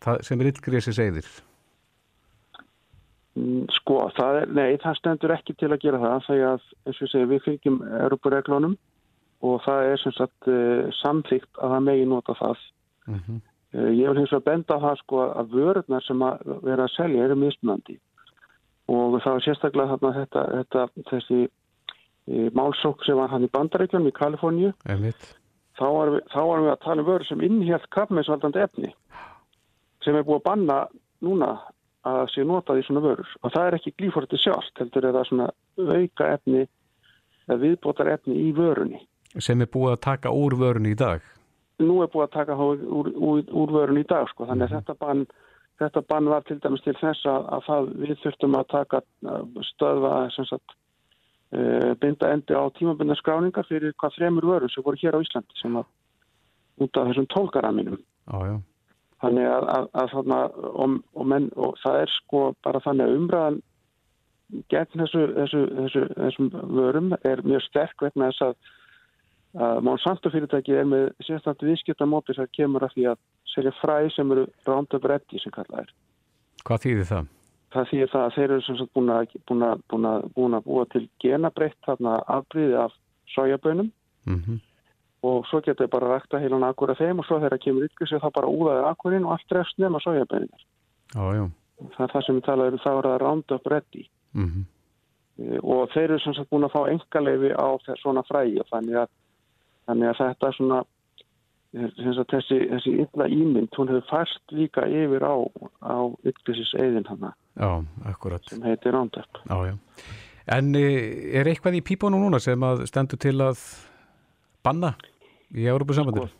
það 0.04 0.20
sem 0.28 0.40
er 0.40 0.50
yllgriðsins 0.50 1.00
eigðir? 1.00 1.30
Mm, 3.38 3.64
Sko, 3.78 4.10
það 4.16 4.42
er, 4.42 4.52
nei, 4.58 4.76
það 4.82 4.98
stendur 4.98 5.32
ekki 5.32 5.56
til 5.56 5.70
að 5.72 5.82
gera 5.84 6.02
það 6.02 6.26
þegar 6.26 6.52
að, 6.52 6.66
eins 6.84 7.00
og 7.00 7.06
ég 7.06 7.12
segi, 7.12 7.30
við 7.30 7.44
fylgjum 7.46 7.78
Europareglunum 8.00 8.76
og 9.40 9.62
það 9.64 9.92
er 9.92 10.02
sem 10.02 10.16
sagt 10.18 10.50
uh, 10.50 10.90
samþygt 11.00 11.62
að 11.62 11.72
það 11.74 11.86
megi 11.88 12.10
nota 12.10 12.36
það. 12.40 12.66
Mhm. 13.08 13.40
Uh, 13.40 13.49
ég 13.72 14.08
vil 14.08 14.18
hins 14.18 14.32
vegar 14.34 14.46
benda 14.46 14.78
á 14.78 14.84
það 14.84 15.00
sko 15.02 15.24
að 15.28 15.56
vörurnar 15.56 16.06
sem 16.06 16.22
að 16.26 16.54
vera 16.66 16.86
að 16.86 16.94
selja 16.96 17.26
eru 17.26 17.36
mismunandi. 17.38 17.98
Og 18.90 19.18
það 19.22 19.36
var 19.36 19.44
sérstaklega 19.44 19.92
þarna 19.92 20.14
þetta, 20.16 20.46
þetta 20.54 21.10
þessi 21.10 21.42
uh, 21.46 22.48
málsók 22.58 23.04
sem 23.06 23.18
var 23.18 23.30
hann 23.30 23.46
í 23.46 23.52
Bandaríkjum 23.52 24.08
í 24.10 24.14
Kaliforníu. 24.16 24.72
Þá 25.78 25.84
varum 25.86 26.16
við, 26.18 26.64
við 26.66 26.72
að 26.72 26.82
tala 26.82 27.04
um 27.04 27.06
vörur 27.06 27.28
sem 27.28 27.44
innhjalt 27.46 27.86
krabbmeinsvaldandi 27.94 28.64
efni 28.64 28.90
sem 30.04 30.16
er 30.16 30.24
búið 30.24 30.40
að 30.40 30.46
banna 30.48 30.78
núna 31.24 31.50
að 32.08 32.22
sé 32.32 32.44
notað 32.48 32.80
í 32.80 32.84
svona 32.86 33.02
vörur. 33.04 33.32
Og 33.44 33.52
það 33.52 33.66
er 33.66 33.76
ekki 33.76 33.94
glíforti 34.00 34.40
sjálft 34.40 34.80
heldur 34.80 35.06
er 35.06 35.16
það 35.16 35.26
svona 35.28 35.48
auka 35.78 36.30
efni 36.34 36.62
eða 37.46 37.58
viðbótar 37.64 38.12
efni 38.14 38.38
í 38.48 38.50
vörunni. 38.56 39.02
Sem 39.38 39.60
er 39.62 39.70
búið 39.70 39.94
að 39.94 40.04
taka 40.06 40.32
úr 40.34 40.56
vörunni 40.58 40.94
í 40.94 40.98
dag. 40.98 41.22
Nú 41.82 42.00
er 42.04 42.10
búið 42.12 42.26
að 42.26 42.34
taka 42.34 42.58
þá 42.58 42.64
úr, 42.70 43.12
úr, 43.14 43.44
úr 43.62 43.72
vörunni 43.76 44.04
í 44.04 44.10
dag 44.10 44.28
sko. 44.30 44.48
Þannig 44.48 44.68
að 44.68 44.76
þetta 44.78 44.98
bann 45.00 45.24
þetta 45.80 46.02
bann 46.12 46.28
var 46.28 46.44
til 46.44 46.58
dæmis 46.60 46.84
til 46.84 46.96
þess 47.00 47.24
að, 47.28 47.46
að 47.56 47.64
það 47.68 47.90
við 48.02 48.18
þurftum 48.24 48.58
að 48.58 48.70
taka 48.74 49.00
stöðva 49.70 50.12
sagt 50.36 50.74
uh, 51.56 51.92
binda 52.02 52.34
endi 52.34 52.56
á 52.56 52.64
tímabinda 52.76 53.16
skráningar 53.18 53.68
fyrir 53.68 53.96
hvað 54.00 54.18
þremur 54.18 54.48
vörur 54.52 54.72
sem 54.72 54.84
voru 54.84 55.00
hér 55.00 55.16
á 55.16 55.24
Íslandi 55.24 55.60
sem 55.60 55.78
að 55.80 55.88
út 56.84 57.00
af 57.00 57.08
þessum 57.10 57.30
tólkaraminum 57.32 57.98
Já, 58.30 58.38
já. 58.46 58.58
Þannig 59.20 59.46
að, 59.52 59.66
að, 59.68 59.86
að 60.00 60.12
þarna, 60.14 60.36
og, 60.70 60.92
og, 61.12 61.24
menn, 61.28 61.48
og 61.60 61.74
það 61.82 61.96
er 62.04 62.12
sko 62.14 62.42
bara 62.64 62.80
þannig 62.84 63.08
að 63.08 63.16
umræðan 63.18 63.58
gegn 64.72 65.02
þessu, 65.02 65.24
þessu, 65.36 65.60
þessu, 65.76 66.04
þessum 66.16 66.48
vörum 66.76 67.10
er 67.28 67.42
mjög 67.44 67.66
sterk 67.66 68.04
vegna 68.06 68.30
þess 68.30 68.46
að, 68.46 68.70
að 69.58 69.82
Monsanto 69.86 70.30
fyrirtæki 70.30 70.76
er 70.78 70.86
með 70.86 71.10
sérstænt 71.26 71.62
viðskiptamóti 71.66 72.36
sem 72.36 72.48
kemur 72.54 72.86
að 72.86 72.94
því 72.94 73.06
að 73.10 73.20
selja 73.50 73.74
fræ 73.80 73.96
sem 74.14 74.32
eru 74.34 74.46
Roundup 74.68 75.04
Ready 75.10 75.42
sem 75.42 75.54
kallað 75.54 75.84
er. 75.84 75.92
Hvað 76.68 76.82
þýðir 76.86 77.08
það? 77.10 77.28
Það 77.70 77.88
þýðir 77.90 78.10
það 78.12 78.24
að 78.24 78.34
þeir 78.36 78.48
eru 78.48 78.64
sem 78.66 78.78
sagt 78.80 78.92
búin 78.98 79.12
að, 79.14 79.36
búin 79.50 79.66
að, 79.66 79.84
búin 79.90 80.08
að, 80.10 80.26
búin 80.36 80.58
að 80.58 80.66
búa 80.66 80.88
til 80.90 81.04
genabreitt 81.22 81.78
þarna 81.86 82.16
afbríði 82.38 82.82
af 82.86 82.98
sojabönum 83.36 83.94
Mm 84.28 84.60
og 85.20 85.42
svo 85.50 85.58
getur 85.60 85.84
þau 85.84 85.92
bara 85.92 86.14
rækta 86.14 86.38
heilan 86.40 86.62
akkur 86.64 86.94
af 86.94 86.96
þeim 86.96 87.18
og 87.20 87.26
svo 87.28 87.36
þegar 87.36 87.52
það 87.52 87.60
kemur 87.60 87.84
ytkvæmst 87.84 88.22
þá 88.22 88.30
bara 88.38 88.52
úðaði 88.56 88.84
akkurinn 88.88 89.26
og 89.26 89.34
allt 89.34 89.52
refst 89.52 89.76
nema 89.76 90.00
sojabönir. 90.00 90.62
Já, 91.12 91.24
já. 91.36 91.42
Það 91.92 92.04
er 92.06 92.12
það 92.14 92.24
sem 92.24 92.38
við 92.38 92.46
talaðum 92.46 92.78
um 92.78 92.80
þá 92.80 92.88
er 92.92 93.08
það 93.08 93.18
Roundup 93.20 93.68
Ready 93.68 94.04
Mm 94.32 94.64
Eh, 95.40 95.58
og 95.62 95.88
þeir 95.94 96.10
eru 96.10 96.20
sem 96.24 96.36
sagt 96.36 96.50
búin 96.52 96.66
að 96.66 96.74
fá 96.74 96.80
engaleifi 96.92 97.52
á 97.56 97.68
svona 98.02 98.24
fræi 98.28 98.58
og 98.60 98.68
þannig 98.72 98.98
að, 99.02 99.12
þannig 99.88 100.10
að 100.10 100.18
þetta 100.20 100.50
svona 100.56 100.80
eh, 101.74 101.92
þessi, 102.32 102.58
þessi 102.72 102.96
illa 103.04 103.28
ímynd 103.28 103.78
hún 103.78 103.92
hefur 103.92 104.08
færst 104.10 104.56
líka 104.56 104.86
yfir 104.88 105.24
á, 105.24 105.36
á 105.84 105.96
ykkursis 106.26 106.74
eðin 106.78 107.06
akkurat. 108.10 108.42
sem 108.48 108.62
heitir 108.62 108.96
Roundup. 108.96 109.40
En 110.50 110.74
eh, 110.74 111.38
er 111.38 111.48
eitthvað 111.50 111.78
í 111.78 111.86
pípunum 111.86 112.26
núna 112.26 112.40
sem 112.42 112.60
að 112.62 112.86
stendur 112.90 113.20
til 113.20 113.38
að 113.44 113.60
banna 114.64 114.94
í 115.54 115.66
Európa-sambandinu? 115.70 116.30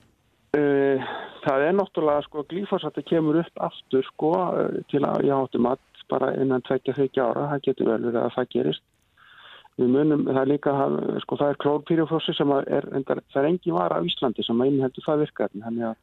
Uh, 0.51 0.99
það 1.45 1.65
er 1.69 1.77
náttúrulega 1.79 2.25
sko 2.27 2.43
glífosati 2.51 3.05
kemur 3.07 3.39
upp 3.45 3.61
aftur 3.69 4.03
sko 4.09 4.33
til 4.91 5.05
að 5.07 5.29
ég 5.29 5.37
áttum 5.37 5.69
að 5.71 5.85
bara 6.11 6.33
innan 6.43 6.65
tvekja 6.67 6.97
þykja 6.97 7.27
ára, 7.31 7.49
það 7.53 7.67
getur 7.69 7.91
vel 7.93 8.01
verið 8.09 8.21
að 8.25 8.33
það 8.37 8.49
gerist. 8.55 8.85
Við 9.81 9.89
munum, 9.95 10.27
það 10.29 10.43
er 10.43 10.51
líka, 10.51 10.73
sko 11.25 11.37
það 11.41 11.53
er 11.53 11.59
klórpýrjaflossi 11.65 12.35
sem 12.37 12.51
að 12.53 12.67
er, 12.79 12.87
endar, 12.99 13.23
það 13.33 13.43
er 13.43 13.49
engin 13.49 13.77
vara 13.79 14.01
á 14.01 14.05
Íslandi 14.05 14.45
sem 14.45 14.61
að 14.61 14.75
innheldur 14.75 15.07
það 15.07 15.23
virkarni, 15.25 15.63
þannig 15.65 15.87
að 15.89 15.95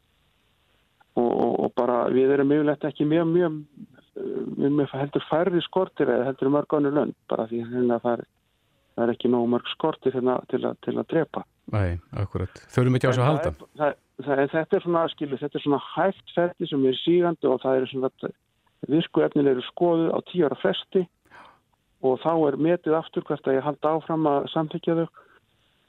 og, 1.17 1.27
og, 1.27 1.53
og 1.65 1.75
bara 1.77 1.99
við 2.13 2.33
erum 2.35 2.53
yfirlegt 2.55 2.87
ekki 2.89 3.05
mjög, 3.09 3.29
mjög, 3.33 3.59
við 4.17 4.65
erum 4.69 4.81
heldur 4.93 5.27
færri 5.29 5.61
skortir 5.65 6.11
eða 6.13 6.31
heldur 6.31 6.51
mörg 6.53 6.77
ánur 6.77 6.97
lönd, 6.97 7.17
bara 7.29 7.47
því 7.49 7.61
hérna 7.71 7.99
það 8.03 8.17
er, 8.17 8.25
það 8.95 9.05
er 9.05 9.13
ekki 9.13 9.31
nógu 9.33 9.51
mörg 9.53 9.71
skortir 9.73 10.17
hérna 10.17 10.39
til, 10.51 10.63
að, 10.65 10.81
til 10.85 10.95
að 10.97 11.07
drepa. 11.13 11.45
Nei, 11.73 11.97
akkurat. 12.15 12.61
Þurfum 12.71 12.97
ekki 12.97 13.09
á 13.09 13.11
þessu 13.11 13.23
að 13.23 13.29
halda. 13.29 13.53
Það, 13.59 13.71
það, 13.77 13.95
það, 14.25 14.43
þetta 14.55 14.77
er 14.77 14.85
svona, 14.85 15.05
skilu, 15.13 15.41
þetta 15.41 15.59
er 15.59 15.65
svona 15.65 15.81
hægt 15.91 16.35
ferdi 16.35 16.69
sem 16.69 16.85
er 16.87 16.99
sígandi 17.01 17.49
og 17.51 17.61
það 17.65 17.81
er 17.81 17.89
svona 17.91 18.33
virku 18.87 19.23
efnilegri 19.25 19.65
skoðu 19.67 20.11
á 20.13 20.19
tíu 20.29 20.45
ára 20.47 20.57
fresti 20.61 21.03
og 22.05 22.19
þá 22.21 22.33
er 22.47 22.59
metið 22.61 22.97
aftur 22.97 23.25
hvert 23.27 23.47
að 23.47 23.57
ég 23.57 23.65
halda 23.65 23.95
áfram 23.97 24.27
að 24.29 24.49
samþykja 24.53 24.97
þau 24.99 25.07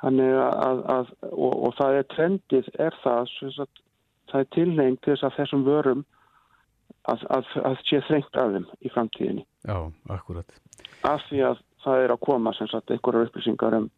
að, 0.06 0.82
að 0.94 1.10
og, 1.32 1.52
og 1.68 1.74
það 1.78 1.98
er 1.98 2.08
trendið 2.14 2.70
er 2.78 2.96
það, 3.02 3.32
sagt, 3.56 3.82
það 4.30 4.40
er 4.40 4.50
tilneying 4.54 4.98
til 5.02 5.14
þess 5.14 5.26
að 5.28 5.38
þessum 5.40 5.64
vörum 5.66 6.04
að, 7.08 7.24
að, 7.34 7.54
að 7.64 7.78
sé 7.88 8.02
þrengt 8.06 8.38
af 8.38 8.52
þeim 8.54 8.66
í 8.80 8.92
framtíðinni. 8.94 9.46
Já, 9.66 9.78
akkurat. 10.14 10.58
Af 11.08 11.24
því 11.28 11.42
að 11.50 11.62
það 11.84 12.04
er 12.04 12.14
að 12.14 12.24
koma 12.26 12.52
einhverjar 12.58 13.28
upplýsingar 13.28 13.78
um 13.78 13.88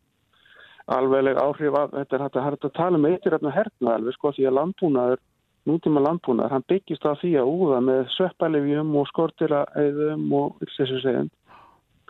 alvegleg 0.90 1.38
áhrif 1.38 1.76
af, 1.78 1.92
þetta 1.94 2.16
er 2.16 2.24
hægt 2.24 2.38
að, 2.40 2.70
að 2.70 2.78
tala 2.78 2.98
um 2.98 3.04
eitthvað 3.06 3.36
hérna 3.36 3.52
herna 3.54 3.96
alveg 3.96 4.16
sko 4.16 4.32
því 4.34 4.46
að 4.48 4.56
landbúnaður, 4.56 5.20
nútíma 5.68 6.02
landbúnaður, 6.02 6.54
hann 6.56 6.66
byggist 6.72 7.04
á 7.06 7.12
því 7.20 7.34
að 7.38 7.50
úða 7.52 7.82
með 7.86 8.00
sveppalifjum 8.16 8.96
og 8.98 9.10
skortiraæðum 9.12 10.24
og 10.40 10.64
þessu 10.78 11.02
segjum 11.04 11.30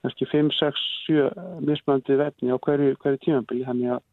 kannski 0.04 0.28
5, 0.30 0.54
6, 0.58 0.86
7 1.06 1.26
mismöndi 1.66 2.16
vefni 2.20 2.54
á 2.54 2.58
hverju, 2.58 2.96
hverju 3.02 3.20
tímanbili 3.24 3.66
þannig 3.66 3.96
að 3.96 4.06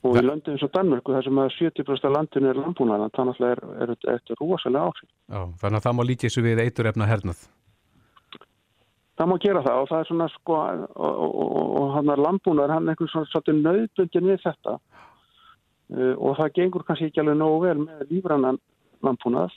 og 0.00 0.16
í 0.16 0.22
löndum 0.24 0.54
eins 0.54 0.64
og 0.64 0.72
Danmörku 0.72 1.12
þar 1.12 1.26
sem 1.26 1.38
að 1.42 1.50
70% 1.58 2.06
af 2.08 2.14
landinu 2.14 2.48
er 2.48 2.60
landbúnaðan 2.60 3.10
þannig 3.16 3.34
að 3.34 3.40
það 3.40 3.82
er 3.84 3.90
þetta 4.00 4.36
rosalega 4.38 4.84
áhrif. 4.88 5.08
Já, 5.28 5.40
þannig 5.60 5.76
að 5.76 5.86
það 5.86 5.96
má 5.98 6.02
lítið 6.08 6.26
þessu 6.26 6.44
við 6.46 6.62
eitur 6.64 6.88
efna 6.88 7.08
hernað. 7.10 7.42
Það 9.20 9.28
má 9.28 9.36
gera 9.44 9.64
það 9.66 9.82
og 9.82 9.90
það 9.90 10.00
er 10.00 10.08
svona 10.08 10.28
sko 10.32 10.58
og, 11.04 11.82
hann 11.98 12.14
er 12.14 12.24
landbúnaðar 12.24 12.72
hann 12.72 12.88
er 12.88 12.94
einhvern 12.94 13.12
svona 13.12 13.28
svolítið 13.28 13.60
nöðbundin 13.60 14.30
við 14.30 14.40
þetta. 14.46 14.78
Uh, 15.90 16.14
og 16.16 16.38
það 16.38 16.54
gengur 16.56 16.86
kannski 16.86 17.10
ekki 17.10 17.20
alveg 17.20 17.36
nógu 17.36 17.60
vel 17.66 17.78
með 17.82 18.14
lífrannan 18.14 18.60
landbúnað 19.04 19.56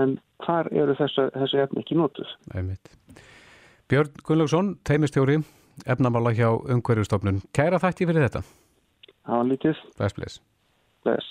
en 0.00 0.16
þar 0.44 0.70
eru 0.74 0.94
þessi, 0.98 1.58
efni 1.60 1.82
ekki 1.82 1.96
nótuð 1.98 2.30
Æmitt. 2.54 2.92
Björn 3.90 4.10
Gunnlaugsson, 4.24 4.74
teimistjóri 4.86 5.38
efnamála 5.90 6.32
hjá 6.36 6.48
Ungverjustofnun 6.72 7.42
Kæra 7.54 7.80
þætti 7.82 8.06
fyrir 8.08 8.24
þetta 8.28 8.42
Það 9.24 9.38
var 9.40 9.48
lítið 9.50 9.80
Bless, 9.98 10.14
bless. 10.18 10.38
Bless. 11.04 11.30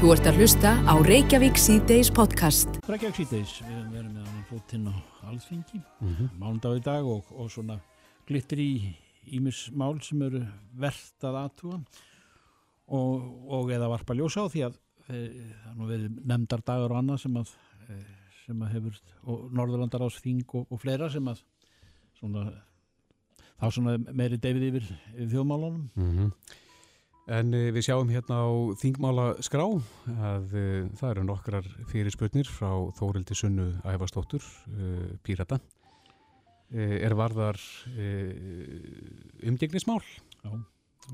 Þú 0.00 0.10
ert 0.14 0.26
að 0.30 0.38
hlusta 0.40 0.70
á 0.88 0.94
Reykjavík 1.04 1.58
C-Days 1.60 2.08
podcast. 2.16 2.78
Reykjavík 2.88 3.18
síðdeis, 3.20 3.50
við 3.66 3.80
verið 3.92 4.12
með 4.14 4.28
hann 4.30 4.44
fótinn 4.48 4.86
á 4.88 4.94
alþingi, 5.28 5.80
mm 6.00 6.06
Mhm. 6.14 6.30
mándag 6.40 6.78
í 6.78 6.82
dag 6.86 7.04
og, 7.04 7.24
og 7.36 7.50
svona 7.52 7.76
glittir 8.26 8.58
í 8.64 8.70
ímis 9.36 9.66
mál 9.76 10.00
sem 10.02 10.22
eru 10.22 10.40
verðt 10.78 11.26
að 11.28 11.36
aðtúa 11.42 11.80
og, 12.88 13.26
og 13.52 13.70
eða 13.70 13.90
varpa 13.92 14.14
ljósa 14.16 14.46
á 14.46 14.48
því 14.48 14.64
að 14.70 14.78
e, 15.10 15.12
það 15.12 15.70
er 15.70 15.76
nú 15.76 15.86
verið 15.90 16.18
nefndar 16.32 16.62
dagar 16.64 16.90
og 16.94 16.98
annað 17.02 17.20
sem 17.26 17.36
að, 17.36 17.52
e, 17.90 18.00
sem 18.46 18.62
að 18.64 18.72
hefur 18.78 18.98
og 19.26 19.52
Norðurlandar 19.52 20.06
ás 20.08 20.18
þing 20.24 20.46
og, 20.54 20.66
og 20.70 20.80
fleira 20.80 21.10
sem 21.12 21.28
að 21.28 21.42
svona 22.20 22.46
þá 23.60 23.66
svona 23.74 23.98
meiri 24.12 24.38
deyfið 24.40 24.66
yfir, 24.70 24.90
yfir 25.16 25.32
þjóðmálunum 25.34 25.88
Mm 25.96 26.32
En 27.30 27.52
uh, 27.54 27.68
við 27.70 27.84
sjáum 27.86 28.08
hérna 28.10 28.40
á 28.42 28.48
þingmála 28.80 29.24
skrá 29.44 29.62
að 29.62 30.54
uh, 30.56 30.88
það 30.98 31.10
eru 31.12 31.24
nokkrar 31.28 31.66
fyrirspurnir 31.92 32.48
frá 32.50 32.72
Þórildi 32.98 33.36
Sunnu 33.38 33.66
Ævarstóttur, 33.86 34.42
uh, 34.72 35.12
Pírata, 35.22 35.60
uh, 35.60 36.96
er 36.98 37.14
varðar 37.14 37.60
umgengnismál 39.46 40.00
Já. 40.42 40.50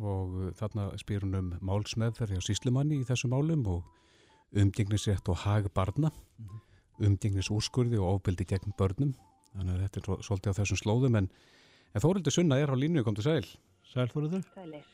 og 0.01 0.55
þarna 0.57 0.89
spyr 1.03 1.27
hún 1.27 1.37
um 1.43 1.53
málsmeðferði 1.61 2.41
á 2.41 2.47
síslumanni 2.49 3.03
í 3.03 3.07
þessum 3.09 3.35
málum 3.35 3.67
og 3.75 4.57
umgengnisrétt 4.57 5.29
og 5.29 5.43
hag 5.45 5.69
barna, 5.75 6.13
Mhm. 6.39 6.63
umgengnisúrskurði 7.11 7.99
og 8.01 8.23
ofbeldi 8.23 8.47
gegn 8.49 8.73
börnum, 8.79 9.13
þannig 9.57 9.75
að 9.77 9.83
þetta 9.87 10.01
er 10.01 10.07
svo- 10.09 10.21
svolítið 10.27 10.53
á 10.53 10.59
þessum 10.61 10.81
slóðum 10.83 11.17
en, 11.21 11.29
en 11.95 12.01
Þórildi 12.05 12.31
Sunna 12.33 12.59
er 12.61 12.69
á 12.73 12.77
línu, 12.77 13.05
kom 13.05 13.15
til 13.15 13.25
sæl. 13.25 13.47
Sæl 13.93 14.09
Þóruður? 14.13 14.45
Sælir. 14.55 14.85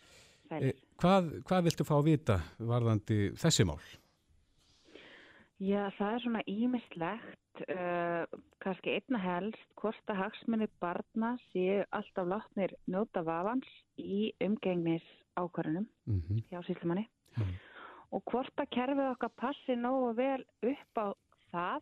Eh, 0.52 0.72
Hvað, 1.02 1.42
hvað 1.48 1.64
viltu 1.64 1.84
fá 1.88 1.94
að 1.98 2.04
vita 2.10 2.34
varðandi 2.60 3.32
þessi 3.40 3.64
mál? 3.66 3.80
Já, 5.62 5.86
það 5.94 6.14
er 6.16 6.22
svona 6.24 6.42
ímislegt, 6.50 7.60
uh, 7.70 8.24
kannski 8.64 8.96
einna 8.96 9.18
helst, 9.22 9.60
hvort 9.78 10.10
að 10.10 10.18
hagsmunni 10.24 10.66
barna 10.82 11.36
séu 11.52 11.84
alltaf 11.94 12.26
látnir 12.26 12.74
njóta 12.90 13.22
vafans 13.26 13.68
í 13.98 14.32
umgengnis 14.42 15.04
ákvarðunum 15.38 15.86
Mm 16.06 16.20
-hmm. 16.22 16.42
hjá 16.50 16.62
síslumanni 16.66 17.06
Mhm. 17.38 17.54
og 18.12 18.22
hvort 18.24 18.56
að 18.58 18.70
kerfið 18.74 19.10
okkar 19.12 19.30
passi 19.36 19.74
nógu 19.76 20.14
vel 20.16 20.44
upp 20.62 20.94
á 20.98 21.06
það 21.52 21.80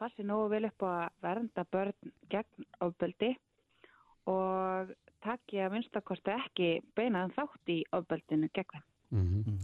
passi 0.00 0.24
nógu 0.26 0.48
vel 0.54 0.66
upp 0.70 0.84
á 0.86 0.90
að 0.90 1.16
vernda 1.26 1.64
börn 1.72 2.12
gegn 2.32 2.68
ofbeldi 2.86 3.34
og 4.30 4.92
takki 5.24 5.60
að 5.60 5.74
minnstakosti 5.76 6.32
ekki 6.34 6.70
beinaðan 6.96 7.34
þátt 7.36 7.72
í 7.74 7.78
ofbeldinu 7.96 8.48
gegn 8.56 8.72
þeim. 8.74 8.86
Mm 9.10 9.26
-hmm. 9.44 9.58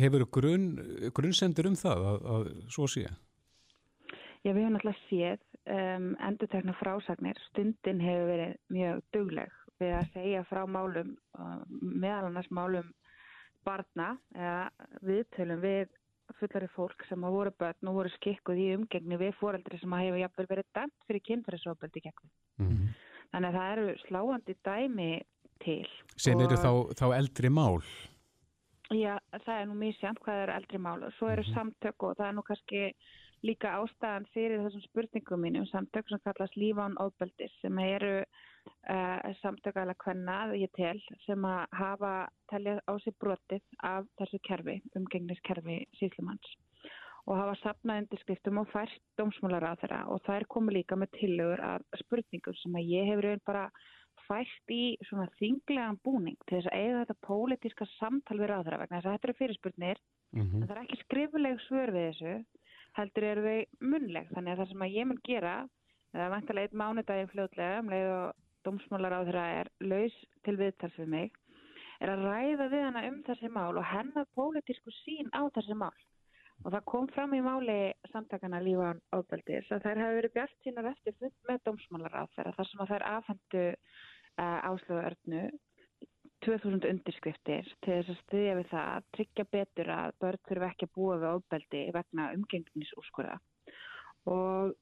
Hefur 0.00 0.24
grunn, 0.36 0.68
grunnsendur 1.14 1.68
um 1.68 1.76
það 1.76 2.06
að, 2.10 2.28
að 2.34 2.46
svo 2.76 2.86
sé? 2.88 3.04
Já, 4.44 4.52
við 4.52 4.62
hefum 4.62 4.78
alltaf 4.80 5.02
séð 5.08 5.40
um, 5.72 6.08
endur 6.20 6.74
frásagnir. 6.80 7.38
Stundin 7.48 8.00
hefur 8.00 8.26
verið 8.28 8.56
mjög 8.68 9.02
dugleg 9.12 9.52
við 9.80 9.92
að 9.98 10.10
segja 10.12 10.44
frá 10.44 10.66
málum, 10.66 11.16
uh, 11.38 11.62
meðal 11.80 12.28
annars 12.28 12.50
málum 12.50 12.92
barna 13.64 14.16
eða 14.34 14.70
viðtölum 15.02 15.60
við 15.60 15.88
fullari 16.38 16.68
fólk 16.74 17.04
sem 17.08 17.22
hafa 17.22 17.36
voru 17.36 17.52
börn 17.58 17.90
og 17.90 17.98
voru 17.98 18.12
skikkuð 18.16 18.60
í 18.60 18.70
umgengni 18.76 19.18
við 19.20 19.36
fóreldri 19.40 19.78
sem 19.80 19.92
hafa 19.92 20.22
jafnvel 20.22 20.46
verið 20.50 20.66
dæmt 20.78 21.06
fyrir 21.06 21.24
kynferðisofbeldi 21.28 22.00
gegnum. 22.06 22.32
Mm 22.58 22.68
-hmm. 22.68 22.88
Þannig 23.32 23.48
að 23.48 23.58
það 23.58 23.72
eru 23.72 23.94
sláandi 24.06 24.54
dæmi 24.64 25.12
til. 25.64 25.88
Sen 26.16 26.40
eru 26.40 26.56
þá, 26.56 26.72
þá 26.98 27.06
eldri 27.18 27.50
mál? 27.50 27.82
Já, 28.92 29.18
það 29.44 29.60
er 29.60 29.66
nú 29.66 29.92
sjamt 29.98 30.20
hvað 30.20 30.42
eru 30.42 30.52
eldri 30.52 30.78
mál 30.78 31.02
og 31.02 31.12
svo 31.12 31.28
eru 31.28 31.42
mm 31.42 31.48
-hmm. 31.48 31.54
samtök 31.54 32.02
og 32.02 32.16
það 32.16 32.28
er 32.28 32.34
nú 32.34 32.42
kannski 32.42 32.94
líka 33.42 33.76
ástæðan 33.80 34.26
fyrir 34.34 34.62
þessum 34.64 34.82
spurningum 34.88 35.40
mínum 35.40 35.66
samtök 35.66 36.08
sem 36.08 36.20
kallast 36.24 36.56
lífán 36.56 36.96
ofbeldis 36.98 37.52
sem 37.60 37.78
eru 37.78 38.24
samtökala 39.40 39.94
hvenna, 40.04 40.38
ég 40.56 40.70
tel, 40.76 40.98
sem 41.24 41.44
að 41.48 41.64
hafa 41.78 42.12
telja 42.52 42.78
á 42.84 42.92
sig 43.00 43.16
brotið 43.20 43.62
af 43.82 44.06
þessu 44.20 44.40
kerfi, 44.44 44.80
umgengniskerfi 44.98 45.78
síslumanns 45.98 46.54
og 47.24 47.38
hafa 47.40 47.54
sapnað 47.62 48.02
undirskriftum 48.02 48.60
og 48.60 48.70
fært 48.72 48.96
dómsmálar 49.16 49.64
á 49.64 49.72
þeirra 49.80 50.00
og 50.12 50.20
það 50.26 50.40
er 50.40 50.50
komið 50.52 50.76
líka 50.78 50.98
með 51.00 51.14
tillögur 51.18 51.62
af 51.64 52.00
spurningum 52.02 52.56
sem 52.60 52.76
að 52.76 52.90
ég 52.92 53.08
hefur 53.08 53.40
bara 53.48 53.64
fært 54.28 54.72
í 54.72 54.82
svona 55.08 55.26
þinglegan 55.38 56.00
búning 56.04 56.36
til 56.44 56.58
þess 56.58 56.70
að 56.70 56.82
eiga 56.82 57.00
þetta 57.00 57.26
pólitíska 57.26 57.88
samtal 57.94 58.38
við 58.40 58.50
ráðra 58.52 58.80
vegna 58.80 59.00
þess 59.00 59.08
að 59.08 59.16
þetta 59.16 59.28
eru 59.28 59.38
fyrirspurnir. 59.40 60.02
Mm 60.34 60.42
-hmm. 60.42 60.60
en 60.60 60.68
það 60.68 60.76
er 60.76 60.82
ekki 60.84 61.00
skrifuleg 61.02 61.60
svör 61.64 61.92
við 61.94 62.06
þessu 62.10 62.34
heldur 62.98 63.24
eru 63.24 63.42
þau 63.44 63.88
munleg 63.90 64.30
þannig 64.34 64.52
að 64.52 64.58
það 64.58 64.70
sem 64.70 64.86
að 64.86 64.94
ég 64.94 65.06
mun 65.08 65.20
gera 65.24 65.54
það 66.12 66.24
er 66.24 66.34
vantilega 66.34 66.64
eitt 66.68 66.80
mánudagin 66.80 67.30
fljótlega 67.32 67.78
um 67.82 67.92
leið 67.92 68.10
og 68.14 68.43
dómsmálar 68.66 69.18
á 69.18 69.20
þeirra 69.26 69.46
er 69.60 69.72
laus 69.92 70.16
til 70.46 70.56
viðtals 70.60 70.98
við 71.02 71.12
mig 71.16 71.38
er 72.00 72.12
að 72.14 72.26
ræða 72.28 72.70
við 72.72 72.84
hana 72.88 73.04
um 73.10 73.20
þessi 73.28 73.52
mál 73.52 73.72
og 73.76 73.86
hennar 73.92 74.26
pólitísku 74.38 74.92
sín 75.02 75.30
á 75.32 75.42
þessi 75.54 75.78
mál 75.78 75.94
Og 76.62 76.72
það 76.72 76.84
kom 76.88 77.06
fram 77.12 77.34
í 77.36 77.42
máli 77.44 77.78
samtakana 78.12 78.60
lífan 78.62 79.00
ábeldis 79.12 79.70
að 79.74 79.84
þær 79.84 80.00
hafi 80.00 80.18
verið 80.18 80.34
bjart 80.36 80.54
sínar 80.64 80.90
eftir 80.92 81.16
fund 81.18 81.34
með 81.48 81.62
dómsmálaráð 81.68 82.36
þar 82.38 82.68
sem 82.70 82.84
að 82.84 82.92
þær 82.92 83.06
afhendu 83.10 83.64
uh, 83.74 84.60
áslöguörnu 84.70 85.42
2000 86.46 86.86
undirskriftir 86.90 87.68
til 87.84 87.98
þess 87.98 88.14
að 88.14 88.22
styðja 88.22 88.54
við 88.60 88.70
það 88.70 88.88
að 88.94 89.10
tryggja 89.16 89.46
betur 89.56 89.92
að 89.96 90.16
börn 90.24 90.42
þurfi 90.48 90.70
ekki 90.70 90.88
að 90.88 90.94
búa 90.96 91.18
við 91.20 91.28
ábeldi 91.34 91.82
vegna 91.96 92.30
umgengnisúrskurða. 92.38 93.36
Og 94.32 94.74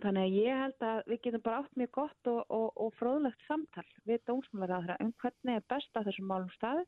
þannig 0.00 0.22
að 0.22 0.36
ég 0.38 0.60
held 0.62 0.84
að 0.88 0.98
við 1.10 1.22
getum 1.26 1.44
bara 1.44 1.60
átt 1.62 1.78
mjög 1.80 1.92
gott 1.98 2.30
og, 2.32 2.40
og, 2.48 2.68
og 2.80 2.94
fróðlegt 2.98 3.46
samtal 3.48 3.86
við 4.08 4.22
dómsmálaráð 4.30 4.94
um 5.04 5.12
hvernig 5.22 5.58
er 5.58 5.68
best 5.68 5.98
að 5.98 6.08
þessum 6.08 6.30
málum 6.32 6.52
staði, 6.56 6.86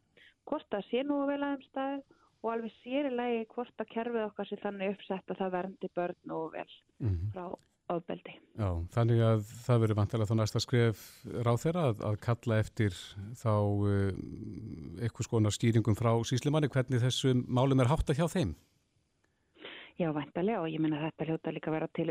hvort 0.49 0.69
það 0.73 0.89
sé 0.89 1.05
nú 1.05 1.21
að 1.23 1.31
vel 1.35 1.43
aðeins 1.43 1.71
staði 1.71 2.01
og 2.45 2.51
alveg 2.53 2.75
sérilegi 2.83 3.45
hvort 3.55 3.85
að 3.85 3.93
kerfið 3.93 4.27
okkar 4.27 4.49
sé 4.49 4.59
þannig 4.61 4.97
uppsett 4.97 5.31
að 5.33 5.41
það 5.43 5.55
verndi 5.59 5.95
börn 5.97 6.35
og 6.37 6.51
vel 6.53 6.67
mm 6.69 7.09
-hmm. 7.09 7.31
frá 7.33 7.47
ofbeldi. 7.93 8.35
Já, 8.57 8.69
þannig 8.95 9.21
að 9.21 9.41
það 9.65 9.81
verður 9.83 9.99
vantilega 9.99 10.31
þá 10.31 10.37
næsta 10.39 10.61
skref 10.61 11.01
ráð 11.45 11.59
þeirra 11.65 11.83
að, 11.91 12.05
að 12.09 12.21
kalla 12.27 12.59
eftir 12.59 12.93
þá 13.37 13.55
uh, 13.55 14.13
eitthvað 15.05 15.29
skonar 15.29 15.53
stýringum 15.53 15.99
frá 15.99 16.13
síslimanni 16.25 16.69
hvernig 16.73 17.03
þessu 17.05 17.35
málum 17.35 17.81
er 17.81 17.91
hátt 17.93 18.09
að 18.09 18.23
hjá 18.23 18.29
þeim? 18.29 18.55
Já, 19.95 20.09
vantilega 20.11 20.59
og 20.59 20.73
ég 20.73 20.83
menna 20.83 20.99
að 20.99 21.05
þetta 21.07 21.27
hljóta 21.29 21.51
líka 21.55 21.71
vera, 21.71 21.89
til, 21.95 22.09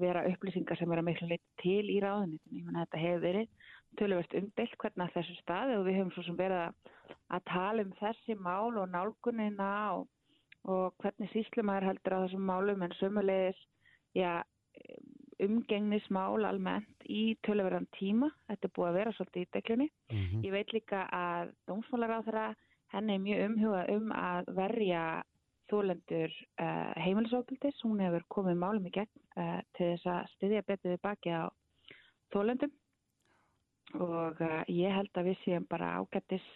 vera 0.00 0.24
upplýsingar 0.26 0.78
sem 0.80 0.90
vera 0.90 1.04
miklu 1.06 1.28
lit 1.30 1.42
til 1.62 1.84
í 1.86 2.00
ráðunni. 2.02 2.40
Ég 2.50 2.64
menna 2.66 2.82
að 2.82 2.88
þetta 2.88 3.02
hefur 3.04 3.20
verið 3.22 3.68
töluvert 4.00 4.34
umbilt 4.40 4.74
hvernig 4.82 5.12
þessu 5.14 5.36
staði 5.38 5.76
og 5.78 5.84
við 5.86 5.98
höfum 6.00 6.10
svo 6.16 6.24
sem 6.26 6.38
verið 6.40 6.64
að, 6.64 6.96
að 7.36 7.44
tala 7.52 7.84
um 7.86 7.92
þessi 8.00 8.36
mál 8.42 8.80
og 8.82 8.90
nálgunina 8.90 9.70
og, 9.94 10.08
og 10.74 10.98
hvernig 11.04 11.30
síslumæður 11.34 11.88
heldur 11.92 12.18
á 12.18 12.22
þessum 12.24 12.50
málum 12.50 12.82
en 12.86 12.96
sömulegis 12.98 13.62
ja, 14.18 14.34
umgengnismál 15.40 16.48
almennt 16.50 17.06
í 17.06 17.36
töluverðan 17.46 17.86
tíma. 17.94 18.32
Þetta 18.50 18.66
er 18.66 18.74
búið 18.74 18.90
að 18.90 18.98
vera 18.98 19.14
svolítið 19.14 19.46
í 19.46 19.50
deglunni. 19.54 19.88
Mm 20.10 20.24
-hmm. 20.24 20.44
Ég 20.48 20.52
veit 20.58 20.74
líka 20.74 21.06
að 21.14 21.54
dómsmálar 21.70 22.18
á 22.18 22.26
þeirra 22.26 22.48
henni 22.90 23.14
er 23.14 23.22
mjög 23.22 23.44
umhugað 23.46 23.90
um 23.94 24.12
að 24.12 24.54
verja 24.56 25.02
þólendur 25.70 26.34
uh, 26.60 26.92
heimilisofbildis. 27.00 27.80
Hún 27.86 28.02
hefur 28.04 28.26
komið 28.32 28.60
málum 28.60 28.88
í 28.88 28.92
gegn 28.94 29.10
uh, 29.38 29.60
til 29.76 29.92
þess 29.94 30.10
að 30.12 30.30
styðja 30.34 30.66
betið 30.68 31.00
baki 31.04 31.34
á 31.34 31.44
þólendum 32.34 32.74
og 33.98 34.42
uh, 34.44 34.60
ég 34.70 34.94
held 34.94 35.16
að 35.18 35.30
við 35.30 35.40
séum 35.44 35.66
bara 35.70 35.96
ágættis, 35.98 36.46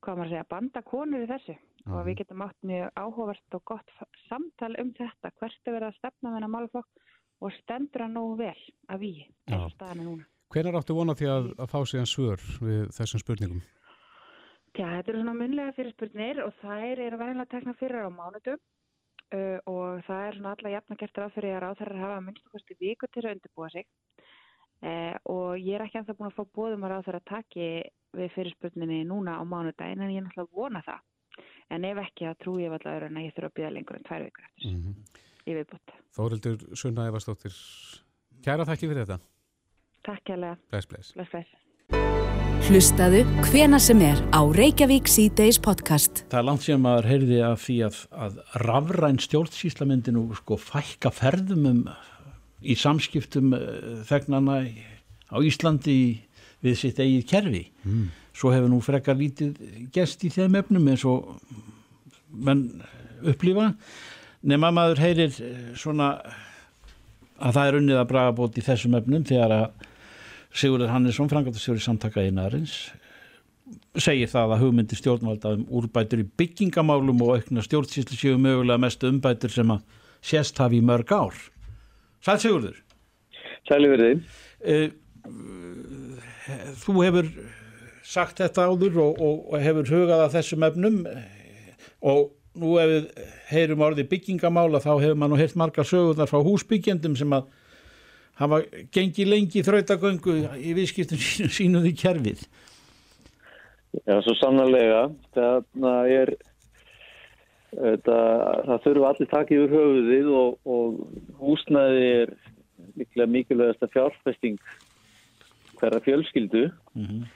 hvað 0.00 0.20
maður 0.20 0.32
segja, 0.32 0.48
banda 0.54 0.82
konur 0.86 1.24
í 1.24 1.28
þessu 1.28 1.56
Aha. 1.56 1.94
og 1.98 2.06
við 2.08 2.20
getum 2.22 2.44
átt 2.44 2.66
mjög 2.66 3.00
áhugavert 3.00 3.56
og 3.56 3.64
gott 3.72 3.94
samtal 4.28 4.72
um 4.80 4.92
þetta, 4.96 5.32
hvert 5.40 5.68
er 5.68 5.76
verið 5.76 5.88
að 5.90 5.98
stefna 5.98 6.34
þennan 6.36 6.54
málflokk 6.54 7.06
og 7.40 7.56
stendur 7.56 8.04
að 8.04 8.14
nógu 8.16 8.38
vel 8.40 8.60
að 8.92 9.04
við 9.04 9.20
erum 9.48 9.72
staðinu 9.74 10.06
núna. 10.06 10.28
Hver 10.50 10.66
er 10.66 10.76
áttu 10.80 10.96
vonað 10.96 11.20
því 11.20 11.28
að, 11.30 11.52
að 11.62 11.70
fá 11.70 11.78
en 12.00 12.08
svör 12.10 12.48
við 12.58 12.80
þessum 12.96 13.22
spurningum? 13.22 13.60
Já, 14.78 14.86
þetta 14.86 15.10
eru 15.10 15.20
svona 15.20 15.34
munlega 15.34 15.74
fyrir 15.76 15.94
spurnir 15.96 16.42
og 16.44 16.52
það 16.60 16.84
er 16.86 17.00
að 17.08 17.20
verðinlega 17.20 17.52
tekna 17.54 17.74
fyrir 17.78 18.06
á 18.06 18.10
mánutum 18.14 18.58
uh, 19.34 19.58
og 19.70 20.02
það 20.06 20.26
er 20.26 20.38
svona 20.38 20.52
alla 20.56 20.74
jafn 20.76 20.94
að 20.94 21.00
gert 21.02 21.20
ráð 21.20 21.34
fyrir 21.36 21.56
að 21.56 21.62
ráð 21.64 21.78
þeirra 21.80 22.02
hafa 22.04 22.20
minnst 22.26 22.46
okkur 22.46 22.64
stíð 22.64 22.84
viku 22.86 23.10
til 23.10 23.24
að 23.24 23.34
undirbúa 23.34 23.70
sig. 23.74 23.86
Eh, 24.80 25.16
og 25.28 25.58
ég 25.60 25.74
er 25.76 25.82
ekki 25.84 25.98
ennþá 26.00 26.14
búin 26.16 26.30
að 26.30 26.38
fá 26.38 26.44
bóðum 26.56 26.84
að 26.86 26.92
ráð 26.94 27.06
þeirra 27.08 27.22
taki 27.28 27.66
við 28.16 28.30
fyrirspurninni 28.32 29.02
núna 29.04 29.36
á 29.36 29.44
mánudagin 29.44 30.00
en 30.00 30.12
ég 30.14 30.22
er 30.22 30.24
náttúrulega 30.24 30.56
vona 30.56 30.80
það. 30.86 31.00
En 31.70 31.84
ef 31.84 32.00
ekki 32.06 32.30
þá 32.30 32.34
trú 32.40 32.54
ég 32.62 32.72
alltaf 32.72 32.96
að 32.96 33.20
ég 33.20 33.34
þurfa 33.36 33.50
að 33.50 33.58
býða 33.58 33.74
lengur 33.74 33.98
en 33.98 34.06
tvær 34.08 34.24
vikur 34.24 34.46
eftir. 34.48 34.70
Mm 34.70 34.80
-hmm. 34.80 34.94
í 35.44 35.52
viðbútt 35.58 35.88
Þórildur 36.16 36.58
Sunna 36.76 37.06
Evarstóttir 37.10 37.54
Kæra 38.44 38.64
þakki 38.64 38.88
fyrir 38.88 39.04
þetta. 39.04 39.18
Takk 40.00 40.24
Hlustaðu 42.68 43.22
hvena 43.48 43.78
sem 43.80 44.02
er 44.04 44.18
á 44.36 44.44
Reykjavík 44.44 45.08
C-Days 45.08 45.56
podcast. 45.64 46.24
Það 46.28 46.38
er 46.40 46.46
langt 46.46 46.64
síðan 46.66 46.82
maður 46.84 47.08
heyrði 47.08 47.38
af 47.46 47.62
því 47.64 47.76
að, 47.86 48.00
að 48.26 48.36
rafræn 48.66 49.20
stjórnsíslamyndinu 49.24 50.26
sko 50.36 50.58
fækka 50.60 51.12
ferðum 51.16 51.68
um 51.70 51.80
í 52.60 52.76
samskiptum 52.76 53.54
eh, 53.56 54.04
þegnana 54.10 54.58
á 55.32 55.36
Íslandi 55.40 55.96
við 56.60 56.78
sitt 56.82 57.00
eigið 57.00 57.26
kerfi. 57.32 57.64
Mm. 57.88 58.10
svo 58.36 58.52
hefur 58.52 58.70
nú 58.70 58.78
frekar 58.84 59.16
lítið 59.18 59.56
gest 59.92 60.22
í 60.24 60.30
þeim 60.32 60.60
efnum 60.60 60.92
eins 60.92 61.04
og 61.08 61.40
menn 62.30 62.66
upplifa. 63.24 63.72
Nema 64.44 64.70
maður 64.72 65.00
heyrir 65.06 65.32
eh, 65.32 65.72
svona 65.76 66.12
að 67.40 67.56
það 67.56 67.66
er 67.66 67.78
unnið 67.80 68.02
að 68.02 68.10
braga 68.12 68.36
bót 68.36 68.58
í 68.60 68.64
þessum 68.64 68.98
efnum 69.00 69.24
þegar 69.24 69.56
að 69.56 69.88
Sigurður 70.50 70.90
Hannesson, 70.90 71.30
frangatastjóri 71.30 71.82
samtaka 71.82 72.24
einarins 72.24 72.90
segir 73.98 74.30
það 74.30 74.54
að 74.54 74.62
hugmyndi 74.64 74.98
stjórnvalda 74.98 75.54
um 75.56 75.64
úrbætur 75.78 76.22
í 76.22 76.26
byggingamálum 76.40 77.22
og 77.24 77.36
aukna 77.36 77.62
stjórnsýslu 77.64 78.18
séu 78.18 78.38
mögulega 78.40 78.82
mestu 78.82 79.10
umbætur 79.10 79.52
sem 79.54 79.70
að 79.70 79.84
sést 80.26 80.58
hafi 80.58 80.80
í 80.80 80.84
mörg 80.84 81.12
ár. 81.14 81.36
Sæl 82.24 82.38
Sigurður. 82.42 82.80
Sæliverði 83.68 84.10
uh, 84.18 84.88
Þú 86.80 86.96
hefur 87.04 87.30
sagt 88.06 88.40
þetta 88.42 88.66
áður 88.66 89.00
og, 89.04 89.22
og, 89.22 89.40
og 89.52 89.64
hefur 89.64 89.90
hugað 89.94 90.24
að 90.26 90.36
þessum 90.38 90.66
efnum. 90.66 91.00
Og 92.00 92.30
nú 92.60 92.76
ef 92.82 92.90
við 92.90 93.08
heyrum 93.52 93.84
orði 93.86 94.06
byggingamála 94.10 94.82
þá 94.82 94.92
hefur 95.04 95.26
og 95.28 95.38
heilt 95.38 95.58
margar 95.58 95.86
sögurnar 95.86 96.30
frá 96.30 96.40
húsbyggjendum 96.42 97.16
sem 97.18 97.36
að 97.36 97.50
hafa 98.40 98.62
gengið 98.94 99.32
lengi 99.34 99.64
þrautagöngu 99.66 100.36
í 100.58 100.74
viðskiptum 100.76 101.20
sínu, 101.28 101.50
sínuði 101.54 101.94
kerfið. 102.00 102.44
Já, 104.06 104.20
svo 104.22 104.36
sannlega 104.38 105.08
það 105.34 106.14
er 106.14 106.36
Þetta, 107.70 108.14
það 108.66 108.80
þurfa 108.84 109.10
allir 109.12 109.28
takið 109.30 109.60
úr 109.64 109.74
höfuðið 109.76 110.30
og, 110.34 110.54
og 110.66 111.34
húsnæði 111.38 112.06
er 112.16 112.32
mikilvægt 112.98 113.34
mikilvægast 113.34 113.84
að 113.86 113.92
fjárfesting 113.94 114.56
hverja 115.78 116.00
fjölskyldu. 116.06 116.64
Mm 116.98 117.04
-hmm. 117.06 117.28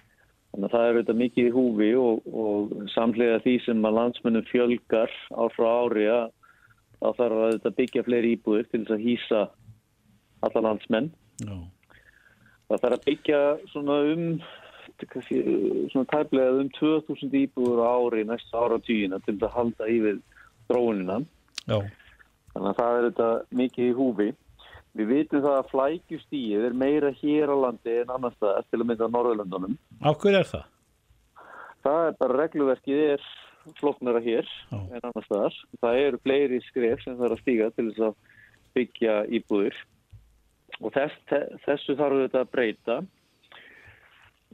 þannig 0.50 0.66
að 0.66 0.72
það 0.72 0.86
er 0.86 0.94
auðvitað 0.94 1.20
mikið 1.20 1.46
í 1.46 1.55
húfi 1.55 1.90
og, 1.98 2.26
og 2.26 2.74
samlega 2.94 3.38
því 3.44 3.55
sem 3.64 3.86
að 3.86 3.96
landsmennum 3.98 4.48
fjölgar 4.50 5.14
ár 5.30 5.55
frá 5.55 5.68
ári 5.84 6.09
að 6.11 6.26
þá 6.98 7.09
þarf 7.18 7.66
að 7.70 7.76
byggja 7.78 8.02
fleiri 8.02 8.34
íbúðir 8.34 8.66
til 8.70 8.82
þess 8.82 8.96
að 8.96 9.05
hýsa 9.07 9.40
alla 10.49 10.66
landsmenn. 10.68 11.11
Já. 11.45 11.57
Það 12.68 12.84
þarf 12.84 12.99
að 12.99 13.09
byggja 13.09 13.40
svona 13.72 13.97
um 14.12 14.28
svona 14.95 16.07
tæplega 16.12 16.61
um 16.61 16.70
2000 16.78 17.34
íbúður 17.34 17.82
ári 17.82 18.24
næsta 18.24 18.59
ára 18.59 18.78
tíuna 18.78 19.18
til 19.24 19.36
að 19.40 19.55
halda 19.57 19.88
í 19.90 19.99
við 20.05 20.20
dróunina. 20.70 21.20
Já. 21.66 21.80
Þannig 22.55 22.68
að 22.70 22.78
það 22.78 22.97
er 22.97 23.07
þetta 23.09 23.30
mikið 23.61 23.88
í 23.88 23.95
húfi. 23.99 24.28
Við 24.95 25.09
vitum 25.11 25.42
það 25.42 25.57
að 25.59 25.70
flækjustíið 25.72 26.66
er 26.68 26.76
meira 26.78 27.11
hér 27.18 27.51
á 27.51 27.57
landi 27.64 27.97
en 28.05 28.12
annars 28.14 28.36
staðar 28.38 28.68
til 28.70 28.78
að 28.80 28.86
mynda 28.90 29.09
á 29.11 29.14
Norðurlandunum. 29.14 29.78
Af 30.07 30.20
hverju 30.22 30.38
er 30.38 30.51
það? 30.53 30.68
Það 31.84 32.05
er 32.05 32.20
bara 32.20 32.38
regluverkið 32.38 33.03
er 33.09 33.24
floknara 33.80 34.20
hér 34.22 34.47
Já. 34.47 34.78
en 34.78 35.01
annars 35.01 35.26
staðar. 35.26 35.59
Það 35.82 35.99
eru 36.05 36.22
fleiri 36.22 36.61
skref 36.68 37.03
sem 37.03 37.18
það 37.18 37.26
er 37.26 37.34
að 37.34 37.42
stíga 37.42 37.70
til 37.74 37.88
þess 37.90 38.07
að 38.07 38.14
byggja 38.74 39.18
íbúður 39.34 39.82
og 40.81 40.95
þess, 40.95 41.16
þessu 41.64 41.97
þarf 41.99 42.20
þetta 42.25 42.43
að 42.43 42.53
breyta. 42.53 42.99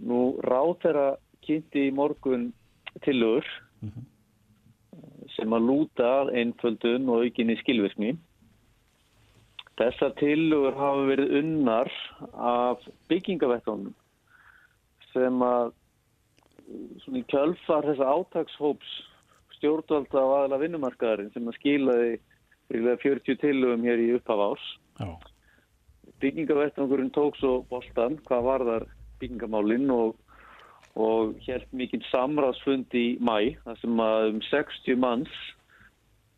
Nú 0.00 0.20
ráð 0.44 0.72
þeirra 0.84 1.08
kynnti 1.44 1.86
í 1.88 1.94
morgun 1.94 2.50
tilur 3.04 3.46
sem 5.36 5.54
að 5.54 5.66
lúta 5.68 6.10
einföldun 6.34 7.08
og 7.12 7.24
aukinni 7.24 7.56
skilvirkni. 7.60 8.14
Þessar 9.80 10.12
tilugur 10.20 10.76
hafa 10.76 11.06
verið 11.08 11.36
unnar 11.40 11.90
af 12.36 12.82
byggingavettunum 13.08 13.94
sem 15.14 15.44
að 15.44 15.72
svona 17.02 17.22
í 17.22 17.28
kjölfar 17.30 17.88
þessa 17.88 18.10
átagshóps 18.14 18.90
stjórnvalda 19.56 20.20
á 20.20 20.28
aðla 20.42 20.60
vinnumarkaðarinn 20.62 21.32
sem 21.34 21.48
að 21.48 21.56
skilaði 21.58 22.12
ríðlega 22.70 23.02
40 23.02 23.40
tilugum 23.40 23.86
hér 23.88 24.02
í 24.04 24.10
upphaf 24.16 24.44
árs. 24.50 24.66
Já. 25.00 25.08
Byggingavettunum 26.20 27.10
tók 27.14 27.36
svo 27.40 27.62
boltan 27.70 28.18
hvað 28.28 28.46
varðar 28.46 28.86
byggingamálinn 29.20 29.90
og, 29.94 30.14
og 30.96 31.34
helt 31.46 31.68
mikið 31.72 32.04
samráðsfund 32.10 32.94
í 32.96 33.06
mæ 33.20 33.56
þar 33.64 33.80
sem 33.80 34.04
að 34.04 34.28
um 34.30 34.40
60 34.48 35.00
manns 35.00 35.34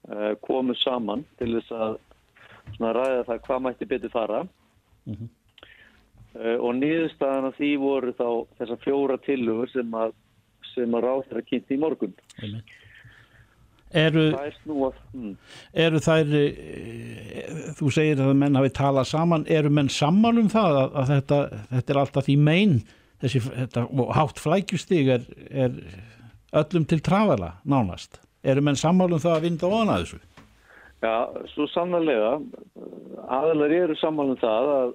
uh, 0.09 0.35
komu 0.47 0.74
saman 0.78 1.24
til 1.39 1.53
þess 1.57 1.72
að 1.74 1.99
ræða 2.78 3.24
það 3.28 3.45
hvað 3.47 3.64
mætti 3.68 3.91
betur 3.91 4.14
fara 4.14 4.43
Mhm. 5.07 5.28
uh, 6.39 6.59
og 6.62 6.76
niðurstaðan 6.78 7.49
af 7.49 7.57
því 7.59 7.70
voru 7.83 8.12
þá 8.14 8.28
þessar 8.59 8.78
fjóra 8.85 9.16
tilugur 9.18 9.70
sem 9.72 9.97
að, 9.99 10.12
að 10.78 11.01
ráð 11.03 11.24
þeirra 11.26 11.43
kynnti 11.49 11.74
í 11.74 11.80
morgun. 11.83 12.14
Eru, 13.93 14.24
Það 14.32 14.47
er 14.49 14.57
snúað. 14.62 15.01
Hmm. 15.12 15.32
eru 15.84 16.01
þær, 16.01 16.30
þú 17.76 17.90
segir 17.93 18.22
að 18.24 18.32
menn 18.40 18.57
hafi 18.57 18.72
talað 18.78 19.11
saman, 19.11 19.45
eru 19.53 19.72
menn 19.74 19.90
sammála 19.93 20.40
um 20.40 20.49
það 20.53 20.78
að, 20.80 20.97
að 21.03 21.12
þetta, 21.12 21.40
þetta 21.74 21.95
er 21.95 22.01
alltaf 22.01 22.28
því 22.28 22.36
megin, 22.49 22.74
þessi 23.22 23.43
þetta, 23.49 23.84
og 23.93 24.12
hátt 24.16 24.40
flækjustig 24.40 25.12
er, 25.12 25.26
er 25.51 25.76
öllum 26.62 26.88
til 26.88 27.03
trafala 27.05 27.55
nánast. 27.68 28.22
Eru 28.43 28.64
menn 28.64 28.80
sammála 28.80 29.18
um 29.18 29.22
það 29.22 29.36
að 29.36 29.45
vinda 29.47 29.68
ofan 29.68 29.93
að 29.93 30.05
þessu? 30.07 30.22
Já, 31.03 31.14
svo 31.51 31.66
sannarlega 31.66 32.36
aðalar 33.26 33.72
eru 33.74 33.97
saman 33.99 34.32
um 34.34 34.38
það 34.38 34.68
að, 34.76 34.90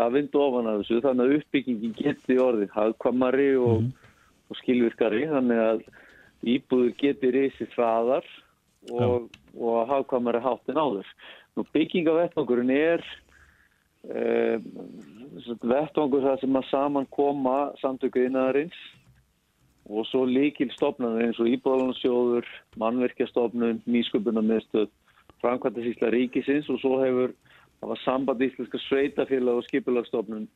að 0.00 0.14
vindu 0.16 0.40
ofan 0.40 0.70
af 0.70 0.78
þessu 0.80 1.00
þannig 1.04 1.26
að 1.26 1.34
uppbyggingin 1.38 1.96
geti 1.98 2.38
orðið 2.40 2.70
hagkvamari 2.76 3.50
og, 3.60 3.90
og 4.48 4.60
skilvirkari 4.62 5.26
þannig 5.28 5.60
að 5.66 5.82
íbúður 6.46 6.94
geti 7.00 7.32
risið 7.34 7.74
hraðar 7.76 8.26
og, 8.90 9.28
og 9.56 9.90
hagkvamari 9.90 10.40
hátt 10.42 10.72
en 10.72 10.80
áður. 10.80 11.10
Nú 11.56 11.66
byggingavettvangurinn 11.74 12.72
er 12.74 13.04
eh, 14.08 14.56
vettvangur 15.60 16.24
það 16.24 16.40
sem 16.44 16.56
að 16.60 16.70
saman 16.70 17.10
koma 17.12 17.58
samtöku 17.82 18.24
innaðarins 18.24 18.78
og 19.90 20.06
svo 20.06 20.22
líkil 20.28 20.70
stofnanir 20.74 21.26
eins 21.26 21.38
og 21.42 21.50
Íbúðalansjóður, 21.50 22.46
Mannverkjastofnun, 22.78 23.80
Nýsköpunarmiðstöð, 23.90 24.90
Frankvæntasísla 25.42 26.12
ríkisins 26.14 26.68
og 26.70 26.78
svo 26.82 27.00
hefur 27.02 27.34
það 27.80 27.92
var 27.92 28.02
samband 28.04 28.44
íslenska 28.44 28.78
sveitafélag 28.86 29.60
og 29.60 29.66
skipulagsstofnun 29.66 30.46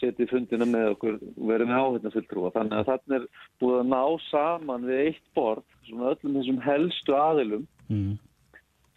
setið 0.00 0.30
fundina 0.30 0.66
með 0.68 0.90
okkur 0.94 1.14
og 1.18 1.44
verið 1.50 1.68
með 1.70 1.80
áhengna 1.82 2.12
fulltrúa. 2.14 2.52
Þannig 2.54 2.78
að 2.78 2.88
þarna 2.92 3.16
er 3.18 3.26
búið 3.62 3.78
að 3.80 3.88
ná 3.92 4.02
saman 4.30 4.86
við 4.88 5.02
eitt 5.06 5.22
borð, 5.34 5.64
svona 5.88 6.12
öllum 6.14 6.36
þessum 6.40 6.60
helstu 6.68 7.16
aðilum 7.18 7.66
Mm. 7.88 8.18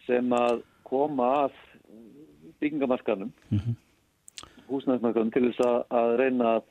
sem 0.06 0.28
að 0.36 0.62
koma 0.84 1.28
að 1.46 1.52
byggingamarkanum, 2.60 3.30
Mhm. 3.50 3.76
húsnæðismarkanum 4.68 5.32
til 5.32 5.46
þess 5.50 5.60
að, 5.66 5.78
að 5.90 6.16
reyna 6.20 6.50
að, 6.56 6.62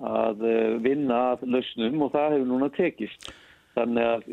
að 0.00 0.42
eh, 0.50 0.78
vinna 0.84 1.20
að 1.34 1.46
lausnum 1.54 2.02
og 2.02 2.12
það 2.12 2.32
hefur 2.34 2.46
núna 2.50 2.68
tekist. 2.76 3.30
Þannig 3.76 4.04
að 4.04 4.24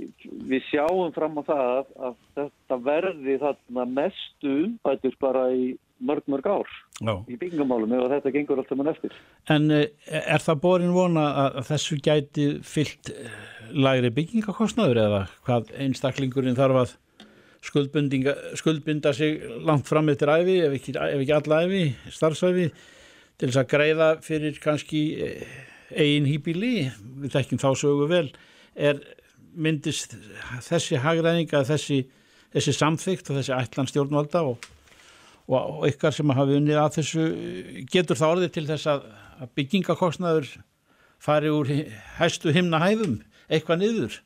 við 0.49 0.63
sjáum 0.71 1.13
fram 1.13 1.37
á 1.37 1.43
það 1.45 1.65
að, 1.77 1.91
að 2.07 2.15
þetta 2.35 2.77
verði 2.87 3.35
þarna 3.43 3.85
mestu 3.85 4.53
umbætur 4.65 5.15
bara 5.21 5.43
í 5.53 5.77
mörg, 5.99 6.23
mörg 6.29 6.47
ár 6.47 6.69
Já. 7.01 7.13
í 7.29 7.37
byggingamálum 7.37 7.93
ef 7.97 8.05
að 8.05 8.13
þetta 8.15 8.33
gengur 8.35 8.61
allt 8.61 8.71
saman 8.71 8.91
eftir. 8.91 9.15
En 9.53 9.69
e, 9.73 9.81
er 10.05 10.43
það 10.43 10.61
borin 10.63 10.95
vona 10.95 11.25
að 11.45 11.59
að 11.61 11.69
þessu 11.71 11.97
gæti 12.03 12.47
fyllt 12.65 13.11
eh, 13.13 13.37
lægri 13.73 14.11
byggingakostnaður 14.15 15.01
eða 15.03 15.21
hvað 15.47 15.73
einstaklingurinn 15.85 16.57
þarf 16.57 16.81
að 16.83 16.95
skuldbinda 17.67 19.13
sig 19.13 19.41
langt 19.65 19.87
fram 19.89 20.09
eftir 20.13 20.31
æfi, 20.31 20.59
ef 20.63 20.77
ekki, 20.77 20.93
ef 20.95 21.23
ekki 21.23 21.35
alla 21.35 21.63
æfi, 21.65 21.81
starfsæfi, 22.13 22.67
til 23.37 23.49
þess 23.49 23.61
að 23.61 23.71
greiða 23.73 24.09
fyrir 24.23 24.59
kannski 24.63 25.01
eh, 25.25 25.57
eigin 25.91 26.29
hýbíli, 26.29 26.73
við 27.23 27.33
þekkjum 27.35 27.63
þá 27.63 27.69
sögu 27.81 28.07
vel, 28.11 28.27
er 28.75 29.01
myndist 29.57 30.15
þessi 30.67 31.01
hagræðinga, 31.01 31.63
þessi, 31.67 32.03
þessi 32.53 32.73
samþygt 32.77 33.31
og 33.31 33.39
þessi 33.39 33.55
ætlan 33.57 33.89
stjórnvalda 33.89 34.43
og, 34.51 34.67
og, 35.47 35.83
ykkar 35.87 36.15
sem 36.15 36.35
hafi 36.35 36.57
unnið 36.59 36.79
að 36.81 36.93
þessu, 36.99 37.25
getur 37.91 38.19
það 38.19 38.33
orðið 38.35 38.53
til 38.57 38.65
þess 38.67 38.91
að, 38.93 39.09
að 39.41 39.51
byggingakostnaður 39.59 40.53
fari 41.23 41.51
úr 41.53 41.73
hæstu 42.19 42.53
himna 42.55 42.81
hæðum, 42.83 43.19
eitthvað 43.49 43.83
niður? 43.83 44.17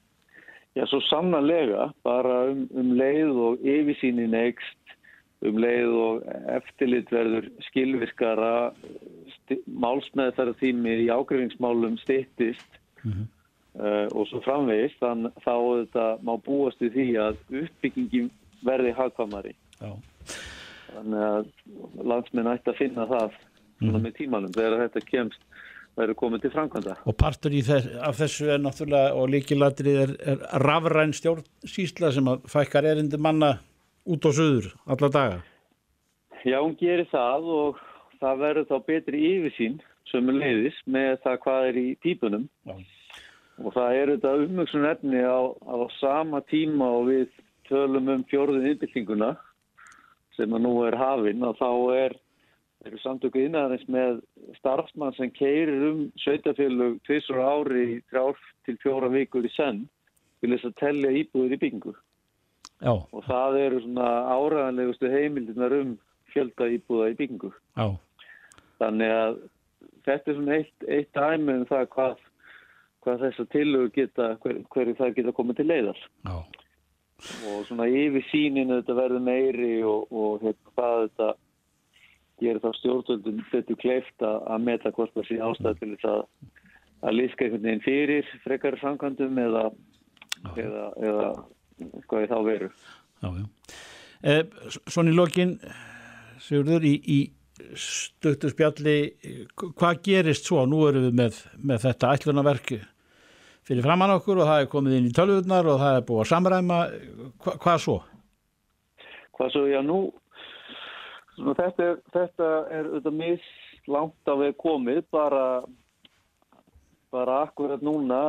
Já, 0.76 0.86
svo 0.88 1.02
sannarlega, 1.04 1.90
bara 2.08 2.46
um, 2.52 2.64
um 2.80 2.94
leið 2.96 3.40
og 3.46 3.66
yfirsýnin 3.68 4.36
eikst, 4.40 4.78
um 5.44 5.58
leið 5.60 5.96
og 6.00 6.28
eftirlit 6.56 7.12
verður 7.12 7.50
skilvirkara, 7.68 8.72
málsmeðþara 9.68 10.54
tími 10.62 10.94
í 11.04 11.10
ágreifingsmálum 11.12 11.98
styttist 12.00 12.80
uh, 13.04 13.26
og 14.16 14.30
svo 14.30 14.40
framvegist, 14.46 15.02
þann 15.02 15.28
þá 15.44 15.56
þetta 15.58 16.06
má 16.24 16.38
búast 16.46 16.80
við 16.84 16.96
því 16.96 17.10
að 17.26 17.42
uppbyggingin 17.66 18.32
verði 18.64 18.96
hagkvamari. 18.96 19.54
Já. 19.82 19.92
Þannig 20.92 21.26
að 21.28 22.08
landsmenn 22.12 22.52
ætti 22.52 22.74
að 22.74 22.82
finna 22.82 23.08
það 23.10 23.38
svona 23.82 24.02
með 24.04 24.18
tímanum 24.20 24.56
þegar 24.56 24.84
þetta 24.86 25.06
kemst 25.08 25.46
verður 25.98 26.18
komið 26.22 26.46
til 26.46 26.52
framkvæmda. 26.54 26.96
Og 27.10 27.18
partur 27.20 27.56
þess, 27.68 27.90
af 28.00 28.20
þessu 28.20 28.50
er 28.54 28.62
náttúrulega 28.64 29.16
og 29.18 29.30
líkilatrið 29.34 30.02
er, 30.06 30.14
er 30.34 30.44
rafræn 30.64 31.16
stjórnsýsla 31.16 32.14
sem 32.16 32.30
að 32.32 32.46
fækkar 32.52 32.88
erindi 32.94 33.20
manna 33.20 33.58
út 34.08 34.26
á 34.26 34.32
söður 34.32 34.72
alla 34.88 35.12
daga. 35.12 35.42
Já, 36.48 36.58
hún 36.62 36.78
gerir 36.80 37.06
það 37.12 37.50
og 37.54 37.82
það 38.22 38.42
verður 38.46 38.70
þá 38.70 38.78
betri 38.88 39.22
yfirsýn 39.36 39.78
sömu 40.10 40.36
leiðis 40.40 40.80
með 40.90 41.20
það 41.26 41.38
hvað 41.44 41.68
er 41.70 41.78
í 41.82 41.86
típunum 42.04 42.48
Já. 42.66 42.74
og 43.62 43.76
það 43.76 43.98
er 44.00 44.12
þetta 44.16 44.34
umvöksun 44.46 44.90
efni 44.90 45.22
á, 45.22 45.42
á 45.54 45.76
sama 46.00 46.42
tíma 46.50 46.90
og 46.98 47.08
við 47.12 47.28
tölum 47.70 48.10
um 48.16 48.26
fjórðin 48.32 48.72
innbygginguna 48.74 49.36
sem 50.38 50.54
nú 50.64 50.74
er 50.88 50.98
hafin 51.00 51.44
og 51.44 51.58
þá 51.60 51.70
er 51.96 52.18
eru 52.86 52.98
samtöku 52.98 53.44
innæðarins 53.46 53.88
með 53.94 54.22
starfsmann 54.58 55.14
sem 55.18 55.30
keirir 55.36 55.84
um 55.92 56.06
sveitafélug 56.24 56.98
tvisur 57.06 57.42
ári 57.42 57.84
í 57.98 57.98
þrjár 58.10 58.40
til 58.66 58.78
fjóra 58.82 59.12
vikur 59.14 59.46
í 59.46 59.52
senn 59.54 59.84
til 60.42 60.56
þess 60.56 60.72
að 60.72 60.80
tellja 60.82 61.12
íbúður 61.22 61.58
í 61.58 61.62
byggingu 61.62 61.94
Já, 62.82 62.96
og 62.98 63.22
það 63.28 63.60
eru 63.62 63.82
svona 63.84 64.08
áræðanlegustu 64.34 65.12
heimildinar 65.14 65.76
um 65.78 65.92
fjölda 66.34 66.70
íbúða 66.74 67.12
í 67.12 67.18
byggingu. 67.20 67.52
já, 67.78 67.86
Þannig 68.82 69.14
að 69.14 69.36
þetta 70.08 70.32
er 70.32 70.38
svona 70.38 70.56
eitt, 70.58 70.86
eitt 70.88 71.12
dæmi 71.14 71.58
um 71.60 71.68
það 71.70 71.86
hvað, 71.94 72.24
hvað 73.06 73.26
þessar 73.28 73.50
tillögur 73.54 73.94
geta, 73.94 74.30
hver, 74.42 74.62
hverju 74.74 74.98
það 74.98 75.14
geta 75.20 75.36
komið 75.38 75.60
til 75.60 75.68
leiðar. 75.70 76.02
já. 76.26 76.36
Og 77.52 77.66
svona 77.68 77.86
yfir 77.90 78.24
síninu 78.32 78.80
þetta 78.80 78.98
verður 78.98 79.24
meiri 79.26 79.74
og, 79.86 80.10
og 80.10 80.42
hérna, 80.42 80.74
hvað 80.74 81.04
þetta 81.06 81.30
gerir 82.42 82.62
þá 82.64 82.72
stjórnvöldum 82.80 83.44
þetta 83.52 83.78
kleift 83.84 84.26
að, 84.26 84.58
meta 84.66 84.92
hvort 84.96 85.14
það 85.14 85.28
sé 85.30 85.38
ástæð 85.46 85.80
til 85.82 85.92
þess 85.94 86.10
að, 86.10 86.24
að 87.06 87.18
líska 87.20 87.46
einhvern 87.46 87.68
veginn 87.68 87.86
fyrir 87.86 88.32
frekar 88.46 88.80
samkvæmdum 88.82 89.42
eða, 89.44 89.66
eða, 90.56 90.88
eða 90.98 91.30
hvað 92.10 92.26
er 92.26 92.32
þá 92.34 92.40
veru. 92.48 92.72
já, 93.22 93.30
já. 93.30 93.46
Eh, 94.22 94.44
Svona 94.86 95.14
í 95.14 95.18
lokin, 95.18 95.56
Sigurður, 96.42 96.86
í, 96.86 96.96
í 97.06 97.20
stuttu 97.78 98.50
spjalli 98.52 98.96
hvað 99.58 100.02
gerist 100.06 100.48
svo? 100.50 100.66
Nú 100.70 100.84
erum 100.90 101.08
við 101.10 101.18
með, 101.22 101.40
með 101.62 101.86
þetta 101.86 102.14
ætlunarverk 102.16 102.74
fyrir 103.68 103.86
framann 103.86 104.16
okkur 104.16 104.42
og 104.42 104.50
það 104.50 104.64
er 104.64 104.72
komið 104.72 104.98
inn 104.98 105.10
í 105.10 105.14
tölvurnar 105.16 105.70
og 105.70 105.82
það 105.82 105.98
er 106.00 106.08
búið 106.08 106.24
að 106.24 106.32
samræma 106.32 106.80
Hva, 107.42 107.54
hvað 107.64 107.84
svo? 107.86 107.98
Hvað 109.38 109.54
svo, 109.56 109.66
já 109.70 109.82
nú 109.86 110.00
svona, 111.36 111.58
þetta 111.60 111.86
er 111.90 112.02
þetta 112.16 112.50
er 112.70 112.90
auðvitað 112.90 113.20
mislangt 113.20 114.32
á 114.32 114.34
við 114.42 114.58
komið 114.62 115.04
bara 115.14 115.46
bara 117.12 117.42
akkurat 117.46 117.82
núna 117.84 118.22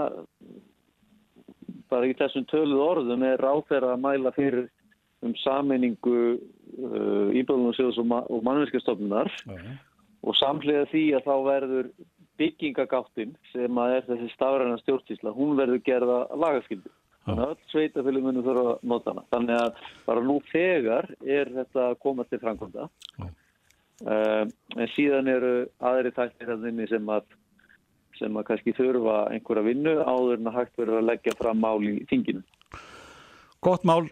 bara 1.92 2.08
í 2.08 2.14
þessum 2.18 2.46
töluð 2.50 2.82
orðum 2.82 3.24
er 3.26 3.42
ráþeira 3.42 3.92
að 3.94 4.02
mæla 4.06 4.32
fyrir 4.36 4.68
um 5.22 5.34
saminningu 5.38 6.16
uh, 6.34 7.28
íbjöðunarsjóðs 7.30 8.00
og, 8.02 8.08
ma 8.10 8.22
og 8.26 8.42
mannverkjastofnunar 8.46 9.30
Okay. 9.46 9.76
og 10.26 10.36
samlega 10.38 10.88
því 10.90 11.04
að 11.18 11.28
þá 11.28 11.34
verður 11.46 11.92
byggingagáttin 12.42 13.36
sem 13.52 13.78
að 13.78 13.94
er 13.96 14.08
þessi 14.08 14.32
stafræna 14.34 14.80
stjórnstísla, 14.82 15.34
hún 15.36 15.54
verður 15.58 15.82
gerða 15.86 16.18
lagaskildu. 16.34 16.90
Þannig 17.22 17.44
að 17.44 17.52
öll 17.52 17.70
sveitafélum 17.70 18.24
munum 18.26 18.46
þurfa 18.46 18.70
að 18.72 18.88
nota 18.90 19.12
hana. 19.12 19.22
Þannig 19.30 19.58
að 19.60 19.84
bara 20.08 20.24
nú 20.26 20.38
þegar 20.48 21.06
er 21.22 21.52
þetta 21.54 21.84
að 21.84 22.00
koma 22.02 22.26
til 22.26 22.40
framkvæmda. 22.42 22.88
Uh, 24.02 24.48
en 24.74 24.90
síðan 24.96 25.30
eru 25.30 25.52
aðri 25.86 26.10
þættir 26.16 26.50
þannig 26.50 26.90
sem 26.90 27.12
að 27.14 27.28
sem 28.18 28.34
að 28.38 28.48
kannski 28.48 28.74
þurfa 28.76 29.20
einhverja 29.32 29.66
vinnu 29.66 29.94
áður 30.02 30.40
en 30.40 30.50
að 30.50 30.58
hægt 30.58 30.80
verður 30.80 30.98
að 30.98 31.06
leggja 31.08 31.36
fram 31.38 31.62
mál 31.62 31.78
í 31.86 31.94
þinginu. 32.10 32.42
Gott 33.62 33.86
mál, 33.88 34.02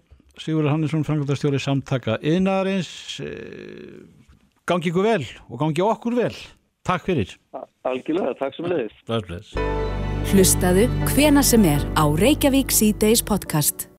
Sigurður 0.40 0.72
Hannesson, 0.72 1.04
frangöldastjóri 1.04 1.58
samtaka 1.60 2.16
yðnaðarins. 2.22 2.92
Eh, 3.26 3.98
Gangi 4.70 4.92
ykkur 4.92 5.02
vel 5.02 5.24
og 5.50 5.58
gangi 5.58 5.82
okkur 5.82 6.14
vel. 6.14 6.34
Takk 6.88 7.06
fyrir. 7.06 7.36
Algjörlega, 7.88 8.34
takk 8.40 8.56
sem 8.56 8.68
leiðis. 8.70 8.96
Bless, 9.08 9.26
bless. 9.28 9.54
Hlustaðu 10.30 10.86
hvena 11.12 11.42
sem 11.44 11.64
er 11.68 11.84
á 11.96 12.04
Reykjavík 12.20 12.72
síðdeis 12.74 13.24
podcast. 13.24 13.88